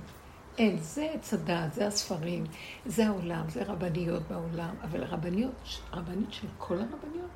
אין, 0.57 0.78
זה 0.80 1.07
עץ 1.14 1.34
הדת, 1.34 1.74
זה 1.74 1.88
הספרים, 1.88 2.43
זה 2.86 3.07
העולם, 3.07 3.49
זה 3.49 3.64
רבניות 3.64 4.24
בעולם, 4.30 4.76
אבל 4.84 5.03
רבניות, 5.03 5.53
רבנית 5.93 6.34
של 6.34 6.47
כל 6.57 6.74
הרבניות, 6.74 7.30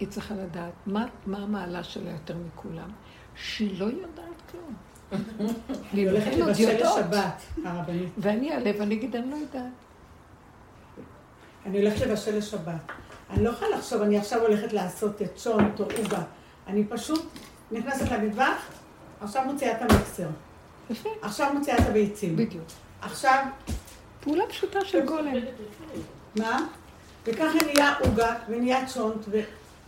היא 0.00 0.08
צריכה 0.08 0.34
לדעת 0.34 0.72
מה, 0.86 1.06
מה 1.26 1.38
המעלה 1.38 1.84
שלה 1.84 2.10
יותר 2.10 2.36
מכולם, 2.46 2.90
שהיא 3.34 3.80
לא 3.80 3.84
יודעת 3.84 4.42
כלום. 4.50 4.74
היא 5.92 6.10
הולכת 6.10 6.32
לבשל. 6.32 6.74
לשבת, 6.74 7.42
הרבנית. 7.64 8.08
ואני 8.18 8.52
אעלה 8.52 8.70
ואני 8.78 8.94
אגיד, 8.94 9.16
אני 9.16 9.30
לא 9.30 9.36
יודעת. 9.36 9.72
אני 11.68 11.78
הולכת 11.78 12.06
לבשל 12.06 12.38
לשבת. 12.38 12.74
אני 13.30 13.44
לא 13.44 13.50
יכולה 13.50 13.76
לחשוב, 13.76 14.02
אני 14.02 14.18
עכשיו 14.18 14.40
הולכת 14.40 14.72
לעשות 14.72 15.22
את 15.22 15.36
צ'ונט 15.36 15.80
או 15.80 15.84
עוגה. 15.84 16.22
אני 16.66 16.84
פשוט 16.84 17.26
נכנסת 17.72 18.10
למטבח, 18.12 18.66
עכשיו 19.20 19.42
מוציאה 19.46 19.72
את 19.72 19.90
המיקסר. 19.90 20.28
יפה, 20.90 21.08
עכשיו 21.22 21.54
מוציאה 21.54 21.76
את 21.76 21.86
הביצים. 21.88 22.36
בדיוק. 22.36 22.64
עכשיו, 23.02 23.44
פעולה 24.20 24.44
פשוטה 24.48 24.84
של 24.84 25.06
גולם. 25.06 25.34
מה? 26.36 26.66
וככה 27.26 27.58
נהיה 27.72 27.94
עוגה 28.00 28.34
ונהיה 28.48 28.86
צ'ונט, 28.86 29.24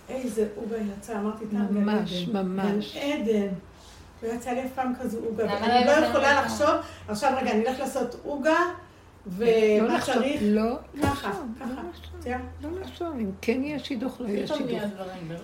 ואיזה 0.09 0.47
עוגה 0.57 0.77
יצא, 0.77 1.13
אמרתי, 1.19 1.45
טעם 1.47 1.67
גן 1.67 1.75
ממש, 1.75 2.29
עדן. 2.29 2.47
ממש. 2.47 2.97
גן 2.97 3.23
עדן. 3.23 3.49
לא 4.23 4.29
יצא 4.29 4.51
לי 4.51 4.65
אף 4.65 4.71
פעם 4.75 4.93
כזו 5.01 5.19
עוגה, 5.19 5.45
ואני 5.45 5.87
לא 5.87 5.99
לא 5.99 6.07
יכולה? 6.07 6.43
לחשוב, 6.43 6.69
עכשיו 7.09 7.33
רגע, 7.41 7.51
אני 7.51 7.65
הולכת 7.65 7.79
לעשות 7.79 8.17
עוגה, 8.25 8.59
לא 8.59 8.65
ומה 9.27 9.95
לחשוב, 9.95 10.15
צריך? 10.15 10.41
לא 10.45 10.79
ככה, 11.03 11.29
לחשוב, 11.29 11.47
ככה. 11.61 11.69
לא 11.69 11.91
לחשוב. 11.91 12.21
לא 12.61 12.81
לחשוב, 12.81 13.09
אם 13.21 13.31
כן 13.41 13.63
יהיה 13.63 13.79
שידוך, 13.79 14.21
לא 14.21 14.29
יהיה 14.29 14.47
שידוך. 14.47 14.83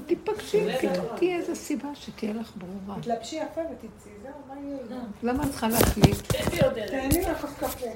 תיפגשי, 0.07 0.64
תהיה 1.16 1.37
איזה 1.37 1.55
סיבה 1.55 1.89
שתהיה 1.95 2.33
לך 2.33 2.53
ברורה. 2.57 3.03
תלבשי 3.03 3.37
יפה 3.37 3.61
ותצאי, 3.61 4.12
זהו, 4.22 4.33
מה 4.49 4.55
יהיה? 4.61 5.03
למה 5.22 5.45
את 5.45 5.51
צריכה 5.51 5.68
להחליט? 5.68 6.16
תהני 6.91 7.20
לך 7.20 7.41
כוס 7.41 7.55
קפה. 7.55 7.87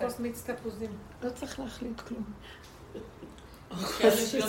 כוס 0.00 0.18
מיץ 0.18 0.42
תפוזים. 0.50 0.90
לא 1.22 1.30
צריך 1.30 1.60
להחליט 1.60 2.00
כלום. 2.00 2.24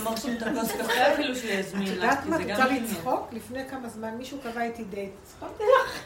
מרשים 0.03 0.38
את 0.38 1.88
יודעת 1.88 2.26
מה, 2.26 2.36
את 2.36 2.41
רוצה. 2.41 2.68
לצחוק? 2.68 3.28
לפני 3.32 3.70
כמה 3.70 3.89
זמן 3.89 4.16
מישהו 4.18 4.38
קבע 4.43 4.64
איתי 4.64 4.84
דייט. 4.84 5.12
צחקתי 5.24 5.64
לך. 5.64 6.03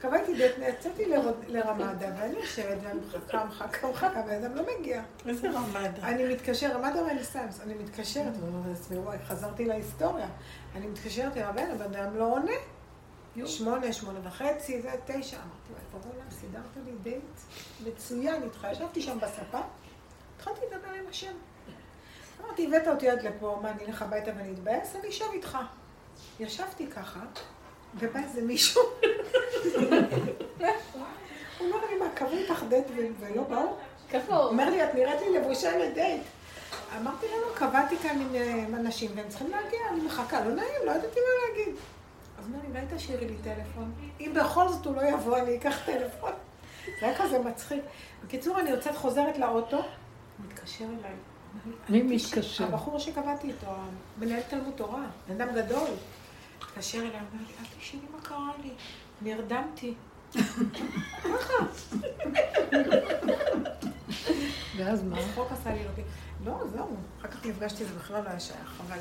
קבע 0.00 0.16
איתי 0.20 0.34
דייט, 0.36 0.54
יצאתי 0.58 1.04
לר- 1.04 1.34
לרמדה, 1.46 2.06
ואני 2.18 2.34
יושבת 2.38 2.78
ואני 2.82 3.00
מחכה, 3.08 3.44
מחכה, 3.44 3.90
מחכה, 3.90 4.20
והבן 4.26 4.44
אדם 4.44 4.54
לא 4.56 4.62
מגיע. 4.78 5.02
איזה 5.28 5.50
רמדה. 5.50 6.02
אני 6.08 6.34
מתקשרת, 6.34 6.72
רמדה 6.72 7.00
רנסאנס, 7.00 7.60
אני 7.60 7.74
מתקשרת, 7.74 8.32
ואומרת 8.40 8.66
לעצמי, 8.68 8.98
וואי, 8.98 9.18
חזרתי 9.18 9.64
להיסטוריה. 9.64 10.28
אני 10.74 10.86
מתקשרת 10.86 11.32
הבן 11.36 11.70
אדם 11.70 12.16
לא 12.16 12.24
עונה. 12.24 12.52
שמונה, 13.46 13.92
שמונה 13.92 14.18
וחצי, 14.22 14.82
זה 14.82 14.90
תשע. 15.04 15.36
אמרתי, 15.36 15.72
וואי, 15.72 16.02
ברור 16.02 16.14
להם, 16.18 16.30
סידרת 16.30 16.62
לי 16.86 16.92
דייט 17.02 17.40
מצוין 17.86 18.42
איתך. 18.42 18.66
ישבתי 18.72 19.02
שם 19.02 19.18
בספה, 19.20 19.60
התחלתי 20.36 20.60
לדבר 20.66 20.90
עם 20.98 21.04
השם. 21.10 21.32
אמרתי, 22.44 22.66
הבאת 22.66 22.88
אותי 22.88 23.08
עד 23.10 23.22
לפה, 23.22 23.58
מה, 23.62 23.70
אני 23.70 23.84
אלך 23.86 24.02
הביתה 24.02 24.30
ואני 24.36 24.52
אתבאס? 24.52 24.96
אני 24.96 25.08
אשב 25.08 25.24
איתך. 25.32 25.58
ישבתי 26.40 26.86
ככה, 26.86 27.20
ובא 27.98 28.20
איזה 28.20 28.42
מישהו. 28.42 28.82
הוא 31.58 31.66
אומר 31.68 31.86
לי, 31.90 31.96
מה, 31.98 32.06
קבעו 32.14 32.32
איתך 32.32 32.62
דייט 32.68 32.86
ו- 32.96 33.24
ולא 33.24 33.42
באו? 33.42 33.76
ככה 34.12 34.36
הוא. 34.36 34.44
אומר 34.44 34.70
לי, 34.70 34.84
את 34.84 34.94
נראית 34.94 35.20
לי 35.20 35.38
לבושה 35.38 35.78
לדייט. 35.78 36.22
אמרתי 37.00 37.26
לו, 37.26 37.40
לא, 37.40 37.54
קבעתי 37.54 37.96
כאן 37.98 38.20
עם 38.20 38.34
אה, 38.34 38.64
עם 38.68 38.74
אנשים 38.74 39.10
והם 39.14 39.28
צריכים 39.28 39.50
להגיע, 39.50 39.78
אני 39.92 40.00
מחכה, 40.00 40.44
לא 40.44 40.54
נעים, 40.54 40.80
לא 40.86 40.90
ידעתי 40.90 41.20
מה 41.20 41.48
להגיד. 41.48 41.74
אז 42.38 42.46
הוא 42.46 42.54
אומר 42.54 42.58
לי, 42.62 42.68
אולי 42.68 42.96
תשאירי 42.96 43.26
לי 43.26 43.36
טלפון. 43.44 43.92
אם 44.20 44.32
בכל 44.34 44.68
זאת 44.68 44.86
הוא 44.86 44.96
לא 44.96 45.02
יבוא, 45.02 45.38
אני 45.38 45.56
אקח 45.56 45.78
טלפון. 45.86 46.32
זה 47.00 47.06
היה 47.06 47.18
כזה 47.18 47.38
מצחיק. 47.38 47.82
בקיצור, 48.24 48.60
אני 48.60 48.70
יוצאת, 48.70 48.96
חוזרת 48.96 49.38
לאוטו, 49.38 49.76
הוא 49.76 49.84
מתקשר 50.48 50.84
אליי. 50.84 51.12
מי 51.88 52.02
מתקשר? 52.16 52.64
הבחור 52.64 52.98
שקבעתי 52.98 53.48
איתו, 53.48 53.66
מנהל 54.18 54.40
תלמוד 54.48 54.74
תורה, 54.76 55.02
בן 55.28 55.40
אדם 55.40 55.54
גדול. 55.54 55.88
התקשר 56.80 56.98
אליי, 56.98 57.10
אומר 57.10 57.44
לי, 57.46 57.52
אל 57.60 57.64
תשאלי 57.78 58.02
מה 58.12 58.20
קרה 58.22 58.50
לי, 58.62 58.70
נרדמתי. 59.22 59.94
ואז 64.76 65.02
מה? 65.02 65.16
צחוק 65.32 65.52
עשה 65.52 65.74
לי 65.74 65.82
כי... 65.96 66.02
לא, 66.44 66.64
זהו, 66.72 66.96
אחר 67.20 67.28
כך 67.28 67.46
נפגשתי, 67.46 67.84
זה 67.84 67.94
בכלל 67.94 68.22
לא 68.22 68.28
היה 68.28 68.40
שייך, 68.40 68.80
אבל 68.86 68.98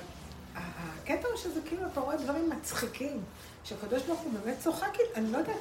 הקטע 0.55 1.27
הוא 1.27 1.38
שזה 1.38 1.59
כאילו, 1.65 1.88
אתה 1.93 1.99
רואה 1.99 2.17
דברים 2.17 2.49
מצחיקים, 2.49 3.23
שהקדוש 3.63 4.03
ברוך 4.03 4.19
הוא 4.19 4.34
באמת 4.34 4.59
צוחק, 4.59 4.97
אני 5.15 5.32
לא 5.32 5.38
יודעת, 5.38 5.55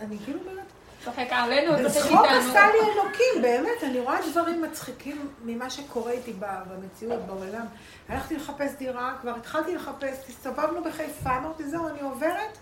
אני 0.00 0.18
כאילו 0.24 0.40
אומרת, 0.40 0.66
צוחק 1.04 1.28
עלינו, 1.30 1.72
צוחק 1.76 1.88
צחוק 1.88 2.24
איתנו. 2.24 2.50
עשה 2.50 2.66
לי 2.66 2.78
אלוקים, 2.92 3.42
באמת, 3.42 3.84
אני 3.84 4.00
רואה 4.00 4.18
דברים 4.30 4.62
מצחיקים 4.62 5.28
ממה 5.44 5.70
שקורה 5.70 6.12
איתי 6.12 6.32
במציאות, 6.40 7.20
בעולם. 7.26 7.66
הלכתי 8.08 8.36
לחפש 8.36 8.72
דירה, 8.78 9.14
כבר 9.20 9.36
התחלתי 9.36 9.74
לחפש, 9.74 10.28
הסתובבנו 10.28 10.84
בחיפה, 10.84 11.36
אמרתי, 11.36 11.64
זהו, 11.64 11.88
אני 11.88 12.00
עוברת, 12.00 12.58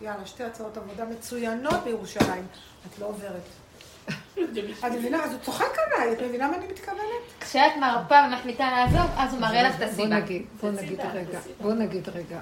יאללה, 0.00 0.26
שתי 0.26 0.44
הצעות 0.44 0.76
עבודה 0.76 1.04
מצוינות 1.04 1.84
בירושלים. 1.84 2.46
את 2.86 2.98
לא 2.98 3.06
עוברת. 3.06 3.42
את 4.86 4.92
מבינה? 4.92 5.24
אז 5.24 5.32
הוא 5.32 5.40
צוחק 5.40 5.76
עליי, 5.86 6.12
את 6.12 6.22
מבינה 6.22 6.48
מה 6.48 6.56
אני 6.56 6.66
מתכוונת? 6.66 7.00
כשאת 7.40 7.72
מרפה 7.80 8.14
ומחליטה 8.28 8.70
לעזוב, 8.70 9.10
אז 9.16 9.32
הוא 9.32 9.40
מראה 9.40 9.62
לך 9.62 9.74
את 9.74 9.80
בוא 9.80 9.86
הסיבה. 9.86 10.06
נגיד, 10.06 10.46
בוא 10.60 10.70
נגיד 10.70 11.00
רגע, 11.12 11.38
בוא 11.60 11.72
נגיד 11.72 12.08
רגע. 12.08 12.38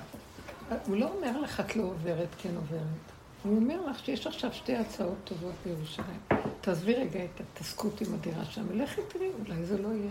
הוא 0.86 0.96
לא 0.96 1.08
אומר 1.16 1.40
לך 1.40 1.60
את 1.60 1.76
לא 1.76 1.82
עוברת, 1.82 2.28
כן 2.38 2.50
עוברת. 2.56 3.12
הוא 3.42 3.56
אומר 3.56 3.86
לך 3.86 3.98
שיש 4.04 4.26
עכשיו 4.26 4.52
שתי 4.52 4.76
הצעות 4.76 5.16
טובות 5.24 5.54
בירושלים. 5.66 6.20
תעזבי 6.60 6.94
רגע 6.94 7.24
את 7.24 7.40
ההתעסקות 7.40 8.00
עם 8.00 8.14
הדירה 8.14 8.44
שם, 8.44 8.62
ולכי 8.68 9.00
תראי, 9.08 9.30
אולי 9.46 9.64
זה 9.64 9.82
לא 9.82 9.88
יהיה. 9.88 10.10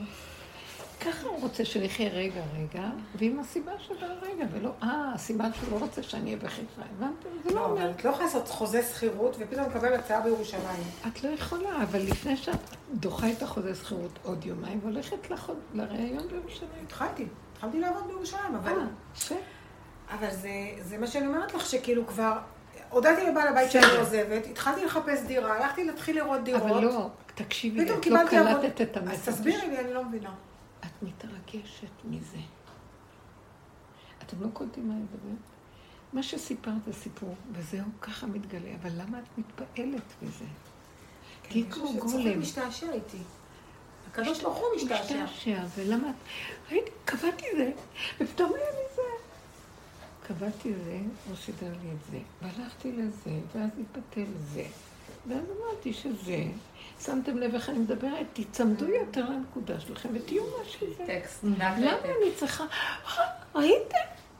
ככה 1.02 1.28
הוא 1.28 1.42
רוצה 1.42 1.66
שנחיה 1.66 2.10
רגע 2.10 2.42
רגע, 2.58 2.90
ועם 3.16 3.40
הסיבה 3.40 3.72
של 3.80 3.94
הרגע, 4.04 4.46
ולא, 4.52 4.72
אה, 4.84 5.12
הסיבה 5.16 5.54
שהוא 5.54 5.72
לא 5.72 5.86
רוצה 5.86 6.04
שאני 6.04 6.26
אהיה 6.26 6.38
בחיפה, 6.38 6.82
הבנתם? 6.96 7.30
זה 7.44 7.50
לא 7.50 7.56
לא, 7.56 7.66
אומר. 7.66 7.82
אבל 7.82 7.92
את 7.92 8.06
לא 8.06 8.10
יכולה 8.10 8.26
לעשות 8.26 8.48
חוזה 8.48 8.84
שכירות 8.84 9.36
ופתאום 9.40 9.70
לקבל 9.70 9.94
הצעה 9.94 10.22
בירושלים. 10.22 10.84
את 11.08 11.24
לא 11.24 11.30
יכולה, 11.30 11.84
אבל 11.84 12.00
לפני 12.00 12.38
שאת 12.38 12.60
דוחה 12.94 13.32
את 13.32 13.42
החוזה 13.44 13.76
שכירות 13.76 14.20
עוד 14.24 14.46
יומיים, 14.46 14.80
והולכת 14.84 15.32
לראיון 15.74 16.28
בירושלים. 16.28 16.70
התחלתי, 16.84 17.26
התחלתי 17.54 17.80
לעבוד 17.80 18.08
בירושלים, 18.08 18.56
אבל... 18.56 18.72
אה, 18.72 18.86
יפה. 19.16 19.36
אבל 20.12 20.32
זה, 20.32 20.50
זה 20.82 20.98
מה 20.98 21.08
שאני 21.08 21.28
אומרת 21.28 21.54
לך, 21.54 21.66
שכאילו 21.66 22.08
כבר... 22.08 22.38
הודעתי 22.92 23.26
לבעל 23.28 23.48
הבית 23.48 23.72
שאני. 23.72 23.98
עוזבת, 24.00 24.46
התחלתי 24.46 24.86
לחפש 24.86 25.22
דירה, 25.28 25.58
הלכתי 25.58 25.84
להתחיל 25.84 26.16
לראות 26.16 26.44
דירות. 26.44 26.62
אבל 26.62 26.84
לא, 26.84 27.10
תקשיבי, 27.36 27.84
את 27.84 28.08
לא. 28.08 28.18
קלטת 28.30 28.82
את 28.82 28.98
המסר. 28.98 29.12
אז 29.14 29.30
תסבירי 29.30 29.68
לי, 29.68 29.80
אני 29.80 29.94
לא 29.94 30.04
מבינה. 30.04 30.34
את 30.80 31.04
מתרגשת 31.04 31.92
מזה. 32.04 32.38
אתם 34.26 34.42
לא 34.42 34.48
קולטים 34.54 34.88
מה 34.88 34.94
אני 34.94 35.02
מדברת? 35.02 35.38
מה 36.14 36.24
שסיפרת 36.24 36.84
זה 36.86 36.94
סיפור, 36.94 37.36
וזהו, 37.52 37.86
ככה 38.02 38.28
מתגלה, 38.28 38.70
אבל 38.82 38.90
למה 38.98 39.20
את 39.20 39.38
מתפעלת 39.38 40.02
מזה? 40.22 40.46
תהיי 41.42 41.64
אני 41.64 41.72
כמו 41.72 41.88
חושבת 41.88 42.02
שצריך 42.10 42.24
גולם. 42.26 42.40
משתעשע 42.40 42.92
איתי. 42.92 43.18
הקדוש 44.12 44.42
ברוך 44.42 44.58
הוא 44.58 44.68
משתעשע. 44.76 45.24
משתעשע, 45.24 45.60
ולמה 45.76 46.10
את... 46.10 46.16
הייתי, 46.70 46.92
קבעתי 47.06 47.46
זה, 47.58 47.72
ופתאום 48.20 48.54
היה 48.54 48.72
לי 48.72 48.96
זה. 48.96 49.02
קבעתי 50.28 50.74
זה, 50.86 50.98
הוא 51.28 51.36
סידר 51.36 51.74
לי 51.84 51.90
את 51.92 52.12
זה, 52.12 52.18
והלכתי 52.42 52.92
לזה, 52.92 53.32
ואז 53.56 53.70
התבטל 53.80 54.32
זה. 54.54 54.64
ואז 55.28 55.44
אמרתי 55.60 55.94
שזה, 55.94 56.44
שמתם 57.06 57.38
לב 57.38 57.54
איך 57.54 57.70
אני 57.70 57.80
מדברת, 57.80 58.26
תצמדו 58.34 58.86
יותר 58.88 59.30
לנקודה 59.30 59.80
שלכם 59.80 60.10
ותהיו 60.14 60.44
מה 60.44 60.66
שזה. 60.66 61.20
למה 61.44 61.92
אני 62.04 62.32
צריכה... 62.36 62.64
"אה, 62.64 63.24
ראיתם? 63.56 63.98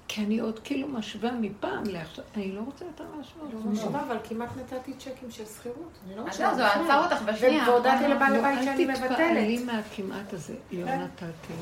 כי 0.08 0.22
אני 0.26 0.40
עוד 0.40 0.60
כאילו 0.60 0.88
משווה 0.88 1.32
מפעם 1.32 1.84
לעכשיו. 1.86 2.26
אני 2.36 2.52
לא 2.52 2.62
רוצה 2.62 2.86
יותר 2.86 3.04
להשוות. 3.18 3.54
לא 3.54 3.72
משנה, 3.72 4.04
אבל 4.04 4.18
כמעט 4.24 4.50
נתתי 4.58 4.94
צ'קים 4.94 5.32
של 5.32 5.46
שכירות. 5.46 5.92
אני 6.08 6.16
לא 6.16 6.22
אז 6.22 6.28
משנה. 6.28 6.48
זהו, 6.48 6.58
זה 6.58 6.68
עצר 6.68 7.04
אותך 7.04 7.22
בשנייה. 7.22 7.70
והודעתי 7.70 8.06
האחרונה. 8.06 8.16
לבעל 8.16 8.34
לא, 8.34 8.38
הבית 8.38 8.64
שאני 8.64 8.86
אל 8.86 8.96
תתפעלי 8.96 9.58
מבטלת. 9.58 9.76
מהכמעט 9.76 10.34
הזה. 10.34 10.56
לא 10.72 10.96
נתתי. 10.96 11.54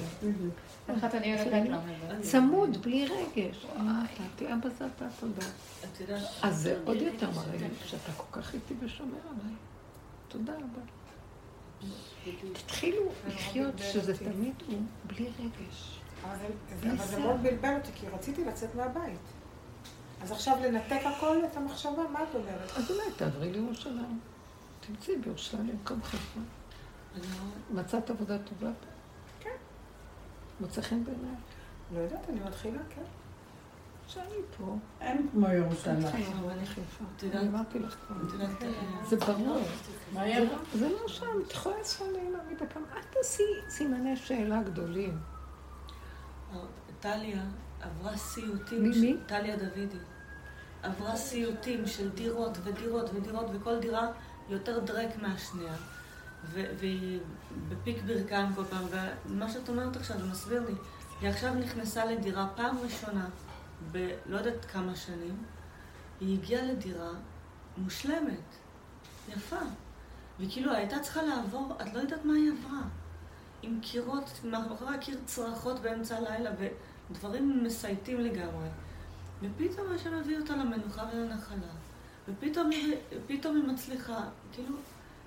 צמוד, 2.21 2.77
בלי 2.81 3.05
רגש. 3.07 3.65
זה 4.77 4.85
אתה, 4.95 5.05
תודה. 5.19 5.45
אז 6.41 6.57
זה 6.61 6.79
עוד 6.85 6.97
יותר 6.97 7.29
מראה 7.31 7.55
לי 7.57 7.67
שאתה 7.85 8.11
כל 8.17 8.41
כך 8.41 8.53
איתי 8.53 8.73
ושומר 8.79 9.17
עליי. 9.29 9.55
תודה 10.27 10.53
רבה. 10.55 10.81
תתחילו 12.53 13.01
לחיות 13.27 13.73
שזה 13.93 14.17
תמיד 14.17 14.53
הוא 14.67 14.77
בלי 15.07 15.25
רגש. 15.39 15.99
אבל 16.23 16.37
זה- 17.07 17.19
מאוד 17.19 17.43
בלבל 17.43 17.75
אותי, 17.77 17.91
כי 17.95 18.07
רציתי 18.07 18.45
לצאת 18.45 18.75
מהבית. 18.75 19.19
אז 20.21 20.31
עכשיו 20.31 20.57
לנתק 20.63 20.99
הכל 21.05 21.37
את 21.51 21.57
המחשבה, 21.57 22.03
מה 22.13 22.19
את 22.23 22.35
אומרת? 22.35 22.71
אז 22.77 22.91
אולי 22.91 23.03
תעברי 23.17 23.51
לירושלים. 23.51 24.19
תמצאי 24.87 25.15
בירושלים 25.17 25.67
במקום 25.67 26.03
חיפה. 26.03 26.39
לא- 27.17 27.23
מצאת 27.81 28.09
עבודה 28.09 28.37
טובה? 28.37 28.71
כן. 28.81 28.88
מוצא 30.59 30.81
חן 30.81 31.03
בעיניי? 31.03 31.35
לא 31.93 31.99
יודעת, 31.99 32.29
אני 32.29 32.39
מתחילה, 32.39 32.79
כן. 32.89 33.01
שאני 34.07 34.23
פה. 34.57 34.75
אין 35.01 35.27
כמו 35.31 35.47
ירושלים. 35.47 35.97
את 37.17 37.23
יודעת- 37.23 37.43
אמרתי 37.43 37.79
לך 37.79 37.95
כבר. 38.07 38.33
יודעת, 38.33 38.63
אה, 38.63 38.69
זה 39.09 39.15
ברור. 39.15 39.61
זה? 40.73 40.89
לא- 40.89 41.07
שם, 41.07 41.25
את 41.47 41.51
יכולה 41.51 41.77
לעשות 41.77 42.07
לי 42.13 42.31
להביא 42.31 42.55
בכמה. 42.55 42.85
אל 42.95 43.01
תעשי 43.13 43.43
סימני 43.69 44.15
שאלה 44.17 44.63
גדולים. 44.63 45.17
טליה 46.99 47.43
עברה 47.81 48.17
סיוטים. 48.17 48.83
מי? 48.89 49.17
טליה 49.25 49.55
דוידי. 49.57 49.97
עברה 50.83 51.15
סיוטים 51.15 51.87
של 51.87 52.09
דירות 52.09 52.57
ודירות 52.63 53.09
ודירות, 53.13 53.45
וכל 53.53 53.79
דירה 53.79 54.07
יותר 54.49 54.79
דרק 54.79 55.09
מהשנייה. 55.21 55.73
והיא 56.53 57.19
בפיק 57.69 57.97
ברכיים 58.05 58.53
כל 58.55 58.63
פעם, 58.65 58.85
ומה 59.25 59.49
שאת 59.49 59.69
אומרת 59.69 59.95
עכשיו, 59.95 60.19
זה 60.19 60.25
מסביר 60.25 60.65
לי. 60.67 60.73
היא 61.21 61.29
עכשיו 61.29 61.53
נכנסה 61.53 62.05
לדירה 62.05 62.47
פעם 62.55 62.77
ראשונה, 62.77 63.27
בלא 63.91 64.37
יודעת 64.37 64.65
כמה 64.65 64.95
שנים, 64.95 65.43
היא 66.21 66.37
הגיעה 66.37 66.63
לדירה 66.63 67.09
מושלמת, 67.77 68.55
יפה. 69.29 69.59
וכאילו 70.39 70.73
הייתה 70.73 70.99
צריכה 70.99 71.21
לעבור, 71.23 71.77
את 71.81 71.93
לא 71.93 71.99
יודעת 71.99 72.25
מה 72.25 72.33
היא 72.33 72.51
עברה. 72.51 72.81
עם 73.61 73.79
קירות, 73.81 74.39
מאחורי 74.43 74.95
הקיר 74.95 75.17
צרחות 75.25 75.79
באמצע 75.79 76.17
הלילה, 76.17 76.51
ודברים 77.09 77.63
מסייטים 77.63 78.19
לגמרי. 78.19 78.67
ופתאום 79.41 79.87
השם 79.95 80.19
מביא 80.19 80.39
אותה 80.39 80.55
למנוחה 80.55 81.03
ולנחלה. 81.13 81.71
ופתאום 82.27 82.69
פתאום 83.27 83.55
היא 83.55 83.63
מצליחה, 83.63 84.19
כאילו, 84.51 84.75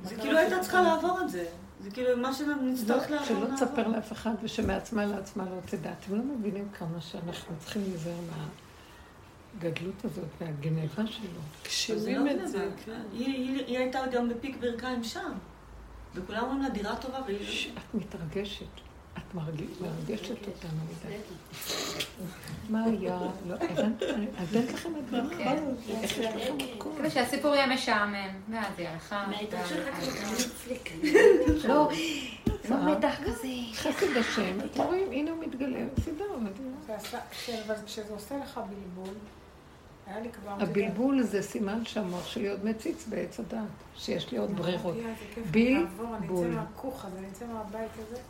זה 0.04 0.16
כאילו 0.16 0.38
הייתה 0.38 0.60
צריכה 0.60 0.82
לעבור 0.82 1.20
את 1.20 1.30
זה. 1.30 1.46
זה 1.80 1.90
כאילו 1.90 2.16
מה 2.16 2.32
שנצטרך 2.32 3.10
לעבור. 3.10 3.26
שלא 3.26 3.46
תספר 3.54 3.88
לאף 3.88 4.12
אחד 4.12 4.34
ושמעצמה 4.42 5.06
לעצמה 5.06 5.44
לא 5.44 5.60
תדע. 5.66 5.92
אתם 5.92 6.16
לא 6.16 6.22
מבינים 6.22 6.68
כמה 6.78 7.00
שאנחנו 7.00 7.54
צריכים 7.58 7.82
להיזהר 7.82 8.16
מהגדלות 9.54 10.04
הזאת 10.04 10.24
והגניבה 10.40 11.06
שלו. 11.06 11.40
קשיבים 11.62 12.28
את 12.28 12.48
זה, 12.48 12.68
כן. 12.84 13.02
היא 13.12 13.78
הייתה 13.78 14.00
גם 14.12 14.28
בפיק 14.28 14.56
ברכיים 14.60 15.04
שם. 15.04 15.32
וכולם 16.14 16.42
אומרים 16.42 16.62
לה 16.62 16.68
דירה 16.68 16.96
טובה 16.96 17.18
והיא... 17.26 17.70
את 17.78 17.94
מתרגשת. 17.94 18.91
את 19.38 19.80
מרגשת 19.80 20.30
אותנו 20.30 20.80
מדי. 20.84 21.16
מה 22.68 22.84
היה? 22.84 23.18
לא, 23.48 23.54
הבאת 24.38 24.72
לכם 24.72 24.92
את? 24.96 25.30
כן. 25.38 25.64
לכם 26.34 26.56
מקום? 26.74 26.92
כאילו 26.94 27.10
שהסיפור 27.10 27.54
יהיה 27.54 27.66
משעמם, 27.66 28.30
ואז 28.50 28.78
היא 28.78 28.88
הלכה. 28.88 29.26
לא, 31.64 31.88
לא 32.70 32.92
מתח 32.92 33.14
כזה. 33.24 33.48
חסד 33.74 34.16
השם, 34.16 34.60
אתם 34.60 34.82
רואים, 34.82 35.12
הנה 35.12 35.30
הוא 35.30 35.40
מתגלה, 35.40 35.78
סידרנו. 36.04 36.48
אבל 37.66 37.74
כשזה 37.86 38.12
עושה 38.12 38.38
לך 38.38 38.60
בלבול. 38.70 39.14
הבלבול 40.46 41.22
זה 41.22 41.42
סימן 41.42 41.84
שהמוח 41.84 42.26
שלי 42.26 42.48
עוד 42.48 42.64
מציץ 42.64 43.06
בעץ 43.08 43.40
הדעת, 43.40 43.62
שיש 43.96 44.32
לי 44.32 44.38
עוד 44.38 44.56
ברירות. 44.56 44.96
בלבול. 45.50 46.06
אני 46.06 46.26
אצא 46.26 46.48
מהכוך 46.48 47.04
הזה, 47.04 47.18
אני 47.18 47.28
אצא 47.28 47.44
מהבית 47.46 47.90
הזה. 48.06 48.20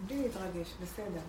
בלי 0.00 0.22
להתרגש, 0.22 0.74
בסדר. 0.82 1.20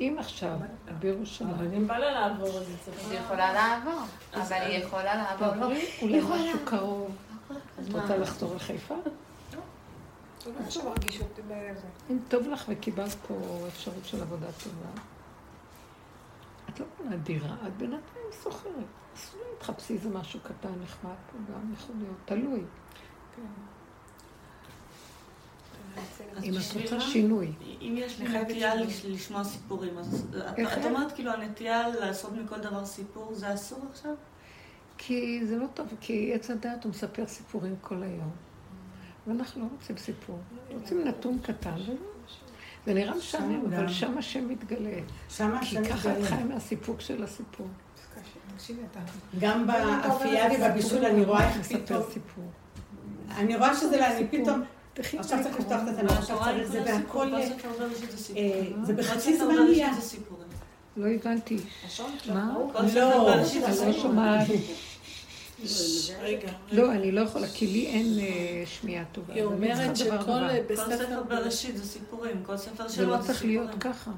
אם 0.00 0.16
עכשיו, 0.18 0.58
בירושלים... 0.98 1.60
אני 1.60 1.84
בא 1.84 1.98
לה 1.98 2.10
לעבור 2.10 2.48
את 2.48 2.66
זה. 2.84 3.10
היא 3.10 3.18
יכולה 3.18 3.52
לעבור, 3.52 4.00
אבל 4.34 4.56
היא 4.56 4.84
יכולה 4.84 5.14
לעבור. 5.14 5.54
לא, 5.54 5.66
אולי 6.02 6.20
משהו 6.20 6.58
קרוב. 6.64 7.16
את 7.50 7.92
רוצה 7.92 8.16
לחזור 8.16 8.54
לחיפה? 8.54 8.94
אם 12.10 12.18
טוב 12.28 12.48
לך 12.48 12.64
וקיבלת 12.68 13.16
פה 13.28 13.34
אפשרות 13.68 14.04
של 14.04 14.22
עבודה 14.22 14.46
טובה, 14.64 15.02
את 16.68 16.80
לא 16.80 16.86
קונה 16.96 17.16
דירה, 17.16 17.54
את 17.66 17.76
בינתיים 17.76 18.26
סוחרת. 18.42 18.72
אז 19.16 19.34
אולי 19.34 19.44
תחפשי 19.58 19.92
איזה 19.92 20.08
משהו 20.08 20.40
קטן 20.40 20.72
נחמד 20.82 21.14
פה, 21.32 21.38
גם 21.52 21.72
יכול 21.72 21.94
להיות, 21.98 22.16
תלוי. 22.24 22.62
כן. 23.36 23.42
אם 26.42 26.52
את 26.52 26.82
רוצה 26.82 27.00
שינוי. 27.00 27.52
אם 27.80 27.94
יש 27.96 28.20
לי 28.20 28.42
נטייה 28.42 28.74
לשמוע 29.08 29.44
סיפורים, 29.44 29.98
אז 29.98 30.26
את 30.78 30.84
אומרת 30.84 31.12
כאילו 31.12 31.32
הנטייה 31.32 31.88
לעשות 31.88 32.32
מכל 32.32 32.58
דבר 32.58 32.84
סיפור, 32.84 33.34
זה 33.34 33.54
אסור 33.54 33.78
עכשיו? 33.90 34.12
כי 34.98 35.40
זה 35.46 35.56
לא 35.56 35.66
טוב, 35.74 35.86
כי 36.00 36.32
עץ 36.34 36.50
הדעת 36.50 36.84
הוא 36.84 36.90
מספר 36.90 37.26
סיפורים 37.26 37.74
כל 37.80 38.02
היום. 38.02 38.30
ואנחנו 39.26 39.62
לא 39.62 39.68
רוצים 39.72 39.96
סיפור, 39.96 40.38
רוצים 40.72 41.04
נתון 41.04 41.38
קטן. 41.42 41.76
זה 42.86 42.94
נראה 42.94 43.14
משעמם, 43.14 43.64
אבל 43.66 43.88
שם 43.88 44.18
השם 44.18 44.48
מתגלה. 44.48 44.90
שם 45.28 45.54
השם 45.54 45.80
מתגלה. 45.80 45.96
כי 45.96 46.00
ככה 46.00 46.18
את 46.18 46.24
חיה 46.24 46.44
מהסיפוק 46.44 47.00
של 47.00 47.22
הסיפור. 47.22 47.66
גם 49.38 49.66
באפייה 49.66 50.44
ובבישול 50.54 51.04
אני 51.04 51.24
רואה 51.24 51.48
איך 51.48 51.66
פתאום... 51.66 52.02
אני 53.36 53.56
רואה 53.56 53.76
שזה, 53.76 54.16
אני 54.16 54.28
פתאום... 54.28 54.62
עכשיו 54.98 55.38
צריך 55.42 55.60
לפתוח 55.60 55.80
את 55.82 55.88
התנ"ך, 55.88 56.18
עכשיו 56.18 56.38
צריך 56.44 56.68
זה 56.68 56.82
והכל, 56.86 57.34
אה, 57.34 58.62
זה 58.82 58.92
בחצי 58.92 59.36
זמן 59.36 59.54
נהיה. 59.70 59.90
לא 60.96 61.06
הבנתי. 61.06 61.56
מה? 62.32 62.54
לא, 62.94 63.32
אני 63.34 63.86
לא 63.86 63.92
שומעת. 63.92 64.46
לא, 66.72 66.92
אני 66.92 67.12
לא 67.12 67.20
יכולה, 67.20 67.46
כי 67.54 67.66
לי 67.66 67.86
אין 67.86 68.18
אה, 68.18 68.62
שמיעה 68.66 69.04
טובה. 69.12 69.34
היא 69.34 69.42
אומרת 69.42 69.96
שכל 69.96 70.40
ספר 70.76 71.22
בראשית 71.28 71.76
זה 71.76 71.84
סיפורים, 71.84 72.42
כל 72.46 72.56
ספר 72.56 72.88
שלו 72.88 72.88
זה 72.88 72.94
סיפורים. 72.94 73.10
זה 73.10 73.16
לא 73.16 73.22
צריך 73.22 73.44
להיות 73.44 73.70
ככה. 73.80 74.10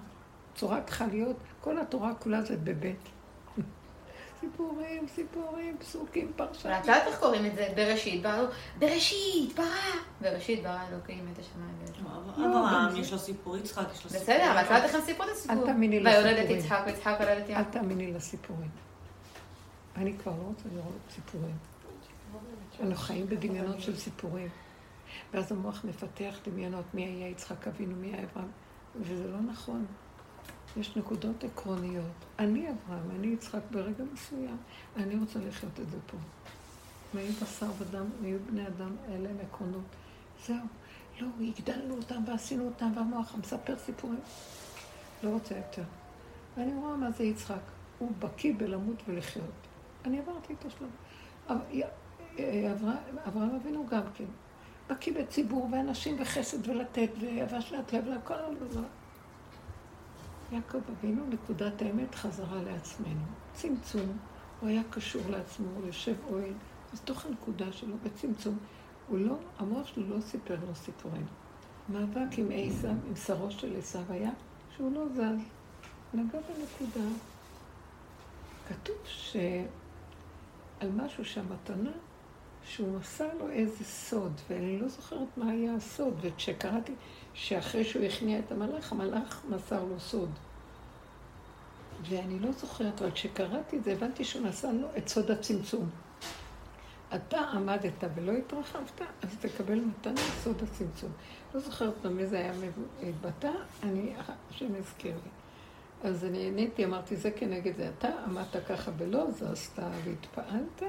צורה 0.54 0.80
צריכה 0.86 1.06
להיות, 1.06 1.36
כל 1.60 1.78
התורה 1.78 2.14
כולה 2.14 2.42
זה 2.42 2.56
בבית. 2.56 3.19
סיפורים, 4.40 5.08
סיפורים, 5.08 5.76
פסוקים, 5.78 6.32
פרשה. 6.36 6.68
ואת 6.68 6.80
יודעת 6.80 7.06
איך 7.06 7.20
קוראים 7.20 7.46
את 7.46 7.54
זה? 7.54 7.68
בראשית, 7.76 8.22
ברא, 8.22 8.46
בראשית, 8.78 9.56
ברא. 9.56 9.66
בראשית 10.20 10.62
ברא 10.62 10.78
אלוקים 10.92 11.26
את 11.32 11.38
השמיים. 11.38 12.10
אברהם 12.36 12.96
יש 12.96 13.12
לו 13.12 13.18
סיפור, 13.18 13.56
יצחק 13.56 13.86
יש 13.92 14.04
לו 14.04 14.10
סיפור. 14.10 14.22
בסדר, 14.22 14.52
אבל 14.52 14.60
את 14.60 14.64
יודעת 14.64 14.84
איך 14.84 14.94
הם 14.94 15.00
סיפרו 15.00 15.24
את 15.24 15.30
הסיפור? 15.30 15.56
אל 15.56 15.66
תאמיני 15.66 16.00
לסיפורים. 16.00 16.26
ויולד 16.26 16.44
את 16.44 16.50
יצחק 16.50 16.82
ויצחק 16.86 17.16
יולד 17.20 17.38
את 17.38 17.48
יעקב. 17.48 17.66
אל 17.66 17.72
תאמיני 17.72 18.12
לסיפורים. 18.12 18.70
אני 19.96 20.18
כבר 20.18 20.32
לא 20.32 20.42
רוצה 20.42 20.68
לראות 20.74 20.98
סיפורים. 21.10 21.56
אנחנו 22.80 22.96
חיים 22.96 23.26
בדמיונות 23.26 23.80
של 23.80 23.96
סיפורים. 23.96 24.48
ואז 25.34 25.52
המוח 25.52 25.84
מפתח 25.84 26.38
דמיונות, 26.46 26.84
מי 26.94 27.04
היה 27.04 27.28
יצחק 27.28 27.68
אבינו, 27.68 27.96
מי 27.96 28.06
היה 28.06 28.24
אברהם, 28.32 28.50
וזה 29.00 29.28
לא 29.28 29.40
נכון. 29.40 29.86
יש 30.76 30.96
נקודות 30.96 31.44
עקרוניות. 31.44 32.04
אני 32.38 32.66
אברהם, 32.70 33.10
אני 33.10 33.26
יצחק 33.26 33.60
ברגע 33.70 34.04
מסוים, 34.12 34.56
אני 34.96 35.16
רוצה 35.16 35.38
לחיות 35.38 35.80
את 35.80 35.90
זה 35.90 35.96
פה. 36.06 36.16
מי 37.14 37.28
בשר 37.42 37.66
ודם, 37.78 38.06
מי 38.20 38.38
בני 38.38 38.66
אדם, 38.66 38.96
אלה 39.08 39.30
הם 39.30 39.36
עקרונות. 39.42 39.84
זהו. 40.46 40.56
לא, 41.20 41.26
הגדלנו 41.40 41.96
אותם 41.96 42.22
ועשינו 42.26 42.66
אותם, 42.66 42.92
והמוח 42.96 43.34
מספר 43.34 43.78
סיפורים. 43.78 44.20
לא 45.22 45.30
רוצה 45.30 45.56
יותר. 45.56 45.82
ואני 46.56 46.74
רואה 46.74 46.96
מה 46.96 47.10
זה 47.10 47.24
יצחק. 47.24 47.60
הוא 47.98 48.12
בקיא 48.18 48.54
בלמות 48.56 49.02
ולחיות. 49.08 49.44
אני 50.04 50.18
עברתי 50.18 50.52
את 50.52 50.64
השלב. 50.64 50.90
אברהם 53.26 53.54
אבינו 53.54 53.86
גם 53.86 54.02
כן. 54.14 54.24
בקיא 54.90 55.12
בציבור 55.12 55.68
ואנשים 55.72 56.16
וחסד 56.20 56.68
ולתת 56.68 57.10
והבשלת 57.20 57.92
לב 57.92 58.08
לכל 58.08 58.34
הדבר. 58.34 58.82
יעקב 60.52 60.78
אבינו, 60.90 61.26
נקודת 61.26 61.82
האמת, 61.82 62.14
חזרה 62.14 62.62
לעצמנו. 62.62 63.24
צמצום, 63.52 64.18
הוא 64.60 64.68
היה 64.68 64.82
קשור 64.90 65.22
לעצמו, 65.30 65.66
הוא 65.76 65.86
יושב 65.86 66.14
אוהל, 66.30 66.52
אז 66.92 67.00
תוך 67.00 67.26
הנקודה 67.26 67.72
שלו, 67.72 67.96
בצמצום, 68.02 68.58
הוא 69.08 69.18
לא, 69.18 69.34
המוח 69.58 69.86
שלו 69.86 70.16
לא 70.16 70.20
סיפר 70.20 70.56
לו 70.66 70.74
סיפורים. 70.74 71.26
מאבק 71.88 72.38
עם 72.38 72.48
עשיו, 72.54 72.90
עם 72.90 73.16
שרו 73.16 73.50
של 73.50 73.76
עשיו 73.78 74.02
היה 74.08 74.30
שהוא 74.76 74.92
לא 74.92 75.06
זז. 75.14 75.42
נגע 76.14 76.38
בנקודה. 76.38 77.06
כתוב 78.68 78.96
שעל 79.04 80.90
משהו 80.96 81.24
שהמתנה, 81.24 81.90
שהוא 82.64 82.98
מסר 82.98 83.28
לו 83.38 83.50
איזה 83.50 83.84
סוד, 83.84 84.32
ואני 84.48 84.78
לא 84.78 84.88
זוכרת 84.88 85.28
מה 85.36 85.50
היה 85.50 85.74
הסוד, 85.74 86.14
וכשקראתי 86.20 86.94
שאחרי 87.34 87.84
שהוא 87.84 88.04
הכניע 88.04 88.38
את 88.38 88.52
המלאך, 88.52 88.92
המלאך 88.92 89.42
מסר 89.48 89.84
לו 89.84 90.00
סוד. 90.00 90.30
ואני 92.02 92.38
לא 92.38 92.52
זוכרת, 92.52 93.02
אבל 93.02 93.10
כשקראתי 93.10 93.76
את 93.76 93.84
זה, 93.84 93.92
הבנתי 93.92 94.24
שהוא 94.24 94.46
נשא 94.46 94.66
לו 94.66 94.88
את 94.98 95.08
סוד 95.08 95.30
הצמצום. 95.30 95.90
אתה 97.14 97.40
עמדת 97.40 98.04
ולא 98.14 98.32
התרחבת, 98.32 99.00
אז 99.22 99.36
תקבל 99.40 99.80
מתנה 99.80 100.20
סוד 100.42 100.62
הצמצום. 100.62 101.10
לא 101.54 101.60
זוכרת 101.60 101.94
במי 102.02 102.26
זה 102.26 102.38
היה 102.38 102.52
מתבטא, 103.02 103.50
אני, 103.82 104.14
השם 104.50 104.74
הזכיר 104.78 105.14
לי. 105.14 105.30
אז 106.08 106.24
אני 106.24 106.46
עניתי, 106.46 106.84
אמרתי, 106.84 107.16
זה 107.16 107.30
כנגד 107.30 107.76
זה. 107.76 107.90
אתה 107.98 108.08
עמדת 108.26 108.66
ככה 108.68 108.90
ולא 108.98 109.30
זזת 109.30 109.78
והתפעלת, 110.04 110.82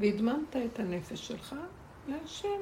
והדממת 0.00 0.56
את 0.56 0.78
הנפש 0.78 1.28
שלך 1.28 1.54
להשם. 2.08 2.60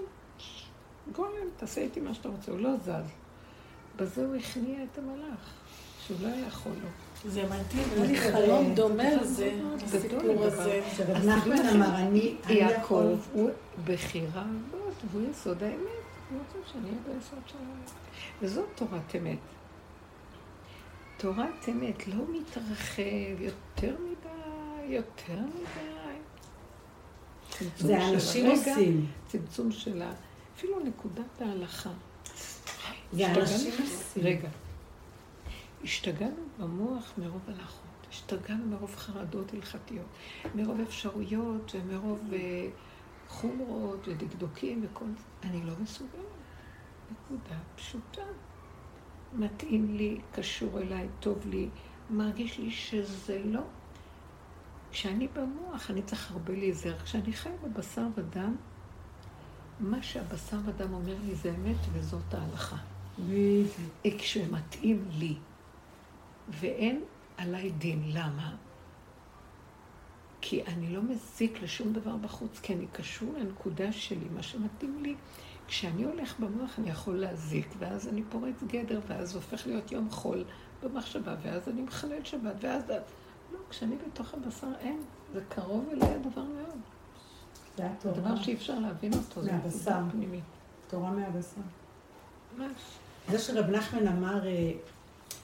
גולם, 1.13 1.49
תעשה 1.57 1.81
איתי 1.81 2.01
מה 2.01 2.15
שאתה 2.15 2.29
רוצה, 2.29 2.53
הוא 2.53 2.61
לא 2.61 2.77
זז. 2.77 3.11
בזה 3.97 4.27
הוא 4.27 4.35
הכניע 4.35 4.85
את 4.93 4.99
המלאך, 4.99 5.55
שהוא 6.07 6.17
לא 6.23 6.29
היה 6.29 6.47
יכול 6.47 6.73
לו. 6.83 6.89
זה 7.31 7.43
מדהים, 7.45 7.89
היה 7.97 8.05
לי 8.05 8.17
חלום 8.17 8.75
דומה 8.75 9.15
לזה, 9.15 9.61
הסיפור 9.85 10.45
הזה. 10.45 10.81
נחמן 11.25 11.67
אמר, 11.75 11.97
אני 11.97 12.35
יעקב 12.49 13.17
הוא 13.33 13.51
בחירה, 13.85 14.45
והוא 15.11 15.31
יסוד 15.31 15.63
האמת. 15.63 15.79
הוא 16.31 16.39
רוצה 16.39 16.69
שאני 16.73 16.85
אהיה 16.85 16.99
ביסוד 17.19 17.39
של 17.47 17.57
האמת. 17.59 17.91
וזאת 18.43 18.65
תורת 18.75 19.17
אמת. 19.19 19.39
תורת 21.17 21.69
אמת 21.69 22.09
לא 22.09 22.25
מתרחב 22.33 23.41
יותר 23.41 23.97
מדי, 24.05 24.95
יותר 24.95 25.39
מדי. 25.39 25.89
זה 27.79 28.09
אנשים 28.09 28.51
עושים. 28.51 29.07
צמצום 29.27 29.73
שלה. 29.73 30.11
אפילו 30.59 30.81
נקודת 30.81 31.41
ההלכה. 31.41 31.91
רגע. 34.17 34.49
השתגענו 35.85 36.43
במוח 36.59 37.13
מרוב 37.19 37.43
הלכות, 37.47 38.07
השתגענו 38.11 38.67
מרוב 38.67 38.97
חרדות 38.97 39.53
הלכתיות, 39.55 40.07
מרוב 40.55 40.81
אפשרויות 40.81 41.75
ומרוב 41.75 42.21
uh, 42.31 42.35
חומרות 43.29 44.09
ודקדוקים 44.09 44.85
וכל 44.85 45.05
זה. 45.05 45.49
אני 45.49 45.65
לא 45.65 45.73
מסוגלת. 45.81 46.13
נקודה 47.11 47.59
פשוטה. 47.77 48.23
מתאים 49.33 49.95
לי, 49.95 50.21
קשור 50.33 50.79
אליי, 50.79 51.09
טוב 51.21 51.47
לי, 51.47 51.69
מרגיש 52.11 52.59
לי 52.59 52.71
שזה 52.71 53.43
לא. 53.45 53.63
כשאני 54.91 55.29
במוח, 55.29 55.91
אני 55.91 56.03
צריך 56.03 56.31
הרבה 56.31 56.53
להיזהר. 56.53 56.99
כשאני 56.99 57.33
חי 57.33 57.51
בבשר 57.63 58.07
ודם, 58.15 58.57
מה 59.81 60.03
שהבשר 60.03 60.57
ודם 60.65 60.95
אומר 60.95 61.15
לי 61.27 61.35
זה 61.35 61.51
אמת 61.51 61.77
וזאת 61.93 62.35
ההלכה. 62.35 62.77
כשהוא 64.19 64.47
מתאים 64.51 65.05
לי. 65.11 65.35
ואין 66.49 67.01
עליי 67.37 67.71
דין. 67.71 68.03
למה? 68.07 68.55
כי 70.41 70.65
אני 70.65 70.95
לא 70.95 71.03
מזיק 71.03 71.63
לשום 71.63 71.93
דבר 71.93 72.17
בחוץ, 72.17 72.59
כי 72.63 72.75
אני 72.75 72.87
קשור 72.93 73.35
לנקודה 73.39 73.93
שלי, 73.93 74.29
מה 74.35 74.43
שמתאים 74.43 75.03
לי. 75.03 75.15
כשאני 75.67 76.05
הולך 76.05 76.41
במוח 76.41 76.79
אני 76.79 76.91
יכול 76.91 77.15
להזיק, 77.15 77.69
ואז 77.79 78.09
אני 78.09 78.23
פורץ 78.31 78.63
גדר, 78.67 79.01
ואז 79.07 79.35
הופך 79.35 79.67
להיות 79.67 79.93
יום 79.93 80.11
חול 80.11 80.45
במחשבה, 80.83 81.35
ואז 81.43 81.69
אני 81.69 81.83
מחלל 81.83 82.25
שבת, 82.25 82.55
ואז... 82.61 82.83
לא, 83.53 83.59
כשאני 83.71 83.97
בתוך 84.07 84.35
הבשר 84.35 84.73
אין, 84.81 85.03
זה 85.35 85.41
קרוב 85.49 85.89
אליי 85.93 86.15
הדבר 86.15 86.43
מאוד. 86.43 86.79
זה 88.03 88.11
דבר 88.11 88.37
שאי 88.37 88.55
אפשר 88.55 88.79
להבין 88.79 89.13
אותו, 89.15 89.43
זה. 89.43 89.51
פנימי. 90.11 90.41
תורה 90.89 91.11
מהבשר. 91.11 91.61
ממש. 92.59 92.73
זה 93.31 93.39
שרב 93.39 93.71
נחמן 93.71 94.09
אמר, 94.09 94.47
אה, 94.47 94.73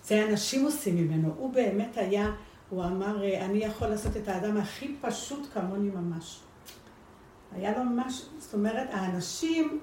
זה 0.04 0.28
אנשים 0.28 0.64
עושים 0.64 0.96
ממנו. 0.96 1.34
הוא 1.36 1.52
באמת 1.52 1.96
היה, 1.96 2.30
הוא 2.70 2.84
אמר, 2.84 3.24
אה, 3.24 3.44
אני 3.44 3.58
יכול 3.58 3.88
לעשות 3.88 4.16
את 4.16 4.28
האדם 4.28 4.56
הכי 4.56 4.96
פשוט 5.00 5.48
כמוני 5.54 5.90
ממש. 5.90 6.40
היה 7.52 7.78
לו 7.78 7.84
ממש, 7.84 8.22
זאת 8.38 8.54
אומרת, 8.54 8.88
האנשים 8.92 9.80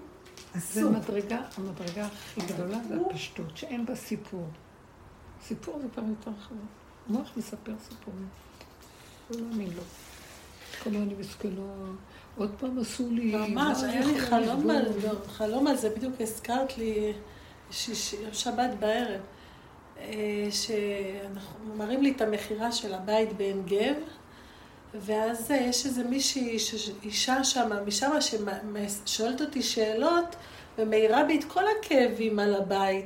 עשו. 0.53 0.73
זה 0.73 0.89
מדרגה, 0.89 1.41
המדרגה 1.57 2.05
הכי 2.05 2.41
גדולה 2.53 2.77
זה 2.87 2.95
הפשטות, 3.05 3.57
שאין 3.57 3.85
בה 3.85 3.95
סיפור. 3.95 4.47
סיפור 5.43 5.79
זה 5.81 5.87
כבר 5.93 6.03
יותר 6.09 6.31
חמור. 6.41 6.65
המוח 7.09 7.31
מספר 7.37 7.73
סיפורים. 7.89 8.27
לא 9.31 9.41
מאמין 9.41 9.69
לו. 9.75 9.81
כמה 10.83 10.97
אני 10.97 11.13
מסכנה, 11.13 11.61
עוד 12.37 12.51
פעם 12.59 12.79
עשו 12.79 13.09
לי... 13.11 13.35
ממש, 13.35 13.83
היה 13.83 14.05
לי 14.05 14.19
חלום 14.19 14.69
על 14.69 14.93
זה, 15.01 15.09
חלום 15.27 15.67
על 15.67 15.77
זה, 15.77 15.89
בדיוק 15.89 16.21
הזכרת 16.21 16.77
לי 16.77 17.13
שבת 18.31 18.69
בערב, 18.79 19.21
אה, 19.97 20.47
שאנחנו 20.51 21.75
מראים 21.75 22.01
לי 22.01 22.11
את 22.11 22.21
המכירה 22.21 22.71
של 22.71 22.93
הבית 22.93 23.33
בעין 23.33 23.63
גב, 23.65 23.95
ואז 24.93 25.51
יש 25.51 25.85
איזה 25.85 26.03
מישהי, 26.03 26.57
אישה 27.03 27.43
שמה, 27.43 27.81
משמה 27.81 28.17
ששואלת 28.21 29.41
אותי 29.41 29.61
שאלות 29.61 30.35
ומאירה 30.77 31.23
בי 31.23 31.39
את 31.39 31.43
כל 31.43 31.63
הכאבים 31.67 32.39
על 32.39 32.55
הבית. 32.55 33.05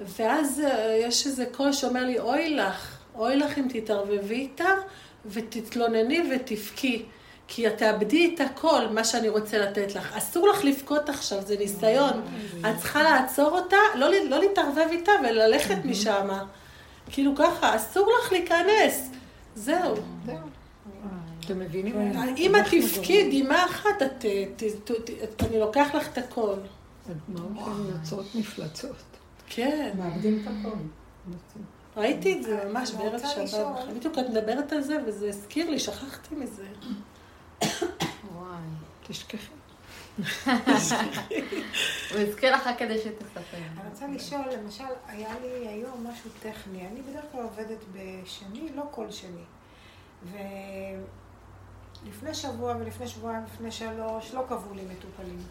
ואז 0.00 0.60
אה, 0.60 0.96
יש 1.00 1.26
איזה 1.26 1.44
קול 1.52 1.72
שאומר 1.72 2.04
לי, 2.04 2.18
אוי 2.18 2.54
לך, 2.54 2.98
אוי 3.14 3.36
לך 3.36 3.58
אם 3.58 3.68
תתערבבי 3.68 4.34
איתה 4.34 4.70
ותתלונני 5.26 6.30
ותבכי. 6.30 7.04
כי 7.52 7.66
את 7.68 7.78
תאבדי 7.78 8.34
את 8.34 8.40
הכל, 8.40 8.86
מה 8.90 9.04
שאני 9.04 9.28
רוצה 9.28 9.58
לתת 9.58 9.94
לך. 9.94 10.16
אסור 10.16 10.48
לך 10.48 10.64
לבכות 10.64 11.08
עכשיו, 11.08 11.42
זה 11.42 11.56
ניסיון. 11.58 12.20
את 12.60 12.76
צריכה 12.78 13.02
לעצור 13.02 13.58
אותה, 13.58 13.76
לא, 13.94 14.08
לא 14.28 14.38
להתערבב 14.38 14.86
איתה 14.90 15.12
וללכת 15.24 15.84
משם. 15.84 16.28
כאילו 17.10 17.36
ככה, 17.36 17.76
אסור 17.76 18.12
לך 18.20 18.32
להיכנס. 18.32 19.10
זהו. 19.54 19.94
אתם 21.44 21.58
מבינים? 21.58 22.12
אם 22.36 22.56
את 22.56 22.64
תפקיד 22.82 23.44
דמעה 23.44 23.64
אחת, 23.66 24.02
אני 25.40 25.60
לוקח 25.60 25.88
לך 25.94 26.08
את 26.12 26.18
הכל. 26.18 26.54
הדמעות 27.10 27.66
הן 27.66 27.96
יוצאות 27.96 28.34
מפלצות. 28.34 28.96
כן. 29.48 29.90
מאבדים 29.98 30.42
את 30.42 30.52
הכל. 30.60 30.76
ראיתי 31.96 32.38
את 32.38 32.42
זה 32.42 32.64
ממש 32.68 32.90
בערב 32.90 33.20
שבת. 33.34 33.88
בדיוק 33.96 34.18
את 34.18 34.28
מדברת 34.30 34.72
על 34.72 34.82
זה, 34.82 34.96
וזה 35.06 35.28
הזכיר 35.28 35.70
לי, 35.70 35.78
שכחתי 35.78 36.34
מזה. 36.34 36.64
וואי. 38.34 38.60
תשכחי. 39.06 39.52
הוא 42.10 42.20
הזכיר 42.20 42.56
לך 42.56 42.68
כדי 42.78 42.98
שתספר. 42.98 43.56
אני 43.56 43.88
רוצה 43.90 44.06
לשאול, 44.06 44.44
למשל, 44.52 44.84
היה 45.06 45.34
לי 45.42 45.68
היום 45.68 46.06
משהו 46.06 46.30
טכני. 46.42 46.86
אני 46.86 47.02
בדרך 47.02 47.24
כלל 47.32 47.42
עובדת 47.42 47.78
בשני, 47.92 48.68
לא 48.74 48.82
כל 48.90 49.10
שני. 49.10 49.44
ולפני 52.04 52.34
שבוע 52.34 52.74
ולפני 52.80 53.08
שבועיים, 53.08 53.44
לפני 53.44 53.70
שלוש, 53.70 54.34
לא 54.34 54.44
קבעו 54.48 54.74
לי 54.74 54.82
מטופלים. 54.82 55.42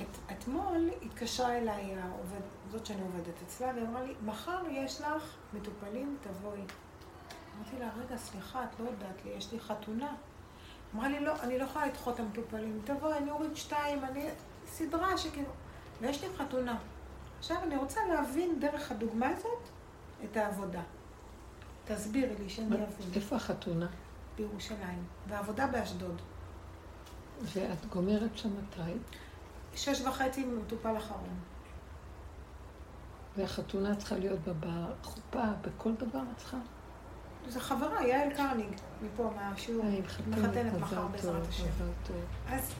את, 0.00 0.32
אתמול 0.32 0.90
התקשרה 1.02 1.58
אליי 1.58 1.96
העובד, 2.02 2.40
זאת 2.70 2.86
שאני 2.86 3.02
עובדת 3.02 3.42
אצלה, 3.46 3.72
והיא 3.74 3.86
אמרה 3.86 4.02
לי, 4.02 4.14
מחר 4.24 4.62
יש 4.70 5.00
לך 5.00 5.36
מטופלים, 5.52 6.16
תבואי. 6.22 6.60
אמרתי 7.56 7.78
לה, 7.78 7.88
רגע, 8.04 8.16
סליחה, 8.16 8.64
את 8.64 8.80
לא 8.80 8.84
יודעת 8.84 9.24
לי, 9.24 9.30
יש 9.30 9.52
לי 9.52 9.60
חתונה. 9.60 10.14
אמרה 10.94 11.08
לי, 11.08 11.20
לא, 11.20 11.32
אני 11.42 11.58
לא 11.58 11.64
יכולה 11.64 11.86
לדחות 11.86 12.14
את 12.14 12.20
המטופלים. 12.20 12.80
תבואי, 12.84 13.18
אני 13.18 13.30
אוריד 13.30 13.56
שתיים, 13.56 14.04
אני... 14.04 14.28
סדרה 14.66 15.18
שכאילו... 15.18 15.50
ויש 16.00 16.24
לי 16.24 16.28
חתונה. 16.36 16.78
עכשיו, 17.38 17.56
אני 17.62 17.76
רוצה 17.76 18.00
להבין 18.08 18.60
דרך 18.60 18.90
הדוגמה 18.90 19.28
הזאת 19.28 19.68
את 20.24 20.36
העבודה. 20.36 20.82
תסבירי 21.84 22.34
לי, 22.38 22.48
שאני 22.48 22.66
אבין. 22.66 22.86
איפה 23.14 23.36
החתונה? 23.36 23.86
בירושלים. 24.36 25.04
והעבודה 25.28 25.66
באשדוד. 25.66 26.22
ואת 27.42 27.86
גומרת 27.86 28.38
שם 28.38 28.50
מתי? 28.58 28.92
שש 29.74 30.00
וחצי 30.00 30.44
מטופל 30.44 30.96
אחרון. 30.98 31.38
והחתונה 33.36 33.96
צריכה 33.96 34.16
להיות 34.16 34.40
בחופה, 34.60 35.44
בכל 35.60 35.92
דבר 35.94 36.22
את 36.32 36.36
צריכה? 36.36 36.58
זו 37.48 37.60
חברה, 37.60 38.06
יעל 38.06 38.30
קרניג, 38.36 38.68
מפה, 39.02 39.30
מהשיעור. 39.36 39.84
היא 39.86 40.02
מחתנת 40.28 40.72
מחר 40.80 41.06
בעזרת 41.06 41.48
השם. 41.48 41.64
אז 42.48 42.74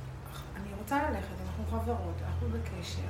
אני 0.56 0.68
רוצה 0.78 1.10
ללכת, 1.10 1.34
אנחנו 1.46 1.64
חברות, 1.78 2.14
אנחנו 2.26 2.48
בקשר. 2.48 3.02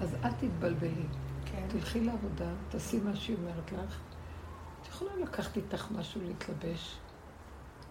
אז 0.00 0.16
אל 0.24 0.32
תתבלבלי. 0.32 1.06
כן. 1.44 1.66
תלכי 1.68 2.00
לעבודה, 2.00 2.50
תעשי 2.68 3.00
מה 3.00 3.16
שהיא 3.16 3.36
אומרת 3.36 3.72
לך. 3.72 4.00
את 4.82 4.86
יכולה 4.88 5.16
לקחת 5.16 5.56
איתך 5.56 5.86
משהו 5.90 6.20
להתלבש. 6.24 6.98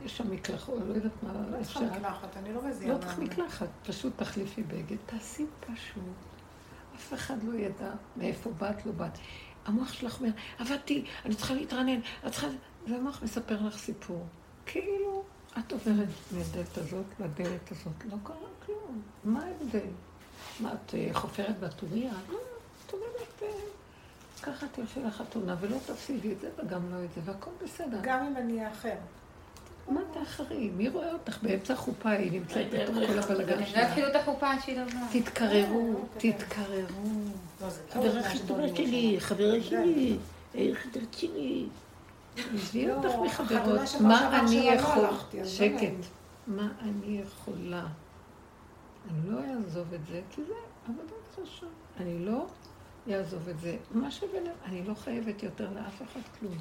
יש 0.06 0.18
שם 0.18 0.32
מקלחת, 0.32 0.70
לא 0.88 0.94
יודעת 0.94 1.24
מה 1.24 1.32
אפשר. 1.62 1.80
לא 1.80 1.86
צריכה 1.86 2.00
מקלחת, 2.00 2.38
אני 2.38 2.54
לא 2.54 2.68
מזיעה. 2.68 2.94
לא 2.94 2.98
צריך 2.98 3.20
מקלחת, 3.20 3.68
פשוט 3.86 4.14
תחליפי 4.16 4.64
בגד, 4.64 4.98
תעשי 5.06 5.46
פשוט. 5.60 6.04
אף 6.96 7.14
אחד 7.14 7.44
לא 7.44 7.54
ידע 7.54 7.92
מאיפה 8.18 8.50
באת, 8.50 8.86
לא 8.86 8.92
באת. 8.92 9.18
המוח 9.66 9.94
שלך 9.94 10.20
אומר, 10.20 10.32
עבדתי, 10.60 11.06
אני 11.26 11.36
צריכה 11.36 11.54
להתרענן, 11.54 12.00
את 12.28 12.32
צריכה... 12.32 12.48
והמוח 12.88 13.24
מספר 13.24 13.62
לך 13.62 13.78
סיפור. 13.78 14.26
כאילו, 14.66 15.24
את 15.60 15.72
עוברת 15.72 16.08
מהדלת 16.32 16.78
הזאת 16.78 17.06
לדלת 17.20 17.72
הזאת, 17.72 18.06
לא 18.06 18.18
קרה 18.24 18.36
כלום. 18.66 19.02
מה 19.24 19.46
ההבדל? 19.46 19.90
מה, 20.60 20.74
את 20.74 20.96
אה, 20.96 21.10
חופרת 21.14 21.60
בטוריה? 21.60 22.12
לא, 22.30 22.38
את 22.86 22.94
אומרת, 22.94 23.44
אה, 23.44 23.48
ככה 24.42 24.68
תלכי 24.68 25.00
לחתונה, 25.00 25.56
ולא 25.60 25.78
תפסידי 25.86 26.34
את 26.34 26.40
זה 26.40 26.50
וגם 26.58 26.94
לא 26.94 27.04
את 27.04 27.10
זה, 27.16 27.22
והכל 27.26 27.52
בסדר. 27.64 27.98
גם 28.02 28.26
אם 28.26 28.38
אני 28.38 28.72
אחר. 28.72 28.96
מה 29.88 30.02
תאחרי? 30.14 30.70
מי 30.78 30.90
רואה 30.90 31.14
אותך 31.14 31.44
באמצע 31.44 31.74
החופה? 31.74 32.10
היא 32.10 32.32
נמצאת 32.32 32.66
בתוך 32.72 32.96
כל 32.96 33.20
הבלגן 33.20 33.66
שלה. 33.66 33.82
לא 33.82 33.88
התחילו 33.88 34.08
את 34.08 34.16
החופה 34.16 34.62
שהיא 34.62 34.80
לבנה. 34.80 35.08
תתקררו, 35.12 36.06
תתקררו. 36.18 37.10
חברה 37.94 38.20
הכי 38.20 38.40
טובה 38.48 38.68
שלי, 38.76 39.16
חברה 39.20 39.62
שלי, 39.62 40.18
חברה 40.56 41.04
שלי. 41.12 41.66
עזבי 42.54 42.92
אותך 42.92 43.16
מחברות. 43.26 43.80
מה 44.02 44.40
אני 44.40 44.56
יכול... 44.56 45.06
שקט. 45.46 46.06
מה 46.48 46.68
אני 46.82 47.22
יכולה? 47.22 47.86
אני 49.10 49.32
לא 49.32 49.40
אעזוב 49.40 49.94
את 49.94 50.00
זה, 50.08 50.22
כי 50.32 50.42
זה 50.48 50.54
עבודה 50.90 51.14
קשה. 51.36 51.66
אני 52.00 52.26
לא 52.26 52.46
אעזוב 53.12 53.50
את 53.50 53.60
זה. 53.60 53.78
מה 53.92 54.12
שביניהם, 54.12 54.56
אני 54.66 54.84
לא 54.84 54.94
חייבת 54.94 55.44
יותר 55.44 55.68
לאף 55.76 56.02
אחד 56.02 56.20
כלום. 56.40 56.58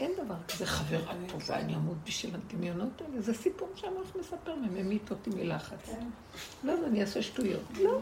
אין 0.00 0.12
דבר 0.24 0.34
כזה 0.48 0.66
חברה 0.66 1.14
טובה, 1.28 1.58
אני 1.58 1.74
אמות 1.74 1.96
בשביל 2.06 2.34
הדמיונות 2.34 3.00
האלה. 3.00 3.20
זה 3.20 3.34
סיפור 3.34 3.68
שהמוח 3.74 4.16
מספר, 4.20 4.54
ממית 4.70 5.10
אותי 5.10 5.30
מלחץ. 5.30 5.78
כן. 5.86 6.06
לא, 6.64 6.74
אני 6.86 7.00
אעשה 7.00 7.22
שטויות. 7.22 7.62
לא. 7.82 8.00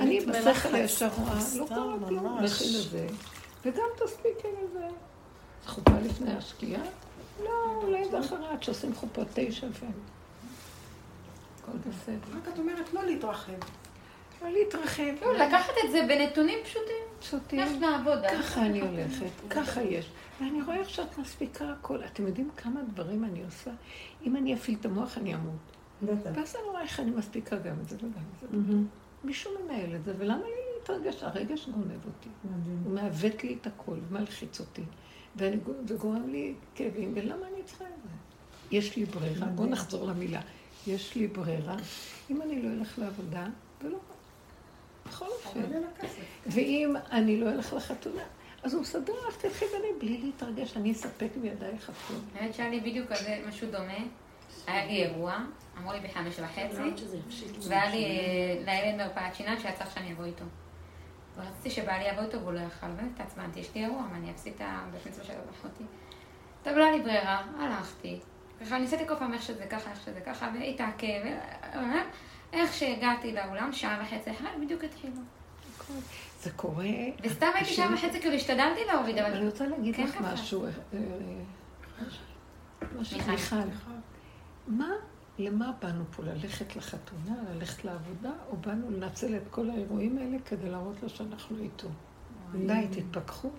אני 0.00 0.20
בשכל 0.20 0.74
הישר 0.74 1.08
רואה, 1.08 1.38
לא 1.56 1.66
קורה 1.68 2.08
כלום, 2.08 2.38
לכי 2.42 2.64
לזה. 2.64 3.06
וגם 3.64 3.86
תספיקי 4.04 4.48
לזה. 4.62 4.86
חופה 5.66 5.98
לפני 6.04 6.32
השקיעה? 6.32 6.82
לא, 7.44 7.80
אולי 7.82 8.08
זה 8.10 8.20
אחרי, 8.20 8.46
עד 8.46 8.62
שעושים 8.62 8.94
חופות 8.94 9.28
תשע 9.34 9.66
ו... 9.66 9.86
הכל 11.62 11.78
בסדר. 11.78 12.36
רק 12.36 12.48
את 12.48 12.58
אומרת 12.58 12.92
לא 12.92 13.04
להתרחב. 13.04 13.52
לא 14.42 14.48
להתרחב. 14.48 15.12
לא, 15.22 15.34
לקחת 15.34 15.72
את 15.84 15.90
זה 15.92 16.02
בנתונים 16.08 16.58
פשוטים. 16.64 17.04
פשוטים. 17.20 17.60
איך 17.60 17.72
נעבוד? 17.80 18.18
ככה 18.32 18.60
אני 18.60 18.80
הולכת, 18.80 19.30
ככה 19.50 19.82
יש. 19.82 20.10
ואני 20.42 20.62
רואה 20.62 20.76
איך 20.76 20.90
שאת 20.90 21.18
מספיקה 21.18 21.72
הכל. 21.72 22.04
אתם 22.04 22.26
יודעים 22.26 22.50
כמה 22.56 22.80
דברים 22.82 23.24
אני 23.24 23.44
עושה? 23.44 23.70
אם 24.22 24.36
אני 24.36 24.54
אפעיל 24.54 24.78
את 24.80 24.86
המוח, 24.86 25.18
אני 25.18 25.34
אמות. 25.34 25.54
ואז 26.02 26.56
אני 26.56 26.64
רואה 26.70 26.82
איך 26.82 27.00
אני 27.00 27.10
מספיקה 27.10 27.56
גם 27.56 27.74
את 27.82 27.88
זה 27.88 27.96
וגם 27.96 28.08
את 28.10 28.40
זה. 28.40 28.46
מישהו 29.24 29.50
מנהל 29.64 29.94
את 29.96 30.04
זה, 30.04 30.14
ולמה 30.18 30.42
לי 30.42 30.50
להתרגש? 30.78 31.22
הרגש 31.22 31.68
גונב 31.68 32.06
אותי. 32.06 32.28
הוא 32.84 32.94
מעוות 32.94 33.44
לי 33.44 33.56
את 33.60 33.66
הכל, 33.66 33.96
מלחיץ 34.10 34.60
אותי. 34.60 34.82
וגורם 35.36 36.28
לי 36.28 36.54
כאבים, 36.74 37.12
ולמה 37.16 37.46
אני 37.46 37.62
צריכה 37.64 37.84
את 37.84 38.02
זה? 38.02 38.08
יש 38.76 38.96
לי 38.96 39.04
ברירה, 39.04 39.46
בואו 39.46 39.68
נחזור 39.68 40.06
למילה. 40.06 40.40
יש 40.86 41.14
לי 41.14 41.26
ברירה, 41.26 41.76
אם 42.30 42.42
אני 42.42 42.62
לא 42.62 42.68
אלך 42.68 42.98
לעבודה, 42.98 43.46
ולא... 43.82 43.98
בכל 45.06 45.26
אופן. 45.26 45.60
ואם 46.46 46.94
אני 47.10 47.40
לא 47.40 47.50
אלך 47.50 47.72
לחתונה, 47.72 48.22
אז 48.62 48.74
הוא 48.74 48.82
מסדר 48.82 49.12
לך, 49.28 49.36
תלכי 49.36 49.64
ואני 49.64 49.86
בלי 50.00 50.18
להתרגש, 50.18 50.76
אני 50.76 50.92
אספק 50.92 51.28
בידייך 51.40 51.90
הכול. 51.90 52.16
האמת 52.34 52.54
שהיה 52.54 52.70
לי 52.70 52.80
בדיוק 52.80 53.12
כזה 53.12 53.42
משהו 53.48 53.70
דומה. 53.70 53.98
היה 54.66 54.86
לי 54.86 55.04
אירוע, 55.04 55.38
אמרו 55.78 55.92
לי 55.92 56.00
בחמש 56.00 56.38
וחצי, 56.38 57.04
והיה 57.68 57.90
לי 57.90 58.04
אה, 58.04 58.64
לילד 58.64 58.96
מרפאת 58.98 59.34
שיניים 59.34 59.60
שהיה 59.60 59.76
צריך 59.76 59.90
שאני 59.94 60.12
אבוא 60.12 60.24
איתו. 60.24 60.44
ורציתי 61.36 61.70
שבעלי 61.70 62.08
יבוא 62.08 62.22
איתו 62.22 62.40
והוא 62.40 62.52
לא 62.52 62.60
יכל, 62.60 62.86
באמת 62.86 63.10
התעצבנתי, 63.14 63.60
יש 63.60 63.74
לי 63.74 63.84
אירוע, 63.84 64.00
מה 64.00 64.16
אני 64.16 64.30
אפסיד 64.30 64.52
את 64.56 64.60
הבית 64.64 65.06
מצווה 65.06 65.24
של 65.24 65.32
אחותי. 65.50 65.84
טוב, 66.62 66.72
לא 66.72 66.84
היה 66.84 66.96
לי 66.96 67.02
ברירה, 67.02 67.42
הלכתי. 67.58 68.20
ככה 68.60 68.78
ניסיתי 68.78 69.08
כל 69.08 69.16
פעם 69.18 69.34
איך 69.34 69.42
שזה 69.42 69.66
ככה, 69.66 69.90
איך 69.90 70.00
שזה 70.04 70.20
ככה, 70.20 70.50
והתעכב, 70.54 71.20
איך 72.52 72.72
שהגעתי 72.72 73.32
לאולם, 73.32 73.72
שעה 73.72 74.02
וחצי 74.02 74.30
אחת, 74.30 74.50
בדיוק 74.60 74.84
התחילו. 74.84 75.16
זה 76.42 76.50
קורה... 76.50 76.86
וסתם 77.22 77.46
הייתי 77.54 77.70
שעה 77.70 77.94
וחצי, 77.94 78.20
כאילו 78.20 78.34
השתדלתי 78.34 78.80
להוריד, 78.92 79.18
אבל... 79.18 79.36
אני 79.36 79.46
רוצה 79.46 79.66
להגיד 79.66 79.96
כן 79.96 80.04
לך 80.04 80.16
משהו. 80.20 80.64
אה, 80.64 80.70
אה, 80.94 80.98
מיכל, 83.28 83.56
מה, 84.66 84.88
למה 85.38 85.72
באנו 85.82 86.04
פה? 86.16 86.22
ללכת 86.22 86.76
לחתונה, 86.76 87.34
ללכת 87.54 87.84
לעבודה, 87.84 88.30
או 88.50 88.56
באנו 88.56 88.90
לנצל 88.90 89.36
את 89.36 89.42
כל 89.50 89.70
האירועים 89.70 90.18
האלה 90.18 90.36
כדי 90.44 90.70
להראות 90.70 91.02
לו 91.02 91.08
שאנחנו 91.08 91.58
איתו? 91.58 91.88
די, 92.66 92.86
תתפכחו. 92.90 93.50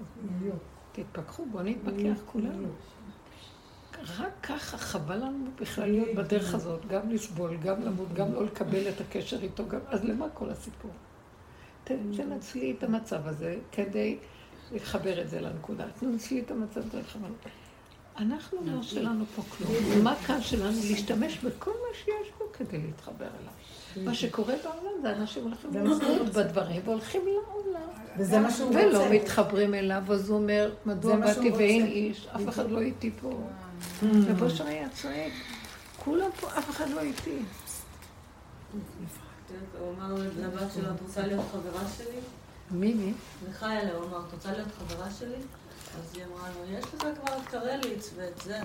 תתפכחו, 0.91 1.45
בואו 1.45 1.63
נתפכח 1.63 2.21
כולנו. 2.25 2.67
רק 4.17 4.31
ככה 4.43 4.77
חבל 4.77 5.17
לנו 5.17 5.45
בכלל 5.61 5.89
להיות 5.89 6.15
בדרך 6.15 6.53
הזאת, 6.53 6.85
גם 6.85 7.09
לסבול, 7.09 7.57
גם 7.57 7.81
למות, 7.81 8.13
גם 8.13 8.33
לא 8.33 8.45
לקבל 8.45 8.89
את 8.89 9.01
הקשר 9.01 9.43
איתו, 9.43 9.67
גם... 9.67 9.79
אז 9.87 10.03
למה 10.03 10.25
כל 10.33 10.49
הסיפור? 10.49 10.91
תנצלי 11.83 12.75
את 12.77 12.83
המצב 12.83 13.27
הזה 13.27 13.55
כדי 13.71 14.17
לחבר 14.71 15.21
את 15.21 15.29
זה 15.29 15.41
לנקודה. 15.41 15.85
תנצלי 15.99 16.39
את 16.39 16.51
המצב 16.51 16.79
את 16.79 16.91
זה. 16.91 17.01
אנחנו 18.17 18.57
לא 18.65 18.83
שלנו 18.83 19.25
פה 19.35 19.41
כלום. 19.49 20.03
מה 20.03 20.15
כאן 20.27 20.41
שלנו? 20.41 20.77
להשתמש 20.89 21.37
בכל 21.37 21.71
מה 21.71 21.97
שיש 21.97 22.31
פה 22.37 22.45
כדי 22.53 22.77
להתחבר 22.77 23.25
אליו. 23.25 24.05
מה 24.05 24.13
שקורה 24.13 24.53
בעולם 24.63 25.01
זה 25.01 25.11
אנשים 25.11 25.43
הולכים 25.43 25.69
לזכות 25.73 26.29
בדברים 26.33 26.81
והולכים 26.85 27.21
לעולם. 27.21 27.89
וזה 28.17 28.39
מה 28.39 28.51
שהוא 28.51 28.67
רוצה. 28.67 28.87
ולא 28.87 29.09
מתחברים 29.09 29.73
אליו, 29.73 30.03
אז 30.09 30.29
הוא 30.29 30.37
אומר, 30.37 30.73
מדוע 30.85 31.15
באתי 31.15 31.49
ואין 31.49 31.85
איש, 31.85 32.27
אף 32.27 32.49
אחד 32.49 32.71
לא 32.71 32.81
איתי 32.81 33.11
פה. 33.21 33.47
ובושר 34.03 34.65
היה 34.67 34.89
צועק, 34.89 35.31
כולם 36.03 36.29
פה, 36.39 36.47
אף 36.47 36.69
אחד 36.69 36.89
לא 36.89 37.01
איתי. 37.01 37.37
הוא 39.79 39.93
אמר 39.93 40.13
לבת 40.39 40.71
שלו, 40.75 40.89
את 40.95 41.01
רוצה 41.01 41.27
להיות 41.27 41.45
חברה 41.51 41.89
שלי? 41.97 42.19
מי, 42.71 42.93
מי? 42.93 43.13
לחיילה, 43.49 43.93
הוא 43.93 44.05
אמר, 44.05 44.19
את 44.27 44.33
רוצה 44.33 44.51
להיות 44.51 44.67
חברה 44.79 45.11
שלי? 45.11 45.35
אז 45.99 46.15
היא 46.15 46.23
אמרה 46.25 46.49
לו, 46.49 46.77
יש 46.77 46.85
לך 46.85 47.01
כבר 47.01 47.37
את 47.37 47.47
קרליץ 47.47 48.09
ואת 48.15 48.41
זה, 48.43 48.59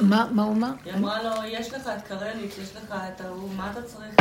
מה 0.00 0.30
מה 0.32 0.42
הוא 0.42 0.52
אמר? 0.52 0.72
היא 0.84 0.94
אמרה 0.94 1.22
לו, 1.22 1.44
יש 1.44 1.72
לך 1.74 1.86
את 1.86 2.02
קרליץ, 2.08 2.58
יש 2.58 2.76
לך 2.76 2.94
את 3.14 3.20
ההוא, 3.20 3.50
מה 3.56 3.72
אתה 3.72 3.82
צריך? 3.82 4.14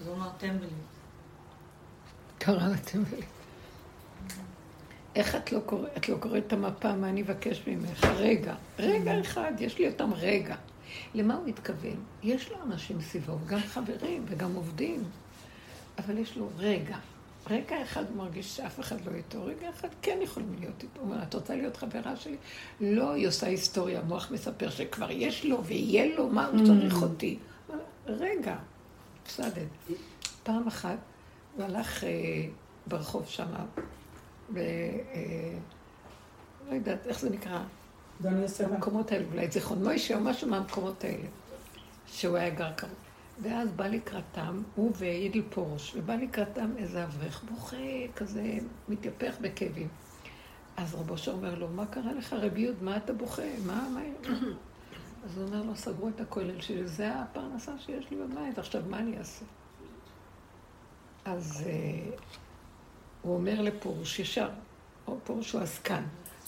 אז 0.00 0.06
הוא 0.06 0.16
אמר, 0.16 0.28
טמבלי. 0.38 0.66
קרא 2.38 2.68
לה 2.68 2.76
טמבלי. 2.76 3.22
איך 5.14 5.34
את 5.34 5.52
לא, 5.52 5.60
קורא, 5.66 5.88
את 5.96 6.08
לא 6.08 6.16
קוראת 6.20 6.46
את 6.46 6.52
המפה, 6.52 6.92
מה 6.94 7.08
אני 7.08 7.22
אבקש 7.22 7.62
ממך? 7.66 8.04
רגע, 8.04 8.54
רגע 8.78 9.20
אחד, 9.20 9.52
יש 9.58 9.78
לי 9.78 9.88
אותם 9.88 10.14
רגע. 10.14 10.56
למה 11.14 11.34
הוא 11.34 11.48
מתכוון? 11.48 11.96
יש 12.22 12.50
לו 12.50 12.56
אנשים 12.62 13.00
סביבו, 13.00 13.38
גם 13.46 13.58
חברים 13.58 14.24
וגם 14.28 14.54
עובדים, 14.54 15.04
אבל 15.98 16.18
יש 16.18 16.36
לו 16.36 16.48
רגע. 16.58 16.96
רגע 17.50 17.82
אחד 17.82 18.04
מרגיש 18.16 18.56
שאף 18.56 18.80
אחד 18.80 18.96
לא 19.06 19.12
איתו, 19.14 19.44
רגע 19.44 19.70
אחד 19.70 19.88
כן 20.02 20.18
יכולים 20.22 20.56
להיות 20.60 20.82
איתו. 20.82 21.00
הוא 21.00 21.10
אומר, 21.10 21.22
את 21.22 21.34
רוצה 21.34 21.56
להיות 21.56 21.76
חברה 21.76 22.16
שלי? 22.16 22.36
לא, 22.80 23.12
היא 23.12 23.28
עושה 23.28 23.46
היסטוריה, 23.46 24.00
המוח 24.00 24.30
מספר 24.30 24.70
שכבר 24.70 25.10
יש 25.10 25.44
לו 25.44 25.64
ויהיה 25.64 26.16
לו, 26.16 26.28
מה 26.28 26.46
הוא 26.46 26.66
צריך 26.66 27.02
אותי? 27.02 27.38
רגע, 28.06 28.56
בסדר. 29.26 29.64
פעם 30.42 30.66
אחת 30.66 30.98
הוא 31.56 31.64
הלך 31.64 32.04
אה, 32.04 32.10
ברחוב 32.86 33.26
שם, 33.26 33.46
ב... 34.52 34.58
אה, 34.58 35.54
לא 36.68 36.74
יודעת, 36.74 37.06
איך 37.06 37.20
זה 37.20 37.30
נקרא? 37.30 37.60
המקומות 38.64 39.12
האלה, 39.12 39.24
אולי 39.32 39.50
זיכרון 39.50 39.84
מוישה 39.84 40.16
או 40.16 40.20
משהו 40.20 40.48
מהמקומות 40.48 41.04
האלה, 41.04 41.26
שהוא 42.06 42.36
היה 42.36 42.50
גר 42.50 42.72
קרוב. 42.72 43.03
ואז 43.42 43.72
בא 43.72 43.86
לקראתם, 43.86 44.62
הוא 44.74 44.92
וידיל 44.98 45.42
פורש, 45.50 45.94
ובא 45.96 46.14
לקראתם 46.14 46.70
איזה 46.76 47.04
אברך 47.04 47.44
בוכה, 47.44 47.76
כזה 48.16 48.58
מתייפח 48.88 49.34
בכאבים. 49.40 49.88
אז 50.76 50.94
רבו 50.94 51.18
שאומר 51.18 51.54
לו, 51.54 51.68
מה 51.68 51.86
קרה 51.86 52.12
לך 52.12 52.32
רבי 52.32 52.60
יוד, 52.60 52.82
מה 52.82 52.96
אתה 52.96 53.12
בוכה? 53.12 53.42
מה, 53.66 53.88
מה... 53.94 54.00
אז 55.24 55.38
הוא 55.38 55.46
אומר 55.46 55.62
לו, 55.62 55.76
סגרו 55.76 56.08
את 56.08 56.20
הכולל 56.20 56.60
שלי, 56.60 56.86
זה 56.86 57.20
הפרנסה 57.20 57.78
שיש 57.78 58.10
לי 58.10 58.16
בבית, 58.16 58.58
עכשיו 58.58 58.82
מה 58.90 58.98
אני 58.98 59.18
אעשה? 59.18 59.44
אז 61.24 61.64
uh, 61.66 62.20
הוא 63.22 63.34
אומר 63.34 63.62
לפורוש 63.62 64.18
ישר, 64.18 64.50
או 65.06 65.16
פורוש 65.24 65.52
הוא 65.52 65.60
עסקן, 65.60 66.02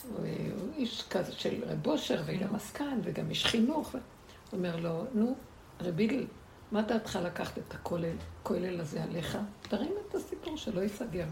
הוא, 0.08 0.18
הוא 0.60 0.74
איש 0.76 1.04
כזה 1.10 1.32
של 1.32 1.64
רב 1.66 1.86
אושר, 1.86 2.22
וגם 2.26 2.54
עסקן, 2.54 2.98
וגם 3.04 3.30
איש 3.30 3.46
חינוך. 3.46 3.92
הוא 3.92 4.00
אומר 4.52 4.76
לו, 4.76 5.04
נו, 5.14 5.36
רבי 5.80 6.26
מה 6.72 6.82
דעתך 6.82 7.18
לקחת 7.22 7.58
את 7.58 7.74
הכולל, 7.74 8.16
כולל 8.42 8.80
הזה 8.80 9.02
עליך? 9.02 9.38
תרים 9.62 9.92
את 10.08 10.14
הסיפור 10.14 10.56
שלא 10.56 10.80
ייסגר. 10.80 11.26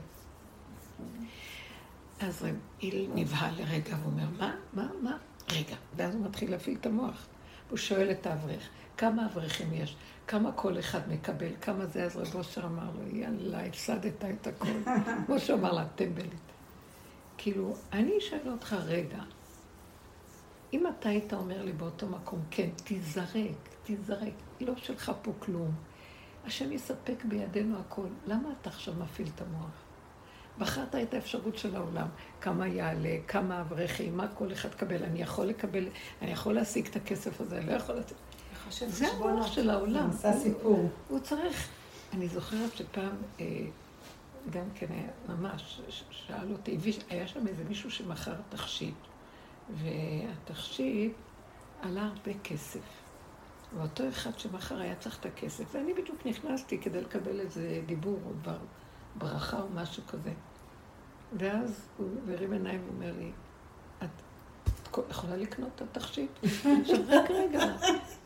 אז 2.20 2.47
איל 2.82 3.11
נבהל 3.14 3.55
לרגע 3.59 3.97
ואומר, 4.03 4.26
מה, 4.39 4.57
מה, 4.72 4.87
מה? 5.03 5.16
רגע. 5.53 5.76
ואז 5.97 6.14
הוא 6.14 6.24
מתחיל 6.24 6.51
להפעיל 6.51 6.76
את 6.80 6.87
המוח. 6.87 7.26
הוא 7.70 7.78
שואל 7.78 8.11
את 8.11 8.26
האברך, 8.26 8.68
כמה 8.97 9.26
אברכים 9.26 9.72
יש? 9.72 9.97
כמה 10.26 10.53
כל 10.53 10.78
אחד 10.78 11.09
מקבל? 11.09 11.51
כמה 11.61 11.87
זה? 11.87 12.05
אז 12.05 12.16
רב 12.16 12.35
אושר 12.35 12.64
אמר 12.64 12.91
לו, 12.95 13.16
יאללה, 13.16 13.66
הפסדת 13.66 14.24
את 14.24 14.47
הכל. 14.47 14.68
כמו 15.26 15.41
שאמר 15.41 15.72
לה, 15.72 15.85
טמבלית. 15.95 16.30
כאילו, 17.39 17.74
אני 17.93 18.18
אשאל 18.18 18.49
אותך 18.49 18.76
רגע, 18.87 19.22
אם 20.72 20.87
אתה 20.87 21.09
היית 21.09 21.32
אומר 21.32 21.62
לי 21.62 21.72
באותו 21.72 22.07
מקום, 22.07 22.43
כן, 22.51 22.68
תיזרק, 22.85 23.68
תיזרק, 23.85 24.32
לא 24.61 24.76
שלך 24.76 25.12
פה 25.22 25.32
כלום. 25.38 25.70
השם 26.46 26.72
יספק 26.72 27.24
בידינו 27.24 27.78
הכל. 27.78 28.07
למה 28.26 28.48
אתה 28.61 28.70
עכשיו 28.70 28.94
מפעיל 28.94 29.28
את 29.34 29.40
המוח? 29.40 29.84
בחרת 30.59 30.94
את 30.94 31.14
האפשרות 31.14 31.59
של 31.59 31.76
העולם, 31.76 32.07
כמה 32.40 32.68
יעלה, 32.68 33.16
כמה 33.28 33.61
אברכים, 33.61 34.16
מה 34.16 34.28
כל 34.28 34.52
אחד 34.52 34.74
קבל. 34.74 35.05
אני 35.05 35.22
יכול 35.22 35.46
לקבל, 35.46 35.88
אני 36.22 36.30
יכול 36.30 36.55
להשיג 36.55 36.86
את 36.86 36.96
הכסף 36.96 37.40
הזה, 37.40 37.59
אני 37.59 37.66
לא 37.66 37.72
יכול 37.72 37.94
לתת. 37.94 38.14
זה 38.70 39.09
המוח 39.09 39.52
של 39.52 39.70
העולם. 39.70 40.11
עשה 40.11 40.32
סיפור. 40.32 40.90
הוא 41.09 41.18
צריך... 41.18 41.68
אני 42.12 42.28
זוכרת 42.28 42.76
שפעם, 42.76 43.16
אה, 43.40 43.46
גם 44.50 44.64
כן 44.74 44.86
היה 44.90 45.09
ממש, 45.28 45.80
שאל 46.11 46.52
אותי, 46.52 46.78
היה 47.11 47.26
שם 47.26 47.46
איזה 47.46 47.64
מישהו 47.68 47.90
שמכר 47.90 48.34
תכשיט, 48.48 48.94
והתכשיט 49.70 51.12
עלה 51.82 52.02
הרבה 52.02 52.38
כסף. 52.44 52.80
ואותו 53.77 54.09
אחד 54.09 54.39
שמחר 54.39 54.81
היה 54.81 54.97
צריך 54.97 55.20
את 55.20 55.27
הכסף, 55.27 55.64
ואני 55.75 55.95
בדיוק 55.95 56.27
נכנסתי 56.27 56.79
כדי 56.79 57.01
לקבל 57.01 57.41
איזה 57.41 57.83
דיבור 57.87 58.20
או 58.27 58.33
דבר, 58.33 58.59
ברכה 59.14 59.61
או 59.61 59.68
משהו 59.75 60.03
כזה. 60.09 60.33
ואז 61.39 61.89
הוא 61.97 62.09
מרים 62.27 62.53
עיניים 62.53 62.85
ואומר 62.87 63.12
לי, 63.18 63.33
את, 63.99 64.09
את 64.72 64.99
יכולה 65.11 65.37
לקנות 65.37 65.70
את 65.75 65.83
התכשיט? 65.83 66.31
עכשיו, 66.83 66.99
רגע, 67.31 67.64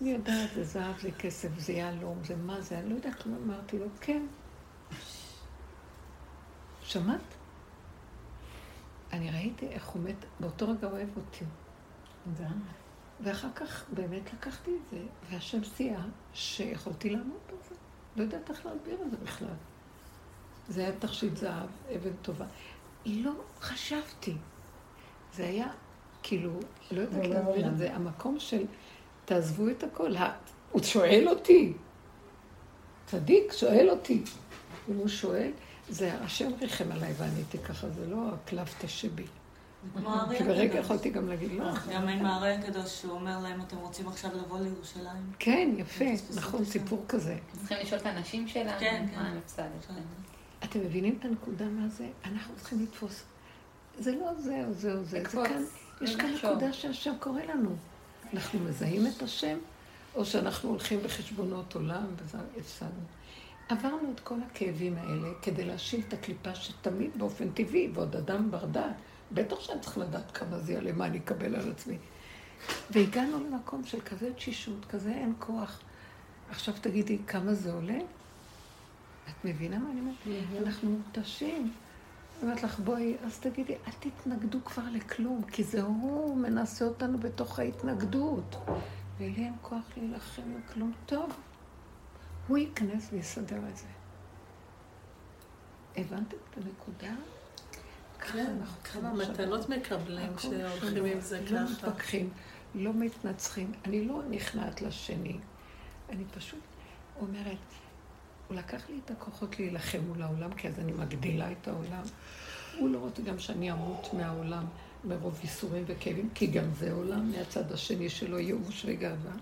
אני 0.00 0.10
יודעת, 0.10 0.50
זה 0.54 0.64
זהב, 0.64 0.98
זה 0.98 1.10
כסף, 1.10 1.48
זה 1.58 1.72
יהלום, 1.72 2.18
זה 2.24 2.36
מה 2.36 2.60
זה, 2.60 2.78
אני 2.78 2.90
לא 2.90 2.94
יודעת 2.94 3.22
כלום. 3.22 3.36
אמרתי 3.44 3.78
לו, 3.78 3.86
כן. 4.00 4.26
שמעת? 6.82 7.20
אני 9.12 9.30
ראיתי 9.30 9.68
איך 9.68 9.88
הוא 9.88 10.02
מת, 10.02 10.24
באותו 10.40 10.70
רגע 10.70 10.86
אוהב 10.86 11.08
אותי. 11.16 11.44
תודה. 12.24 12.48
ואחר 13.20 13.48
כך 13.54 13.84
באמת 13.94 14.32
לקחתי 14.32 14.70
את 14.70 14.90
זה, 14.90 14.98
והשם 15.30 15.64
סייע 15.64 16.00
שיכולתי 16.34 17.10
לעמוד 17.10 17.38
בזה. 17.46 17.74
לא 18.16 18.22
יודעת 18.22 18.50
איך 18.50 18.66
להסביר 18.66 18.98
את 19.06 19.10
זה 19.10 19.16
בכלל. 19.16 19.54
זה 20.68 20.80
היה 20.80 20.92
תכשיט 20.98 21.36
זהב, 21.36 21.68
אבן 21.96 22.12
טובה. 22.22 22.44
לא 23.06 23.32
חשבתי. 23.60 24.34
זה 25.34 25.44
היה, 25.46 25.66
כאילו, 26.22 26.50
לא 26.90 27.00
יודעת 27.00 27.26
להסביר 27.26 27.68
את 27.68 27.78
זה, 27.78 27.94
המקום 27.94 28.40
של 28.40 28.64
תעזבו 29.24 29.68
את 29.68 29.82
הכל. 29.82 30.14
הוא 30.72 30.82
שואל 30.82 31.28
אותי, 31.28 31.72
צדיק 33.06 33.52
שואל 33.52 33.90
אותי. 33.90 34.22
אם 34.88 34.96
הוא 34.96 35.08
שואל, 35.08 35.50
זה 35.88 36.14
השם 36.14 36.50
ריחם 36.60 36.92
עליי 36.92 37.12
ועניתי 37.16 37.58
ככה, 37.58 37.90
זה 37.90 38.06
לא 38.06 38.28
הקלף 38.34 38.84
תשבי. 38.84 39.26
כי 40.38 40.44
ברגע 40.44 40.78
יכולתי 40.78 41.10
גם 41.10 41.28
להגיד 41.28 41.52
לא. 41.52 41.64
גם 41.94 42.08
עם 42.08 42.26
הארי 42.26 42.54
הקדוש, 42.54 43.00
שהוא 43.00 43.12
אומר 43.12 43.38
להם, 43.38 43.60
אתם 43.60 43.76
רוצים 43.76 44.08
עכשיו 44.08 44.30
לבוא 44.34 44.60
לירושלים? 44.60 45.32
כן, 45.38 45.70
יפה, 45.76 46.04
נכון, 46.36 46.64
סיפור 46.64 47.04
כזה. 47.08 47.36
צריכים 47.58 47.76
לשאול 47.82 48.00
את 48.00 48.06
הנשים 48.06 48.48
שלנו, 48.48 48.78
כן, 48.80 49.06
כן. 49.10 49.18
מה 49.20 49.28
הנפסדת. 49.28 49.86
אתם 50.64 50.80
מבינים 50.80 51.16
את 51.20 51.24
הנקודה 51.24 51.64
מה 51.64 51.88
זה? 51.88 52.06
אנחנו 52.24 52.54
צריכים 52.56 52.82
לתפוס. 52.82 53.22
זה 53.98 54.12
לא 54.12 54.34
זה 54.38 54.64
או 54.68 54.72
זה 54.72 54.92
או 54.92 54.96
זה, 54.96 55.04
זה 55.04 55.18
לקפוץ, 55.18 55.46
כאן, 55.46 55.62
יש 56.00 56.16
כאן. 56.16 56.34
נקודה 56.34 56.72
שהשם 56.72 57.12
קורא 57.20 57.40
לנו. 57.42 57.70
אנחנו 58.34 58.60
מזהים 58.60 59.06
את 59.06 59.22
השם, 59.22 59.58
או 60.14 60.24
שאנחנו 60.24 60.68
הולכים 60.68 61.00
בחשבונות 61.04 61.74
עולם, 61.74 62.06
וזה 62.16 62.38
הפסדנו. 62.60 62.90
עברנו 63.68 64.12
את 64.14 64.20
כל 64.20 64.34
הכאבים 64.50 64.96
האלה 64.98 65.28
כדי 65.42 65.64
להשיל 65.64 66.00
את 66.08 66.12
הקליפה 66.12 66.54
שתמיד 66.54 67.10
באופן 67.18 67.50
טבעי, 67.50 67.90
ועוד 67.94 68.16
אדם 68.16 68.50
בר 68.50 68.64
דעת, 68.64 68.94
בטח 69.32 69.60
שאני 69.60 69.80
צריך 69.80 69.98
לדעת 69.98 70.30
כמה 70.30 70.58
זה 70.58 70.72
יעלה, 70.72 70.92
מה 70.92 71.06
אני 71.06 71.18
אקבל 71.18 71.54
על 71.56 71.70
עצמי. 71.70 71.98
והגענו 72.90 73.44
למקום 73.44 73.84
של 73.84 74.00
כזה 74.00 74.34
תשישות, 74.34 74.84
כזה 74.84 75.10
אין 75.10 75.32
כוח. 75.38 75.80
עכשיו 76.50 76.74
תגידי, 76.80 77.18
כמה 77.26 77.54
זה 77.54 77.72
עולה? 77.72 77.98
את 79.28 79.44
מבינה 79.44 79.78
מה 79.78 79.90
אני 79.90 80.00
אומרת? 80.00 80.42
אנחנו 80.66 80.90
מותשים. 80.90 81.72
אני 82.42 82.42
אומרת 82.42 82.62
לך, 82.62 82.78
בואי, 82.78 83.16
אז 83.24 83.38
תגידי, 83.38 83.74
אל 83.86 83.92
תתנגדו 84.00 84.64
כבר 84.64 84.82
לכלום, 84.92 85.42
כי 85.42 85.64
זה 85.64 85.82
הוא 85.82 86.36
מנסה 86.36 86.84
אותנו 86.84 87.18
בתוך 87.18 87.58
ההתנגדות. 87.58 88.56
ולי 89.18 89.44
אין 89.44 89.54
כוח 89.62 89.84
להילחם 89.96 90.42
בכלום. 90.54 90.92
טוב, 91.06 91.32
הוא 92.48 92.58
ייכנס 92.58 93.08
ויסדר 93.12 93.60
את 93.68 93.76
זה. 93.76 93.86
הבנתם 95.96 96.36
את 96.50 96.56
הנקודה? 96.56 97.14
כן, 98.18 98.56
כמה 98.84 99.12
צריכים 99.16 99.44
מתנות 99.44 99.60
עכשיו. 99.60 99.78
מקבלים 99.78 100.32
הכל 100.32 100.40
שהולכים 100.40 100.90
שלו. 100.90 101.06
עם 101.06 101.20
זה 101.20 101.40
לא 101.40 101.46
ככה. 101.46 101.72
מתווכחים, 101.72 102.30
לא 102.74 102.94
מתנצחים. 102.94 103.72
אני 103.84 104.04
לא 104.04 104.22
נכנעת 104.30 104.82
לשני. 104.82 105.38
אני 106.10 106.24
פשוט 106.36 106.60
אומרת, 107.20 107.56
הוא 108.48 108.56
לקח 108.56 108.90
לי 108.90 109.00
את 109.04 109.10
הכוחות 109.10 109.58
להילחם 109.58 109.98
מול 110.06 110.22
העולם, 110.22 110.54
כי 110.54 110.68
אז 110.68 110.78
אני 110.78 110.92
מגדילה 110.92 111.52
את 111.52 111.68
העולם. 111.68 112.02
הוא 112.78 112.90
לא 112.90 112.98
רוצה 112.98 113.22
גם 113.22 113.38
שאני 113.38 113.72
אמות 113.72 114.14
מהעולם 114.14 114.64
מרוב 115.04 115.38
ייסורים 115.42 115.84
וכאבים, 115.86 116.30
כי 116.34 116.46
גם 116.46 116.74
זה 116.74 116.92
עולם 116.92 117.30
מהצד 117.32 117.72
השני 117.72 118.08
שלו, 118.08 118.38
ייאוש 118.38 118.84
וגאווה. 118.88 119.32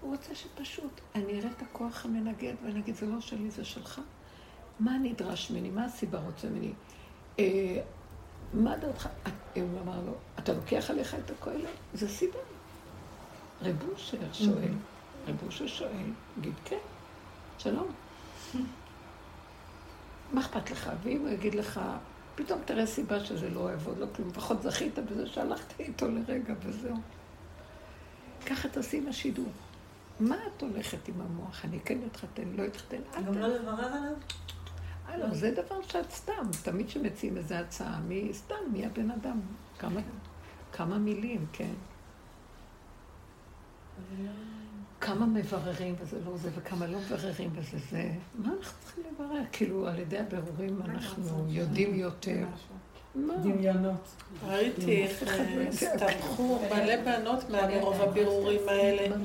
הוא 0.00 0.10
רוצה 0.12 0.34
שפשוט 0.34 1.00
אני 1.14 1.40
אראה 1.40 1.50
את 1.50 1.62
הכוח 1.62 2.04
המנגד 2.04 2.54
ואני 2.64 2.80
אגיד, 2.80 2.94
זה 2.94 3.06
לא 3.06 3.20
שלי, 3.20 3.50
זה 3.50 3.64
שלך. 3.64 4.00
מה 4.80 4.98
נדרש 5.02 5.50
ממני? 5.50 5.70
מה 5.70 5.84
הסיבה 5.84 6.18
רוצה 6.18 6.48
ממני? 6.48 6.72
אה, 7.38 7.80
מה 8.54 8.76
דעתך? 8.76 9.08
הוא 9.54 9.80
אמר 9.82 10.00
לו, 10.06 10.12
אתה 10.38 10.52
לוקח 10.52 10.90
עליך 10.90 11.14
את 11.14 11.30
הכולל? 11.30 11.66
זה 11.94 12.08
סיבה. 12.08 12.38
רב 13.62 13.76
אושר 13.92 14.18
שואל, 14.32 14.72
רב 15.28 15.36
אושר 15.46 15.66
שואל, 15.66 16.10
גיד 16.40 16.54
כן, 16.64 16.78
שלום. 17.58 17.86
מה 20.32 20.40
אכפת 20.40 20.70
לך? 20.70 20.90
ואם 21.02 21.20
הוא 21.20 21.28
יגיד 21.28 21.54
לך, 21.54 21.80
פתאום 22.34 22.60
תראה 22.64 22.86
סיבה 22.86 23.24
שזה 23.24 23.50
לא 23.50 23.70
יעבוד, 23.70 23.98
לא 23.98 24.06
כלום, 24.16 24.28
לפחות 24.28 24.62
זכית 24.62 24.98
בזה 24.98 25.26
שהלכתי 25.26 25.82
איתו 25.82 26.08
לרגע 26.08 26.54
וזהו. 26.62 26.96
ככה 28.46 28.68
תעשי 28.68 28.96
עם 28.96 29.08
השידור. 29.08 29.48
מה 30.20 30.36
את 30.46 30.62
הולכת 30.62 31.08
עם 31.08 31.20
המוח? 31.20 31.64
אני 31.64 31.80
כן 31.80 31.98
אתחתן, 32.06 32.48
לא 32.56 32.66
אתחתן? 32.66 33.00
גם 33.26 33.38
לא 33.38 33.48
לברר 33.48 33.84
עליו? 33.84 34.12
לא, 35.18 35.34
זה 35.34 35.50
דבר 35.50 35.82
שאת 35.82 36.10
סתם. 36.10 36.50
תמיד 36.62 36.86
כשמציעים 36.86 37.36
איזו 37.36 37.54
הצעה, 37.54 38.00
מי 38.00 38.28
סתם, 38.32 38.54
מי 38.72 38.86
הבן 38.86 39.10
אדם? 39.10 39.40
כמה, 39.78 40.00
כמה 40.72 40.98
מילים, 40.98 41.46
כן. 41.52 41.74
כמה 45.00 45.26
מבררים 45.26 45.94
וזה 46.00 46.16
לא 46.26 46.36
זה, 46.36 46.50
וכמה 46.54 46.86
לא 46.86 46.98
מבררים 46.98 47.50
וזה 47.54 47.78
זה. 47.90 48.10
מה 48.38 48.48
אנחנו 48.58 48.78
צריכים 48.84 49.04
לברר? 49.12 49.42
כאילו, 49.52 49.88
על 49.88 49.98
ידי 49.98 50.18
הבירורים 50.18 50.82
אנחנו 50.82 51.46
יודעים 51.48 51.94
יותר. 51.94 52.44
דמיונות. 53.42 54.08
ראיתי 54.46 55.02
איך 55.02 55.22
לא 55.22 55.28
אה, 55.28 55.50
יודע. 55.50 55.68
הסתבכו 55.68 56.58
מלא 56.70 56.96
בנות 57.04 57.50
מרוב 57.50 58.00
הבירורים 58.00 58.60
האלה. 58.68 59.16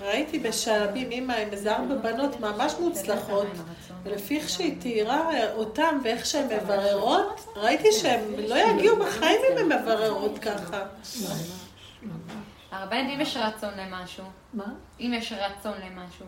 ראיתי 0.00 0.38
בשעבים 0.38 1.10
אימא 1.10 1.32
עם 1.32 1.48
איזה 1.52 1.76
ארבע 1.76 1.94
בנות 1.94 2.40
ממש 2.40 2.74
מוצלחות, 2.80 3.46
ולפי 4.08 4.38
איך 4.38 4.48
שהיא 4.48 4.80
תיארה 4.80 5.52
אותם 5.52 5.98
ואיך 6.04 6.26
שהן 6.26 6.46
מבררות, 6.46 7.46
ראיתי 7.56 7.92
שהן 7.92 8.20
לא 8.48 8.54
יגיעו 8.54 8.96
בחיים 8.96 9.40
אם 9.52 9.58
הן 9.58 9.80
מבררות 9.80 10.38
ככה. 10.38 10.82
הרבנית, 12.70 13.14
אם 13.14 13.20
יש 13.20 13.36
רצון 13.36 13.74
למשהו, 13.76 14.24
מה? 14.54 14.64
אם 15.00 15.12
יש 15.14 15.32
רצון 15.32 15.74
למשהו, 15.80 16.26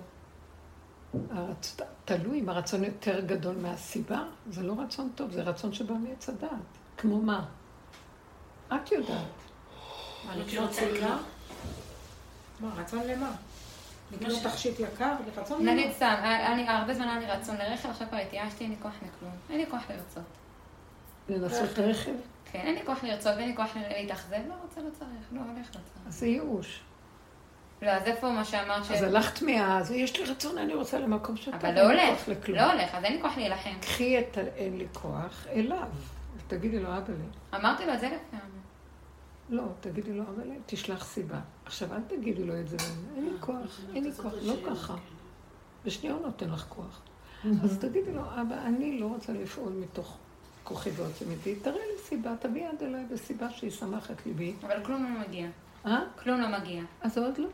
הרצ... 1.30 1.76
תלוי 2.04 2.40
אם 2.40 2.48
הרצון 2.48 2.84
יותר 2.84 3.20
גדול 3.20 3.56
מהסיבה, 3.56 4.22
זה 4.50 4.62
לא 4.62 4.74
רצון 4.78 5.10
טוב, 5.14 5.30
זה 5.30 5.42
רצון 5.42 5.72
שבא 5.72 5.94
מעץ 5.94 6.28
הדעת. 6.28 6.50
כמו 6.96 7.18
מה? 7.18 7.44
את 8.68 8.92
יודעת. 8.92 9.24
לקנות 10.36 10.72
סלקה? 10.72 11.16
מה, 12.60 12.68
רצון 12.76 13.02
למה? 13.06 13.32
לקנות 14.12 14.38
תכשיט 14.42 14.80
יקר? 14.80 15.14
רצון 15.36 15.62
למה? 15.62 15.72
נגיד 15.74 15.92
סתם, 15.92 16.14
היה 16.22 16.54
לי- 16.56 16.68
הרבה 16.68 16.94
זמן 16.94 17.08
היה 17.08 17.18
לי 17.18 17.26
רצון 17.26 17.56
לרכב, 17.56 17.88
עכשיו 17.90 18.08
כבר 18.08 18.18
התייאשתי, 18.18 18.64
אין 18.64 18.70
לי 18.72 18.76
כוח 18.82 18.92
לכלום. 18.96 19.32
אין 19.50 19.58
לי 19.58 19.66
כוח 19.70 19.82
לרצות. 19.90 20.22
לנסות 21.28 21.78
רכב? 21.78 22.12
כן, 22.52 22.58
אין 22.60 22.74
לי 22.74 22.80
כוח 22.86 23.04
לרצות 23.04 23.36
ואין 23.36 23.48
לי 23.48 23.56
כוח 23.56 23.70
להתאכזב, 23.90 24.36
לא 24.48 24.54
רוצה, 24.62 24.80
לא 24.80 24.90
צריך, 24.98 25.10
לא 25.32 25.40
הולך, 25.40 25.66
לא 25.68 25.72
צריך. 25.72 26.06
אז 26.08 26.14
זה 26.14 26.26
ייאוש. 26.26 26.80
לא, 27.82 27.90
אז 27.90 28.02
איפה 28.06 28.30
מה 28.30 28.44
שאמרת 28.44 28.84
ש... 28.84 28.90
אז 28.90 29.02
הלכת 29.02 29.42
מאז, 29.42 29.90
יש 29.90 30.20
לי 30.20 30.24
רצון, 30.24 30.58
אני 30.58 30.74
רוצה 30.74 30.98
למקום 30.98 31.36
שאתה 31.36 31.56
אבל 31.56 31.74
לא 31.74 31.80
הולך. 31.80 32.28
לא 32.48 32.72
הולך, 32.72 32.94
אז 32.94 33.04
אין 33.04 33.12
לי 33.16 33.22
כוח 33.22 33.36
להילחם. 33.36 33.70
קחי 33.80 34.18
את 34.18 34.38
ה"אין 34.38 34.78
לי 34.78 34.86
כוח" 34.92 35.46
אליו, 35.52 35.88
ותגידי 36.36 36.78
לו, 36.78 36.88
אבא 36.96 37.12
לי. 37.12 37.58
אמרתי 37.60 37.86
לו 37.86 37.94
את 37.94 38.00
זה 38.00 38.06
אלף 38.06 38.20
פעמים. 38.30 38.44
לא, 39.48 39.62
תגידי 39.80 40.12
לו, 40.12 40.22
אבא 40.22 40.42
לי, 40.42 40.54
תשלח 40.66 41.04
סיבה. 41.04 41.38
עכשיו, 41.70 41.94
אל 41.94 42.00
תגידי 42.08 42.44
לו 42.44 42.60
את 42.60 42.68
זה, 42.68 42.76
אין 43.16 43.24
לי 43.24 43.30
כוח, 43.40 43.80
אין 43.94 44.04
לי 44.04 44.12
כוח, 44.12 44.32
לא 44.42 44.54
ככה. 44.70 44.94
בשנייה 45.84 46.14
הוא 46.14 46.26
נותן 46.26 46.50
לך 46.50 46.66
כוח. 46.68 47.02
אז 47.62 47.78
תגידי 47.78 48.12
לו, 48.12 48.22
אבא, 48.22 48.66
אני 48.66 48.98
לא 48.98 49.06
רוצה 49.06 49.32
לפעול 49.32 49.72
מתוך 49.72 50.18
כוחי 50.64 50.90
ועוצמתי, 50.90 51.56
תראה 51.56 51.76
לי 51.76 51.98
סיבה, 52.02 52.34
תביא 52.40 52.68
יד 52.68 52.82
אליי 52.82 53.04
בסיבה 53.10 53.50
שישמח 53.50 54.10
את 54.10 54.26
ליבי. 54.26 54.54
אבל 54.62 54.84
כלום 54.84 55.02
לא 55.04 55.20
מגיע. 55.28 55.48
אה? 55.86 56.00
כלום 56.22 56.40
לא 56.40 56.58
מגיע. 56.58 56.82
אז 57.00 57.18
עוד 57.18 57.38
לא. 57.38 57.48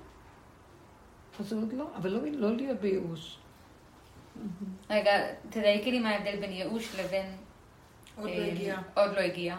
אז 1.40 1.52
עוד 1.52 1.72
לא, 1.72 1.90
אבל 1.96 2.10
לא, 2.10 2.20
לא 2.32 2.56
להיות 2.56 2.80
בייאוש. 2.80 3.38
רגע, 4.90 5.10
תדייקי 5.50 5.90
לי 5.90 6.00
מה 6.00 6.08
ההבדל 6.10 6.40
בין 6.40 6.52
ייאוש 6.52 7.00
לבין... 7.00 7.26
עוד 8.16 8.28
לא 8.28 8.34
אה, 8.34 8.52
הגיע. 8.52 8.78
עוד 8.94 9.10
לא 9.12 9.20
הגיע. 9.20 9.56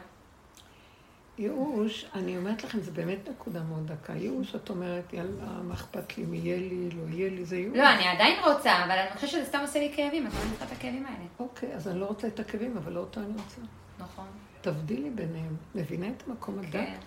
ייאוש, 1.38 2.06
אני 2.14 2.38
אומרת 2.38 2.64
לכם, 2.64 2.82
זה 2.82 2.92
באמת 2.92 3.30
נקודה 3.30 3.64
מאוד 3.64 3.88
דקה. 3.92 4.14
ייאוש, 4.14 4.56
את 4.56 4.70
אומרת, 4.70 5.14
יאללה, 5.14 5.62
מה 5.64 5.74
אכפת 5.74 6.18
לי 6.18 6.24
אם 6.24 6.34
יהיה 6.34 6.58
לי, 6.58 6.90
לא 6.90 7.04
יהיה 7.10 7.30
לי, 7.30 7.46
זה 7.46 7.58
ייאוש. 7.58 7.78
לא, 7.78 7.90
אני 7.90 8.08
עדיין 8.08 8.40
רוצה, 8.44 8.84
אבל 8.86 8.92
אני 8.92 9.16
חושבת 9.16 9.30
שזה 9.30 9.46
סתם 9.46 9.60
עושה 9.62 9.80
לי 9.80 9.94
כאבים, 9.96 10.28
אז 10.28 10.34
אני 10.36 10.50
צריכה 10.50 10.66
את 10.66 10.72
הכאבים 10.72 11.06
האלה. 11.06 11.26
אוקיי, 11.40 11.76
אז 11.76 11.88
אני 11.88 12.00
לא 12.00 12.06
רוצה 12.06 12.28
את 12.28 12.40
הכאבים, 12.40 12.78
אבל 12.78 12.94
לא 12.94 13.00
אותו 13.00 13.20
אני 13.20 13.32
רוצה. 13.32 13.62
נכון. 14.00 14.26
תבדילי 14.62 15.10
ביניהם. 15.10 15.56
מבינה 15.76 16.08
את 16.10 16.24
המקום 16.28 16.60
הדק? 16.60 16.72
כן. 16.72 16.98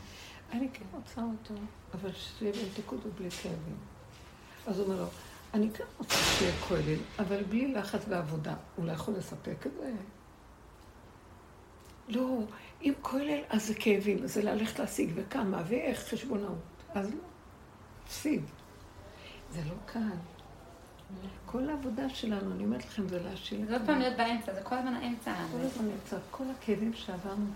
אני 0.52 0.68
כן 0.72 0.84
רוצה 0.92 1.20
אותו, 1.20 1.54
אבל 1.94 2.10
שיהיה 2.12 2.52
במתיקות 2.52 3.06
ובלי 3.06 3.30
כאבים. 3.30 3.76
אז 4.66 4.78
הוא 4.78 4.86
אומר 4.86 5.00
לו, 5.00 5.06
אני 5.54 5.70
כן 5.70 5.84
רוצה 5.98 6.16
שיהיה 6.16 6.52
כולל, 6.68 6.98
אבל 7.18 7.42
בלי 7.42 7.72
לחץ 7.72 8.04
ועבודה. 8.08 8.54
הוא 8.76 8.86
לא 8.86 8.92
יכול 8.92 9.14
לספק 9.14 9.66
את 9.66 9.72
זה? 9.80 9.92
לא, 12.08 12.38
אם 12.82 12.92
כולל, 13.02 13.40
אז 13.48 13.66
זה 13.66 13.74
כאבים, 13.74 14.26
זה 14.26 14.42
ללכת 14.42 14.78
להשיג 14.78 15.10
וכמה, 15.14 15.62
ואיך 15.66 15.98
חשבונאות. 15.98 16.58
אז 16.94 17.10
לא, 17.10 17.20
הפסיד. 18.04 18.42
זה 19.50 19.60
לא 19.68 19.74
קל. 19.86 20.16
כל 21.46 21.68
העבודה 21.68 22.08
שלנו, 22.08 22.52
אני 22.52 22.64
אומרת 22.64 22.84
לכם, 22.84 23.08
זה 23.08 23.22
להשיל 23.22 23.66
זה 23.66 23.72
עוד 23.72 23.82
פעם 23.86 23.98
להיות 23.98 24.16
באמצע, 24.16 24.54
זה 24.54 24.62
כל 24.62 24.74
הזמן 24.74 24.94
האמצע. 24.94 25.34
כל 25.52 25.58
הזמן 25.58 25.84
נמצא, 25.84 26.16
כל 26.30 26.44
הכאבים 26.58 26.92
שעברנו 26.94 27.46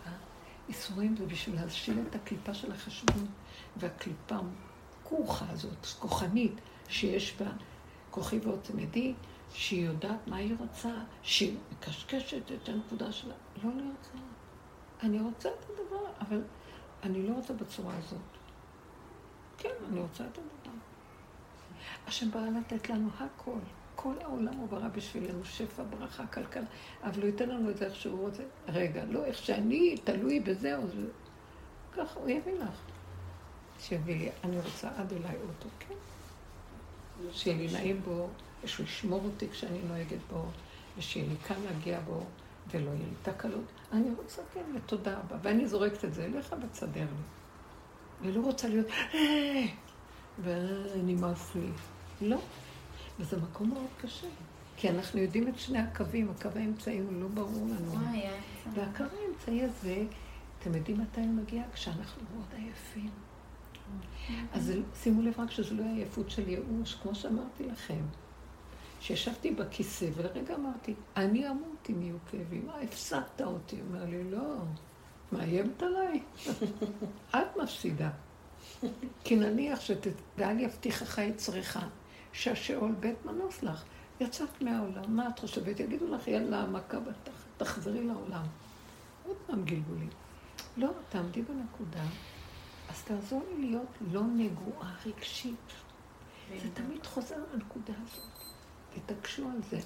בייסורים 0.66 1.16
זה 1.16 1.26
בשביל 1.26 1.60
להשיל 1.60 1.98
את 2.10 2.14
הקליפה 2.14 2.54
של 2.54 2.72
החשבון, 2.72 3.26
והקליפה 3.76 4.36
הכוחה 5.00 5.44
הזאת, 5.48 5.86
כוחנית, 5.98 6.52
שיש 6.88 7.34
בה 7.40 7.46
כוחי 8.10 8.38
ועוצמתי, 8.38 9.14
שהיא 9.54 9.86
יודעת 9.86 10.26
מה 10.26 10.36
היא 10.36 10.54
רוצה, 10.58 10.94
שהיא 11.22 11.56
מקשקשת 11.72 12.52
את 12.52 12.68
הנקודה 12.68 13.12
שלה. 13.12 13.34
לא 13.64 13.70
אני 13.70 13.82
רוצה. 13.82 14.33
אני 15.04 15.20
רוצה 15.20 15.48
את 15.48 15.64
הדבר, 15.70 16.06
אבל 16.20 16.42
אני 17.02 17.28
לא 17.28 17.34
רוצה 17.34 17.52
בצורה 17.52 17.94
הזאת. 17.98 18.18
כן, 19.58 19.74
אני 19.90 20.00
רוצה 20.00 20.24
את 20.24 20.38
הדבר. 20.38 20.76
השם 22.06 22.30
בא 22.30 22.40
לתת 22.40 22.90
לנו 22.90 23.08
הכל. 23.18 23.58
כל 23.94 24.14
העולם 24.20 24.54
הוא 24.54 24.68
ברא 24.68 24.88
בשבילנו, 24.88 25.44
שפע, 25.44 25.82
ברכה, 25.82 26.26
כלכלה, 26.26 26.64
אבל 27.02 27.20
הוא 27.20 27.26
ייתן 27.26 27.48
לנו 27.48 27.70
את 27.70 27.76
זה 27.76 27.86
איך 27.86 27.96
שהוא 27.96 28.20
רוצה. 28.20 28.42
רגע, 28.68 29.04
לא 29.04 29.24
איך 29.24 29.38
שאני 29.38 29.96
תלוי 30.04 30.40
בזה 30.40 30.76
או 30.76 30.86
זה. 30.86 31.06
ככה 31.92 32.20
הוא 32.20 32.28
יביא 32.28 32.52
לך. 32.52 32.80
שיביא 33.80 34.18
לי, 34.18 34.30
אני 34.44 34.58
רוצה 34.58 34.88
עד 34.96 35.12
אליי 35.12 35.36
אוטו, 35.36 35.68
כן? 35.78 35.94
שיהיה 37.32 37.56
לי 37.56 37.72
נעים 37.72 38.00
בו, 38.02 38.28
ושהוא 38.64 38.86
ישמור 38.86 39.20
אותי 39.24 39.50
כשאני 39.50 39.78
נוהגת 39.88 40.18
בו, 40.30 40.44
ושיהיה 40.98 41.28
לי 41.28 41.36
קל 41.36 41.54
להגיע 41.64 42.00
בו, 42.00 42.26
ולא 42.70 42.90
יהיה 42.90 42.98
לי 42.98 43.14
תקלות. 43.22 43.64
אני 43.92 44.10
רוצה, 44.16 44.42
כן, 44.54 44.64
ותודה 44.74 45.18
רבה. 45.18 45.36
ואני 45.42 45.68
זורקת 45.68 46.04
את 46.04 46.14
זה 46.14 46.24
אליך 46.24 46.54
ותסדר 46.62 47.00
לי. 47.00 47.24
אני 48.22 48.32
לא 48.32 48.40
רוצה 48.40 48.68
להיות, 48.68 48.86
אה, 49.14 49.66
ונמאס 50.42 51.54
לי. 51.54 51.68
לא. 52.20 52.38
וזה 53.20 53.36
מקום 53.36 53.70
מאוד 53.70 53.86
קשה. 54.00 54.26
כי 54.76 54.90
אנחנו 54.90 55.20
יודעים 55.20 55.48
את 55.48 55.58
שני 55.58 55.78
הקווים, 55.78 56.30
הקו 56.30 56.48
האמצעי 56.54 56.98
הוא 56.98 57.12
לא 57.12 57.28
ברור 57.28 57.66
לנו. 57.66 57.92
והקו 58.74 59.04
האמצעי 59.04 59.62
הזה, 59.62 60.04
אתם 60.58 60.74
יודעים 60.74 61.00
מתי 61.00 61.20
הוא 61.20 61.34
מגיע? 61.34 61.62
כשאנחנו 61.74 62.22
מאוד 62.34 62.46
עייפים. 62.56 63.10
אז 64.52 64.72
שימו 65.02 65.22
לב 65.22 65.40
רק 65.40 65.50
שזו 65.50 65.74
לא 65.74 65.82
עייפות 65.82 66.30
של 66.30 66.48
ייאוש, 66.48 66.94
כמו 66.94 67.14
שאמרתי 67.14 67.64
לכם. 67.64 68.00
שישבתי 69.04 69.50
בכיסא, 69.50 70.06
ולרגע 70.14 70.54
אמרתי, 70.54 70.94
אני 71.16 71.48
אמות 71.48 71.90
אם 71.90 72.02
יהיו 72.02 72.16
כאבים. 72.30 72.66
מה, 72.66 72.80
הפסדת 72.80 73.40
אותי? 73.40 73.76
הוא 73.76 73.84
אומר 73.88 74.04
לי, 74.04 74.30
לא, 74.30 74.54
מאיימת 75.32 75.82
עליי. 75.82 76.22
את 77.36 77.56
מפסידה. 77.62 78.10
כי 79.24 79.36
נניח 79.36 79.80
ש"ואל 79.80 80.60
יבטיחך 80.60 81.18
את 81.18 81.36
צריכה", 81.36 81.80
שהשאול 82.32 82.92
בית 82.92 83.24
מנוס 83.24 83.62
לך. 83.62 83.84
יצאת 84.20 84.62
מהעולם, 84.62 85.16
מה 85.16 85.28
את 85.28 85.38
חושבת? 85.38 85.80
יגידו 85.80 86.14
לך, 86.14 86.28
יאללה, 86.28 86.66
מכה 86.66 87.00
בתחת, 87.00 87.46
תחזרי 87.56 88.04
לעולם. 88.04 88.46
עוד 89.26 89.36
פעם 89.46 89.64
גלגולים. 89.64 90.10
לא, 90.76 90.90
תעמדי 91.08 91.42
בנקודה, 91.42 92.04
אז 92.88 93.02
תעזור 93.02 93.42
לי 93.48 93.66
להיות 93.66 93.98
לא 94.12 94.22
נגועה 94.22 94.94
רגשית. 95.06 95.72
זה 96.62 96.68
תמיד 96.74 97.06
חוזר 97.06 97.36
לנקודה 97.52 97.92
הזאת. 98.02 98.33
תתעקשו 98.94 99.42
על 99.42 99.60
זה. 99.70 99.78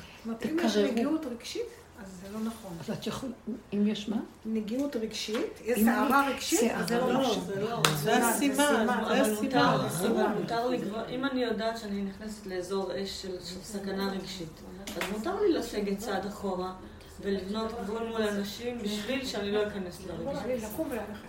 אם 0.44 0.56
יש 0.64 0.76
נגיעות 0.76 1.26
רגשית, 1.26 1.62
אז 2.02 2.08
זה 2.22 2.28
לא 2.32 2.40
נכון. 2.40 2.76
אז 2.80 2.90
את 2.90 3.06
יכולה, 3.06 3.32
אם 3.72 3.86
יש 3.86 4.08
מה? 4.08 4.16
נגיעות 4.46 4.96
רגשית, 4.96 5.60
יש 5.64 5.78
סערה 5.84 6.28
רגשית, 6.28 6.70
אז 6.74 6.88
זה 6.88 6.98
לא 6.98 7.12
נכון. 7.12 7.48
זה 7.96 8.28
הסימן, 8.28 8.86
זה 9.08 9.22
הסימן. 9.22 10.34
מותר 10.40 10.68
לי 10.68 10.78
כבר, 10.82 11.08
אם 11.08 11.24
אני 11.24 11.40
יודעת 11.44 11.78
שאני 11.78 12.02
נכנסת 12.02 12.46
לאזור 12.46 12.90
אש 13.02 13.22
של 13.22 13.36
סכנה 13.62 14.10
רגשית, 14.12 14.60
אז 14.86 15.02
מותר 15.12 15.40
לי 15.40 15.52
לסגת 15.52 15.98
צעד 15.98 16.26
אחורה. 16.26 16.72
ולבנות 17.20 17.72
גבול 17.84 18.02
מול 18.08 18.22
אנשים 18.22 18.78
בשביל 18.78 19.24
שאני 19.24 19.52
לא 19.52 19.66
אכנס 19.66 20.00
לרגשית. 20.06 20.64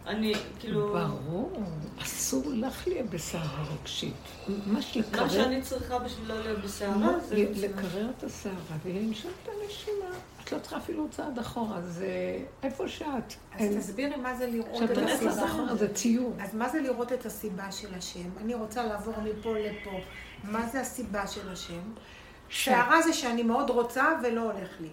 אני, 0.08 0.34
כאילו... 0.60 0.94
ברור, 0.94 1.64
אסור 2.02 2.44
לך 2.48 2.88
להיות 2.88 3.10
בסערה 3.10 3.64
רגשית. 3.82 4.14
מה 4.48 4.80
לקרר... 4.96 5.24
מה 5.24 5.30
שאני 5.30 5.62
צריכה 5.62 6.00
בשביל 6.00 6.28
לא 6.28 6.42
להיות 6.42 6.60
בסערה 6.60 7.20
זה... 7.20 7.36
לקרר 7.56 8.10
את 8.18 8.24
הסערה 8.24 8.78
ולנשום 8.86 9.32
את 9.44 9.50
הנשימה. 9.50 10.16
את 10.44 10.52
לא 10.52 10.60
צריכה 10.60 10.78
אפילו 10.78 11.08
צעד 11.12 11.40
אחורה, 11.40 11.82
זה 11.82 12.38
איפה 12.64 12.88
שאת. 12.88 13.34
אז 13.54 13.76
תסבירי 13.78 14.16
מה 14.16 14.36
זה 14.36 14.48
לראות 14.48 14.92
את 14.92 14.98
הסיבה. 14.98 15.76
זה 15.76 15.94
ציור. 15.94 16.34
אז 16.40 16.56
מה 16.56 16.70
זה 16.70 16.82
לראות 16.82 17.14
את 17.14 17.26
הסיבה 17.26 17.72
של 17.72 17.94
השם? 17.94 18.30
אני 18.42 18.54
רוצה 18.54 18.84
לעבור 18.84 19.14
מפה 19.24 19.56
לפה. 19.58 20.00
מה 20.44 20.68
זה 20.68 20.82
הסיבה 20.82 21.28
של 21.28 21.50
השם? 21.50 21.82
שערה 22.50 23.02
זה 23.02 23.14
שאני 23.14 23.44
מאוד 23.44 23.70
רוצה 23.70 24.06
ולא 24.24 24.42
הולך 24.42 24.70
לי. 24.82 24.90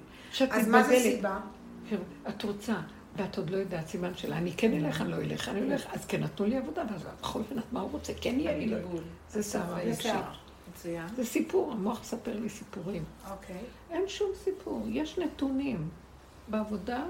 אז 0.50 0.68
מה 0.68 0.82
זה 0.82 0.96
סיבה? 1.02 1.38
את 2.28 2.42
רוצה, 2.42 2.74
ואת 3.16 3.38
עוד 3.38 3.50
לא 3.50 3.56
יודעת 3.56 3.86
סימן 3.86 4.14
שלה, 4.14 4.38
אני 4.38 4.52
כן 4.56 4.72
אלך, 4.72 5.00
אני 5.00 5.10
לא 5.10 5.16
אלך, 5.16 5.48
אני 5.48 5.60
הולך, 5.60 5.86
אז 5.92 6.06
כן 6.06 6.22
נתנו 6.22 6.46
לי 6.46 6.56
עבודה, 6.56 6.82
ואז 6.90 7.02
בכל 7.20 7.38
אופן, 7.38 7.54
מה 7.72 7.80
הוא 7.80 7.90
רוצה? 7.90 8.12
כן 8.20 8.40
יהיה 8.40 8.58
לי, 8.58 8.66
לא 8.66 8.78
זה 9.30 9.42
סערה 9.42 9.78
רגשית. 9.78 10.12
זה 11.16 11.24
סיפור, 11.24 11.72
המוח 11.72 12.00
מספר 12.00 12.40
לי 12.40 12.48
סיפורים. 12.48 13.04
אוקיי. 13.30 13.60
אין 13.90 14.08
שום 14.08 14.30
סיפור, 14.44 14.86
יש 14.88 15.18
נתונים. 15.18 15.88
בעבודה, 16.48 17.04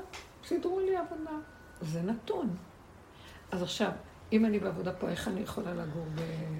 סידרו 0.46 0.80
לי 0.80 0.96
עבודה. 0.96 1.30
זה 1.80 2.02
נתון. 2.02 2.56
אז 3.52 3.62
עכשיו, 3.62 3.90
אם 4.32 4.44
אני 4.44 4.58
בעבודה 4.58 4.92
פה, 4.92 5.08
איך 5.08 5.28
אני 5.28 5.40
יכולה 5.40 5.74
לגור 5.74 6.06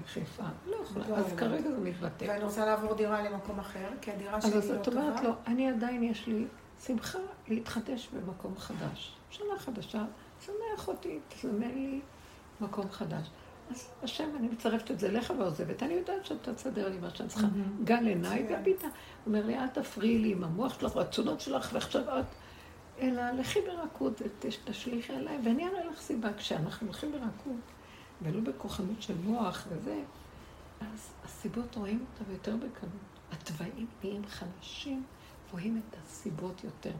בחיפה? 0.03 0.43
לא 0.65 0.75
יכולה. 0.83 1.05
אז 1.05 1.33
כרגע 1.37 1.71
זה 1.71 1.79
מתבטא. 1.79 2.25
ואני 2.29 2.43
רוצה 2.43 2.65
לעבור 2.65 2.93
דירה 2.93 3.29
למקום 3.29 3.59
אחר, 3.59 3.87
כי 4.01 4.11
הדירה 4.11 4.41
שלי 4.41 4.51
לא 4.51 4.61
טובה. 4.61 4.73
אז 4.73 4.81
את 4.81 4.87
אומרת 4.87 5.23
לו, 5.23 5.31
אני 5.47 5.69
עדיין 5.69 6.03
יש 6.03 6.27
לי 6.27 6.45
שמחה 6.85 7.19
להתחדש 7.47 8.09
במקום 8.13 8.57
חדש. 8.57 9.15
שנה 9.29 9.59
חדשה, 9.59 10.05
שמח 10.45 10.87
אותי, 10.87 11.19
תזמן 11.29 11.71
לי 11.73 12.01
מקום 12.61 12.89
חדש. 12.89 13.29
אז 13.71 13.89
השם, 14.03 14.29
אני 14.39 14.47
מצרפת 14.47 14.91
את 14.91 14.99
זה 14.99 15.07
אליך 15.07 15.33
ועוזבת. 15.39 15.83
אני 15.83 15.93
יודעת 15.93 16.25
שאתה 16.25 16.53
תסדר 16.53 16.89
לי 16.89 16.97
מה 16.97 17.09
שאני 17.09 17.29
צריכה. 17.29 17.47
גל 17.83 18.07
עיניי 18.07 18.45
והביטה. 18.49 18.87
אומר 19.25 19.45
לי, 19.45 19.57
אל 19.57 19.67
תפריעי 19.67 20.17
לי 20.17 20.31
עם 20.31 20.43
המוח 20.43 20.79
שלך 20.79 20.95
והרצונות 20.95 21.41
שלך, 21.41 21.69
ועכשיו 21.73 22.01
את... 22.19 22.25
אלא 22.99 23.31
לכי 23.31 23.59
ברכות 23.61 24.21
ותשליכי 24.21 25.13
עליי, 25.13 25.39
ואני 25.45 25.67
אראה 25.67 25.85
לך 25.85 26.01
סיבה. 26.01 26.33
כשאנחנו 26.33 26.87
הולכים 26.87 27.11
ברכות, 27.11 27.61
ולא 28.21 28.39
בכוחנות 28.39 29.01
של 29.01 29.15
מוח 29.25 29.67
וזה, 29.69 30.01
אז 30.81 31.09
הסיבות 31.25 31.75
רואים 31.75 32.05
אותה 32.19 32.31
יותר 32.31 32.55
בקלות. 32.55 32.91
התוואים 33.31 33.87
נהיים 34.03 34.21
חלשים, 34.27 35.03
רואים 35.51 35.81
את 35.89 35.95
הסיבות 36.03 36.63
יותר. 36.63 36.93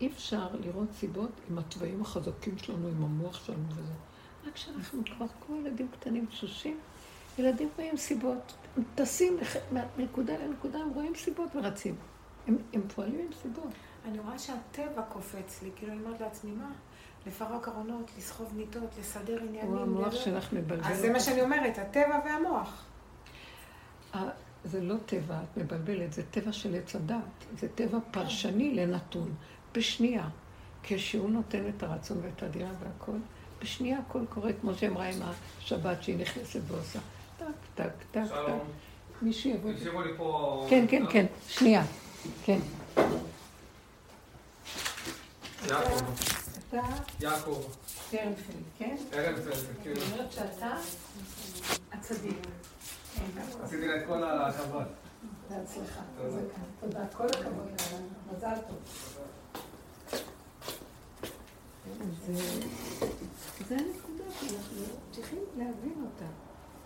אי 0.00 0.06
אפשר 0.06 0.48
לראות 0.60 0.88
סיבות 0.92 1.30
עם 1.50 1.58
התוואים 1.58 2.02
החזקים 2.02 2.58
שלנו, 2.58 2.88
עם 2.88 3.04
המוח 3.04 3.46
שלנו 3.46 3.68
וזה. 3.68 3.92
רק 4.46 4.54
כשאנחנו 4.54 5.02
כבר 5.04 5.26
כמו 5.46 5.56
ילדים 5.56 5.88
קטנים 5.88 6.26
תשושים, 6.26 6.78
ילדים 7.38 7.68
רואים 7.76 7.96
סיבות. 7.96 8.52
טסים 8.94 9.36
מנקודה 9.96 10.36
לנקודה, 10.36 10.78
הם 10.78 10.88
רואים 10.88 11.14
סיבות 11.14 11.56
ורצים. 11.56 11.94
הם, 12.46 12.56
הם 12.72 12.82
פועלים 12.94 13.18
עם 13.18 13.32
סיבות. 13.42 13.72
אני 14.06 14.18
רואה 14.18 14.38
שהטבע 14.38 15.02
קופץ 15.02 15.62
לי, 15.62 15.70
כאילו 15.76 15.92
אני 15.92 16.00
אומרת 16.04 16.20
לעצמי, 16.20 16.50
מה? 16.52 16.70
לפרק 17.26 17.68
ארונות, 17.68 18.10
לסחוב 18.18 18.52
מיטות, 18.56 18.90
לסדר 19.00 19.38
עניינים. 19.42 19.72
הוא 19.72 19.80
המוח 19.80 20.14
שלך 20.14 20.52
מבלבל. 20.52 20.84
אז 20.84 20.98
זה 20.98 21.12
מה 21.12 21.20
שאני 21.20 21.42
אומרת, 21.42 21.78
הטבע 21.78 22.20
והמוח. 22.24 22.84
זה 24.64 24.80
לא 24.80 24.94
טבע, 25.06 25.38
את 25.42 25.56
מבלבלת, 25.56 26.12
זה 26.12 26.22
טבע 26.30 26.52
של 26.52 26.74
עץ 26.74 26.96
הדת. 26.96 27.16
זה 27.58 27.68
טבע 27.74 27.98
פרשני 28.10 28.74
לנתון. 28.74 29.34
בשנייה, 29.74 30.28
כשהוא 30.82 31.30
נותן 31.30 31.68
את 31.68 31.82
הרצון 31.82 32.18
ואת 32.22 32.42
הדירה 32.42 32.70
והכל, 32.80 33.16
בשנייה 33.62 33.98
הכל 33.98 34.26
קורה, 34.28 34.52
כמו 34.52 34.74
שאמרה 34.74 35.04
עם 35.04 35.18
השבת 35.22 36.02
שהיא 36.02 36.18
נכנסת 36.18 36.60
ועושה. 36.66 36.98
טק, 37.38 37.44
טק, 37.74 37.90
טק, 38.10 38.20
טק. 38.30 38.52
מישהו 39.22 39.50
יבוא. 39.50 39.70
כן, 40.70 40.84
כן, 40.88 41.02
כן, 41.10 41.26
שנייה. 41.48 41.82
כן. 42.44 42.58
יעקב. 45.64 46.04
אתה? 46.68 46.82
יעקב. 47.20 47.62
קרנפלד, 48.10 48.56
כן? 48.78 48.96
קרנפלד, 49.10 49.54
כן. 49.82 49.90
אני 49.90 50.12
אומרת 50.12 50.32
שאתה 50.32 50.76
הצדיק. 51.92 52.38
עשיתי 53.64 53.88
לה 53.88 53.96
את 53.96 54.06
כל 54.06 54.24
הכבוד. 54.24 54.86
בהצלחה. 55.50 56.00
תודה. 56.80 57.04
כל 57.16 57.26
הכבוד. 57.26 57.68
מזל 58.32 58.54
טוב. 58.68 58.78
זה 63.68 63.74
הנקודה 63.74 64.24
שאנחנו 64.40 64.82
צריכים 65.12 65.38
להבין 65.56 66.04
אותה. 66.04 66.30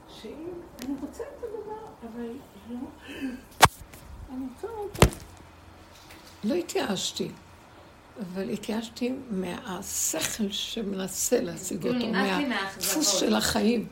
שאם 0.09 0.49
אני 0.85 0.95
רוצה 1.01 1.23
את 1.23 1.45
הדבר, 1.45 1.87
אבל 2.13 2.31
לא, 2.71 2.79
אני 4.31 4.47
רוצה 4.55 4.69
אותו. 4.69 5.07
לא 6.45 6.55
התייאשתי. 6.55 7.31
אבל 8.19 8.51
התייאשתי 8.51 9.13
מהשכל 9.31 10.51
שמנסה 10.51 11.41
להשיג 11.41 11.81
כאילו, 11.81 11.95
אותו, 11.95 12.13
מהדפוס 12.49 13.09
של 13.21 13.35
החיים. 13.35 13.87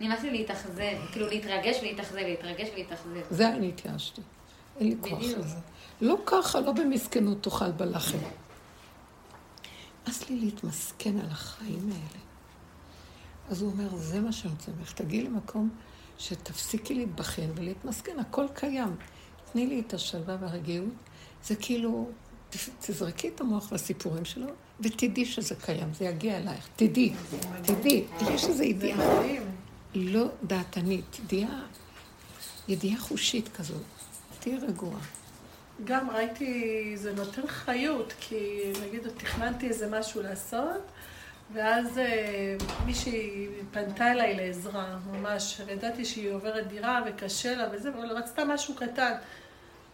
נמאס 0.00 0.22
לי 0.22 0.30
להתאכזב, 0.30 0.82
כאילו 1.12 1.26
להתרגש 1.26 1.76
ולהתאכזב, 1.82 2.16
להתרגש 2.16 2.68
ולהתאכזב. 2.74 3.20
זה 3.30 3.48
אני 3.48 3.68
התייאשתי. 3.68 4.20
אין 4.80 4.88
לי 4.88 4.96
כוח 5.00 5.22
לזה. 5.22 5.56
לא 6.00 6.16
ככה, 6.26 6.60
לא 6.60 6.72
במסכנות 6.72 7.42
תאכל 7.42 7.70
בלחם. 7.70 8.18
נמאס 10.06 10.30
לי 10.30 10.36
להתמסכן 10.36 11.18
על 11.18 11.30
החיים 11.30 11.90
האלה. 11.92 12.22
אז 13.50 13.62
הוא 13.62 13.72
אומר, 13.72 13.96
זה 13.96 14.20
מה 14.20 14.32
שאני 14.32 14.52
רוצה 14.52 14.70
ממך. 14.78 14.92
תגיעי 14.92 15.22
למקום 15.22 15.70
שתפסיקי 16.18 16.94
להתבחן 16.94 17.50
ולהתמסכן, 17.54 18.18
הכל 18.18 18.46
קיים. 18.54 18.96
תני 19.52 19.66
לי 19.66 19.82
את 19.86 19.94
השלווה 19.94 20.36
והרגיעות. 20.40 20.88
זה 21.44 21.56
כאילו 21.56 22.10
תזרקי 22.80 23.28
את 23.28 23.40
המוח 23.40 23.72
לסיפורים 23.72 24.24
שלו, 24.24 24.46
ותדעי 24.80 25.24
שזה 25.24 25.54
קיים, 25.54 25.94
זה 25.94 26.04
יגיע 26.04 26.36
אלייך. 26.36 26.68
תדעי, 26.76 27.12
תדעי, 27.62 28.04
יש 28.34 28.44
איזו 28.44 28.62
ידיעה. 28.62 29.22
לא 29.94 30.26
דעתנית, 30.42 31.18
ידיעה, 31.18 31.60
ידיעה 32.68 33.00
חושית 33.00 33.48
כזאת. 33.48 33.82
תהיי 34.40 34.58
רגועה. 34.58 35.00
גם 35.84 36.10
ראיתי, 36.10 36.92
זה 36.96 37.14
נותן 37.14 37.46
חיות, 37.46 38.14
כי 38.20 38.72
נגיד 38.82 39.08
תכננתי 39.16 39.68
איזה 39.68 39.98
משהו 39.98 40.22
לעשות, 40.22 40.82
ואז 41.52 41.98
אה, 41.98 42.56
מישהי 42.86 43.48
פנתה 43.70 44.12
אליי 44.12 44.34
לעזרה, 44.34 44.98
ממש, 45.12 45.60
ידעתי 45.68 46.04
שהיא 46.04 46.30
עוברת 46.30 46.68
דירה 46.68 47.02
וקשה 47.06 47.56
לה 47.56 47.68
וזה, 47.72 47.88
אבל 47.88 48.10
רצתה 48.10 48.44
משהו 48.44 48.74
קטן. 48.74 49.12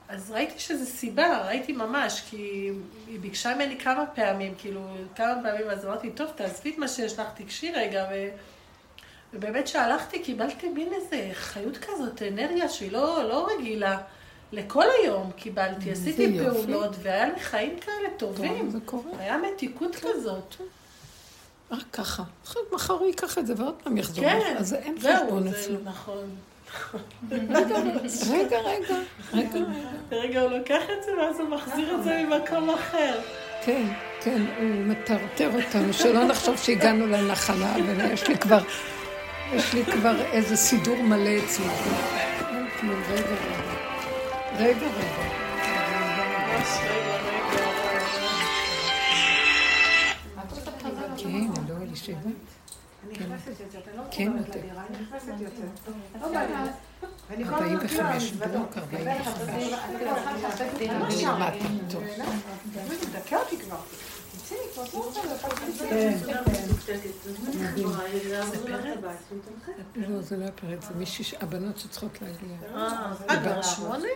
אז 0.08 0.30
ראיתי 0.30 0.58
שזה 0.58 0.86
סיבה, 0.86 1.46
ראיתי 1.46 1.72
ממש, 1.72 2.22
כי 2.30 2.70
היא 3.06 3.20
ביקשה 3.20 3.54
ממני 3.54 3.78
כמה 3.78 4.06
פעמים, 4.06 4.54
כאילו, 4.58 4.80
כמה 5.16 5.34
פעמים, 5.42 5.70
אז 5.70 5.86
אמרתי, 5.86 6.10
טוב, 6.10 6.30
תעזבי 6.34 6.70
את 6.70 6.78
מה 6.78 6.88
שיש 6.88 7.18
לך, 7.18 7.26
תקשי 7.34 7.72
רגע, 7.72 8.06
ו... 8.10 8.28
ובאמת 9.32 9.68
שהלכתי, 9.68 10.22
קיבלתי 10.22 10.68
מין 10.68 10.92
איזה 10.92 11.30
חיות 11.32 11.76
כזאת, 11.76 12.22
אנרגיה 12.22 12.68
שהיא 12.68 12.92
לא, 12.92 13.28
לא 13.28 13.48
רגילה. 13.48 13.98
לכל 14.52 14.84
היום 15.02 15.30
קיבלתי, 15.36 15.90
עשיתי 15.90 16.38
פעולות, 16.38 16.96
והיה 17.02 17.28
לי 17.28 17.40
חיים 17.40 17.80
כאלה 17.80 18.08
טובים. 18.16 18.70
זה 18.70 18.78
קורה. 18.84 19.10
היה 19.18 19.36
מתיקות 19.38 19.96
כזאת. 19.96 20.54
רק 21.70 21.84
ככה. 21.92 22.22
אחרי 22.44 22.62
מחר 22.72 22.94
הוא 22.94 23.06
ייקח 23.06 23.38
את 23.38 23.46
זה 23.46 23.54
ועוד 23.56 23.74
פעם 23.84 23.96
יחזור. 23.96 24.24
כן, 24.24 24.56
אז 24.58 24.74
אין 24.74 25.00
זהו, 25.00 25.26
חשבון 25.26 25.50
זה 25.50 25.60
אצלו. 25.60 25.78
נכון. 25.84 26.30
רגע, 27.30 27.58
רגע, 27.58 27.78
רגע, 28.30 28.58
רגע. 29.32 29.58
רגע, 30.12 30.40
הוא 30.40 30.50
לוקח 30.50 30.82
את 30.98 31.04
זה 31.04 31.10
ואז 31.18 31.40
הוא 31.40 31.48
מחזיר 31.48 31.94
את 31.94 32.04
זה 32.04 32.22
ממקום 32.28 32.70
אחר. 32.70 33.20
כן, 33.64 33.86
כן, 34.20 34.42
הוא 34.58 34.86
מטרטר 34.86 35.50
אותנו, 35.54 35.92
שלא 35.92 36.24
נחשוב 36.24 36.56
שהגענו 36.56 37.06
לנחלה, 37.06 37.74
ויש 37.86 38.28
לי 38.28 38.38
כבר, 38.38 38.60
יש 39.52 39.74
לי 39.74 39.84
כבר 39.84 40.22
איזה 40.32 40.56
סידור 40.56 40.96
מלא 40.96 41.30
אצלי. 41.44 41.66
רגע, 42.84 43.12
רגע. 43.12 43.26
רגע, 44.58 44.86
רגע. 44.86 45.24
ממש 46.46 46.68
רגע, 46.82 47.16
רגע. 47.18 47.64
כן, 51.16 51.46
לא 51.68 51.74
אלישבע. 51.82 52.30
אני 53.04 53.12
נכנסת 53.12 53.60
יותר, 53.60 53.78
אתה 53.78 53.90
לא 53.96 54.02
כן, 54.10 54.28
מחוברת 54.28 54.48
יותר. 54.48 54.60
לדירה, 54.60 54.82
אני 54.86 54.96
נכנסת. 55.02 55.28
לא 56.20 56.28
לי. 56.28 56.70
ואני 57.30 57.44
כל 57.44 57.54
הזמן 57.54 57.74
45 57.74 58.30
כאילו, 58.30 58.46
בדיוק, 58.46 58.76
אני 58.78 59.12
45. 59.12 59.50
אני 59.50 60.88
לא 60.88 61.06
אני 61.06 61.16
שם. 61.16 61.28
למדתי 61.28 61.58
טוב. 61.90 62.02
באמת, 62.02 63.02
הוא 63.02 63.08
מדכא 63.10 63.34
אותי 63.34 63.58
כבר. 63.58 63.76
לא 64.50 65.02
לא, 69.96 70.22
זה 70.22 70.36
לא 70.36 70.44
הפרט, 70.44 70.82
זה 70.82 70.94
מישהי, 70.94 71.36
הבנות 71.40 71.78
שצריכות 71.78 72.22
להגיע. 72.22 72.56
אה, 72.74 73.12
אה, 73.30 73.40
כבר 73.42 73.62
שמונה? 73.62 74.08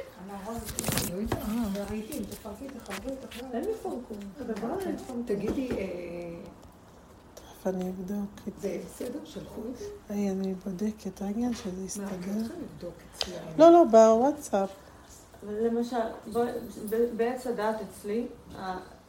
לא 3.53 3.75
פורקום. 3.83 4.19
תגידי, 5.27 5.69
אה, 5.71 5.87
אני 7.69 7.91
אבדוק 7.91 8.31
את 8.49 8.61
זה 8.61 8.81
בסדר 8.87 9.19
של 9.25 9.45
חוץ? 9.45 9.83
היי, 10.09 10.31
אני 10.31 10.55
בודקת 10.55 11.23
רגע 11.23 11.47
שזה 11.53 11.81
מה, 11.81 11.87
יסתדר. 11.87 12.07
את 12.07 12.21
צריכה 12.21 12.55
לבדוק 12.55 12.95
אצלי. 13.15 13.35
לא, 13.59 13.73
לא, 13.73 13.85
בוואטסאפ. 13.85 14.71
למשל, 15.49 15.97
בעץ 17.17 17.47
הדעת 17.47 17.77
אצלי, 17.81 18.27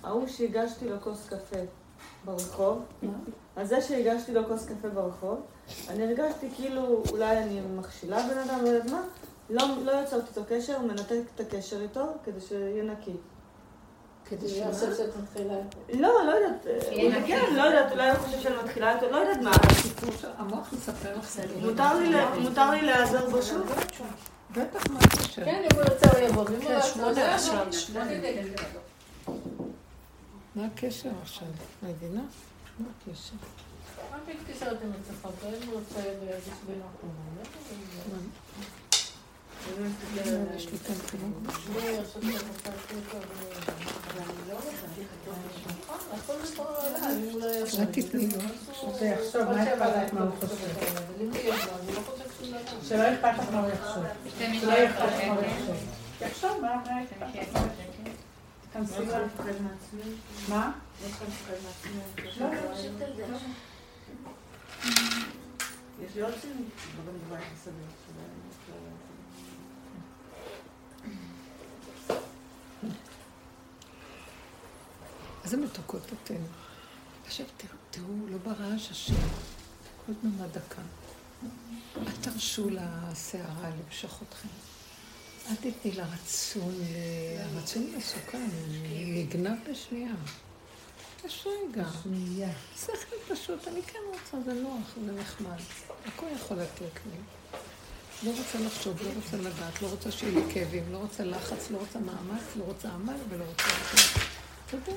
ההוא 0.03 0.27
שהגשתי 0.27 0.90
לו 0.90 1.02
כוס 1.02 1.27
קפה 1.27 1.60
ברחוב, 2.26 2.81
אז 3.56 3.69
זה 3.69 3.81
שהגשתי 3.81 4.34
לו 4.34 4.45
כוס 4.48 4.65
קפה 4.65 4.90
ברחוב, 4.90 5.41
אני 5.90 6.03
הרגשתי 6.03 6.49
כאילו 6.56 7.03
אולי 7.11 7.38
אני 7.38 7.61
מכשילה 7.61 8.27
בן 8.27 8.38
אדם, 8.38 8.64
לא 8.64 8.69
יודעת 8.69 8.91
מה, 8.91 9.02
לא, 9.49 9.64
לא 9.84 9.91
יצרתי 9.91 10.27
איתו 10.30 10.41
קשר, 10.49 10.81
מנתק 10.81 11.22
את 11.36 11.40
הקשר 11.40 11.81
איתו 11.81 12.06
כדי 12.23 12.41
שיהיה 12.41 12.84
נקי. 12.84 13.15
כדי 14.30 14.49
שמה? 14.49 14.69
לא, 15.93 16.10
לא 16.26 16.31
יודעת, 16.31 16.65
כן, 17.27 17.56
לא 17.56 17.61
יודעת, 17.61 17.91
אולי 17.91 18.10
הוא 18.10 18.18
חושב 18.18 18.39
שאני 18.39 18.56
מתחילה 18.64 18.95
איתו, 18.95 19.10
לא 19.11 19.18
יודעת 19.18 19.41
מה. 19.41 19.51
הסיפור 19.72 20.10
של 20.22 20.27
המוח 20.38 20.73
מספר 20.73 21.18
לך. 21.18 21.39
מותר 22.41 22.72
לי 22.72 22.81
להיעזר 22.81 23.30
בו 23.30 23.41
שוב? 23.41 23.72
בטח, 24.51 24.88
מה 24.89 24.99
הקשר? 24.99 25.45
כן, 25.45 25.64
אם 25.72 25.77
הוא 25.77 25.84
יבוא, 25.84 26.15
ואם 26.15 26.34
הוא 26.34 26.45
לא 26.45 26.49
הוא 26.68 26.73
לא 26.73 26.81
שמונה 26.81 27.11
יבוא. 27.11 27.23
עכשיו, 27.23 27.73
שמונה. 27.73 28.11
מה 30.56 30.65
הקשר 30.65 31.10
עכשיו? 31.22 31.47
מבינה? 31.84 32.22
מה 32.80 32.88
הקשר? 33.01 33.35
רק 34.14 34.22
להתקשר 34.27 34.65
איתם 34.72 34.88
לצפות, 34.99 35.34
אם 35.64 35.68
הוא 35.68 35.80
רוצה 35.80 35.99
בשביל 35.99 36.81
יש 40.56 40.68
לי 40.68 40.77
לו. 48.27 48.38
עכשיו, 49.11 49.45
מה 49.45 50.31
אכפת 53.03 53.34
לך 53.40 53.48
מה 53.53 53.61
הוא 66.15 66.22
עוד 66.22 66.34
בבית 67.30 67.44
מסביב. 67.53 67.76
איזה 75.43 75.57
מתוקות 75.57 76.01
אתן. 76.23 76.41
עכשיו 77.27 77.45
תראו, 77.91 78.27
לא 78.29 78.37
ברעש 78.37 78.91
השם. 78.91 79.13
כל 80.05 80.13
דממה 80.23 80.47
דקה. 80.47 80.81
אל 81.97 82.11
תרשו 82.21 82.69
לסערה 82.69 83.69
למשוך 83.69 84.21
אתכם. 84.29 84.47
אל 85.49 85.55
תתני 85.55 85.91
לרצון, 85.91 86.75
הרצון 87.39 87.93
מסוכן, 87.97 88.49
נגנב 89.05 89.57
בשנייה. 89.71 90.13
יש 91.25 91.47
רגע. 91.47 91.83
שנייה. 92.03 92.49
שכל 92.75 93.35
פשוט, 93.35 93.67
אני 93.67 93.81
כן 93.83 93.99
רוצה, 94.07 94.45
זה 94.45 94.53
נוח, 94.53 94.95
זה 95.05 95.11
נחמד. 95.11 95.59
הכל 96.05 96.25
יכול 96.35 96.57
לתת 96.57 96.99
לי. 97.05 97.17
לא 98.23 98.31
רוצה 98.37 98.59
לחשוב, 98.59 99.01
לא 99.01 99.09
רוצה 99.15 99.37
לדעת, 99.37 99.81
לא 99.81 99.87
רוצה 99.87 100.11
שיהיו 100.11 100.35
לי 100.35 100.53
כאבים, 100.53 100.91
לא 100.91 100.97
רוצה 100.97 101.23
לחץ, 101.23 101.71
לא 101.71 101.77
רוצה 101.77 101.99
מאמץ, 101.99 102.43
לא 102.55 102.63
רוצה 102.63 102.89
עמל 102.89 103.15
ולא 103.29 103.43
רוצה... 103.43 103.63
תודה. 104.71 104.91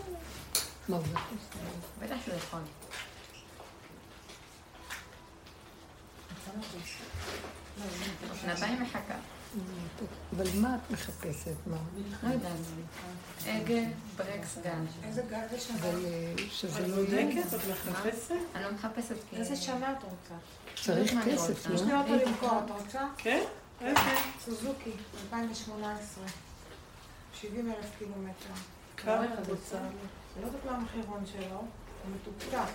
מה 0.88 1.00
זה? 1.00 1.14
בטח 2.00 2.16
שהוא 2.24 2.34
יכול. 2.34 2.60
שנתיים 8.40 8.82
מחכה. 8.82 9.14
אבל 10.36 10.46
מה 10.60 10.76
את 10.76 10.90
מחפשת? 10.90 11.54
מה? 11.66 11.76
לא 12.22 12.28
יודעת. 12.32 12.52
ברקס, 14.16 14.58
גן. 14.64 14.84
איזה 15.04 15.22
גל 15.30 15.40
זה 15.50 15.60
שנה? 15.60 15.76
אבל 15.78 16.04
אה, 16.04 16.34
שזה 16.50 16.84
את 16.84 16.88
לא 16.88 17.00
יהיה. 17.00 17.42
את 17.42 17.54
מחפשת? 17.70 18.34
אני 18.54 18.64
לא 18.64 18.72
מחפשת 18.72 19.16
כי... 19.30 19.36
איזה 19.36 19.56
שנה 19.56 19.92
את 19.92 20.02
רוצה? 20.02 20.34
צריך 20.84 21.12
כסף? 21.24 21.66
לא? 21.66 21.74
יש 21.74 21.80
לי 21.82 21.94
אוטו 21.94 22.14
למכור, 22.14 22.58
את 22.64 22.70
רוצה? 22.70 23.06
כן? 23.18 23.44
איזה? 23.80 24.00
סוזוקי, 24.44 24.90
2018. 25.24 26.24
70 27.34 27.72
אלף 27.72 27.86
קילומטר. 27.98 28.54
כמה 29.04 29.24
את 29.24 29.48
רוצה? 29.48 29.76
אני 29.76 30.42
לא 30.42 30.46
יודעת 30.46 30.64
מה 30.64 30.76
המחירון 30.76 31.24
שלו, 31.32 31.56
הוא 31.56 32.14
מתוקתק. 32.14 32.72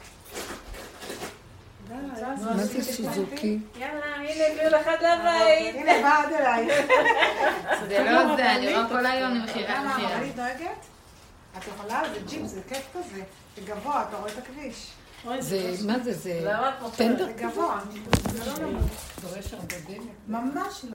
מה 1.90 2.56
זה 2.66 2.84
סוזוקי? 2.84 3.60
יאללה, 3.76 4.16
הנה 4.16 4.70
לך 4.70 4.88
עד 4.88 5.00
לבית. 5.04 5.76
הנה, 5.76 5.92
בא 6.02 6.24
עד 6.24 6.34
אליי. 6.34 6.68
זה 7.90 8.04
לא 8.04 8.36
זה, 8.36 8.52
אני 8.56 8.74
רואה 8.74 8.90
כל 8.90 9.06
היום 9.06 9.32
למכירה, 9.32 9.84
למה, 9.84 9.94
מכירה. 9.94 10.14
הרבנית 10.14 10.36
דואגת? 10.36 10.86
את 11.58 11.68
יכולה, 11.68 12.02
זה 12.14 12.20
ג'יפ, 12.28 12.46
זה 12.46 12.62
כיף 12.70 12.88
כזה. 12.94 13.22
זה 13.56 13.62
גבוה, 13.66 14.06
אתה 14.10 14.18
רואה 14.18 14.32
את 14.32 14.38
הכביש. 14.38 14.92
זה, 15.40 15.72
מה 15.88 16.00
זה, 16.00 16.14
זה? 16.14 16.54
טנדר 16.96 17.26
זה? 17.26 17.34
גבוה. 17.34 17.80
זה 18.32 18.46
לא 18.46 18.68
נמוך. 18.68 18.84
דורש 19.22 19.54
הרבה 19.54 19.76
דלק. 19.88 20.02
ממש 20.28 20.84
לא. 20.84 20.86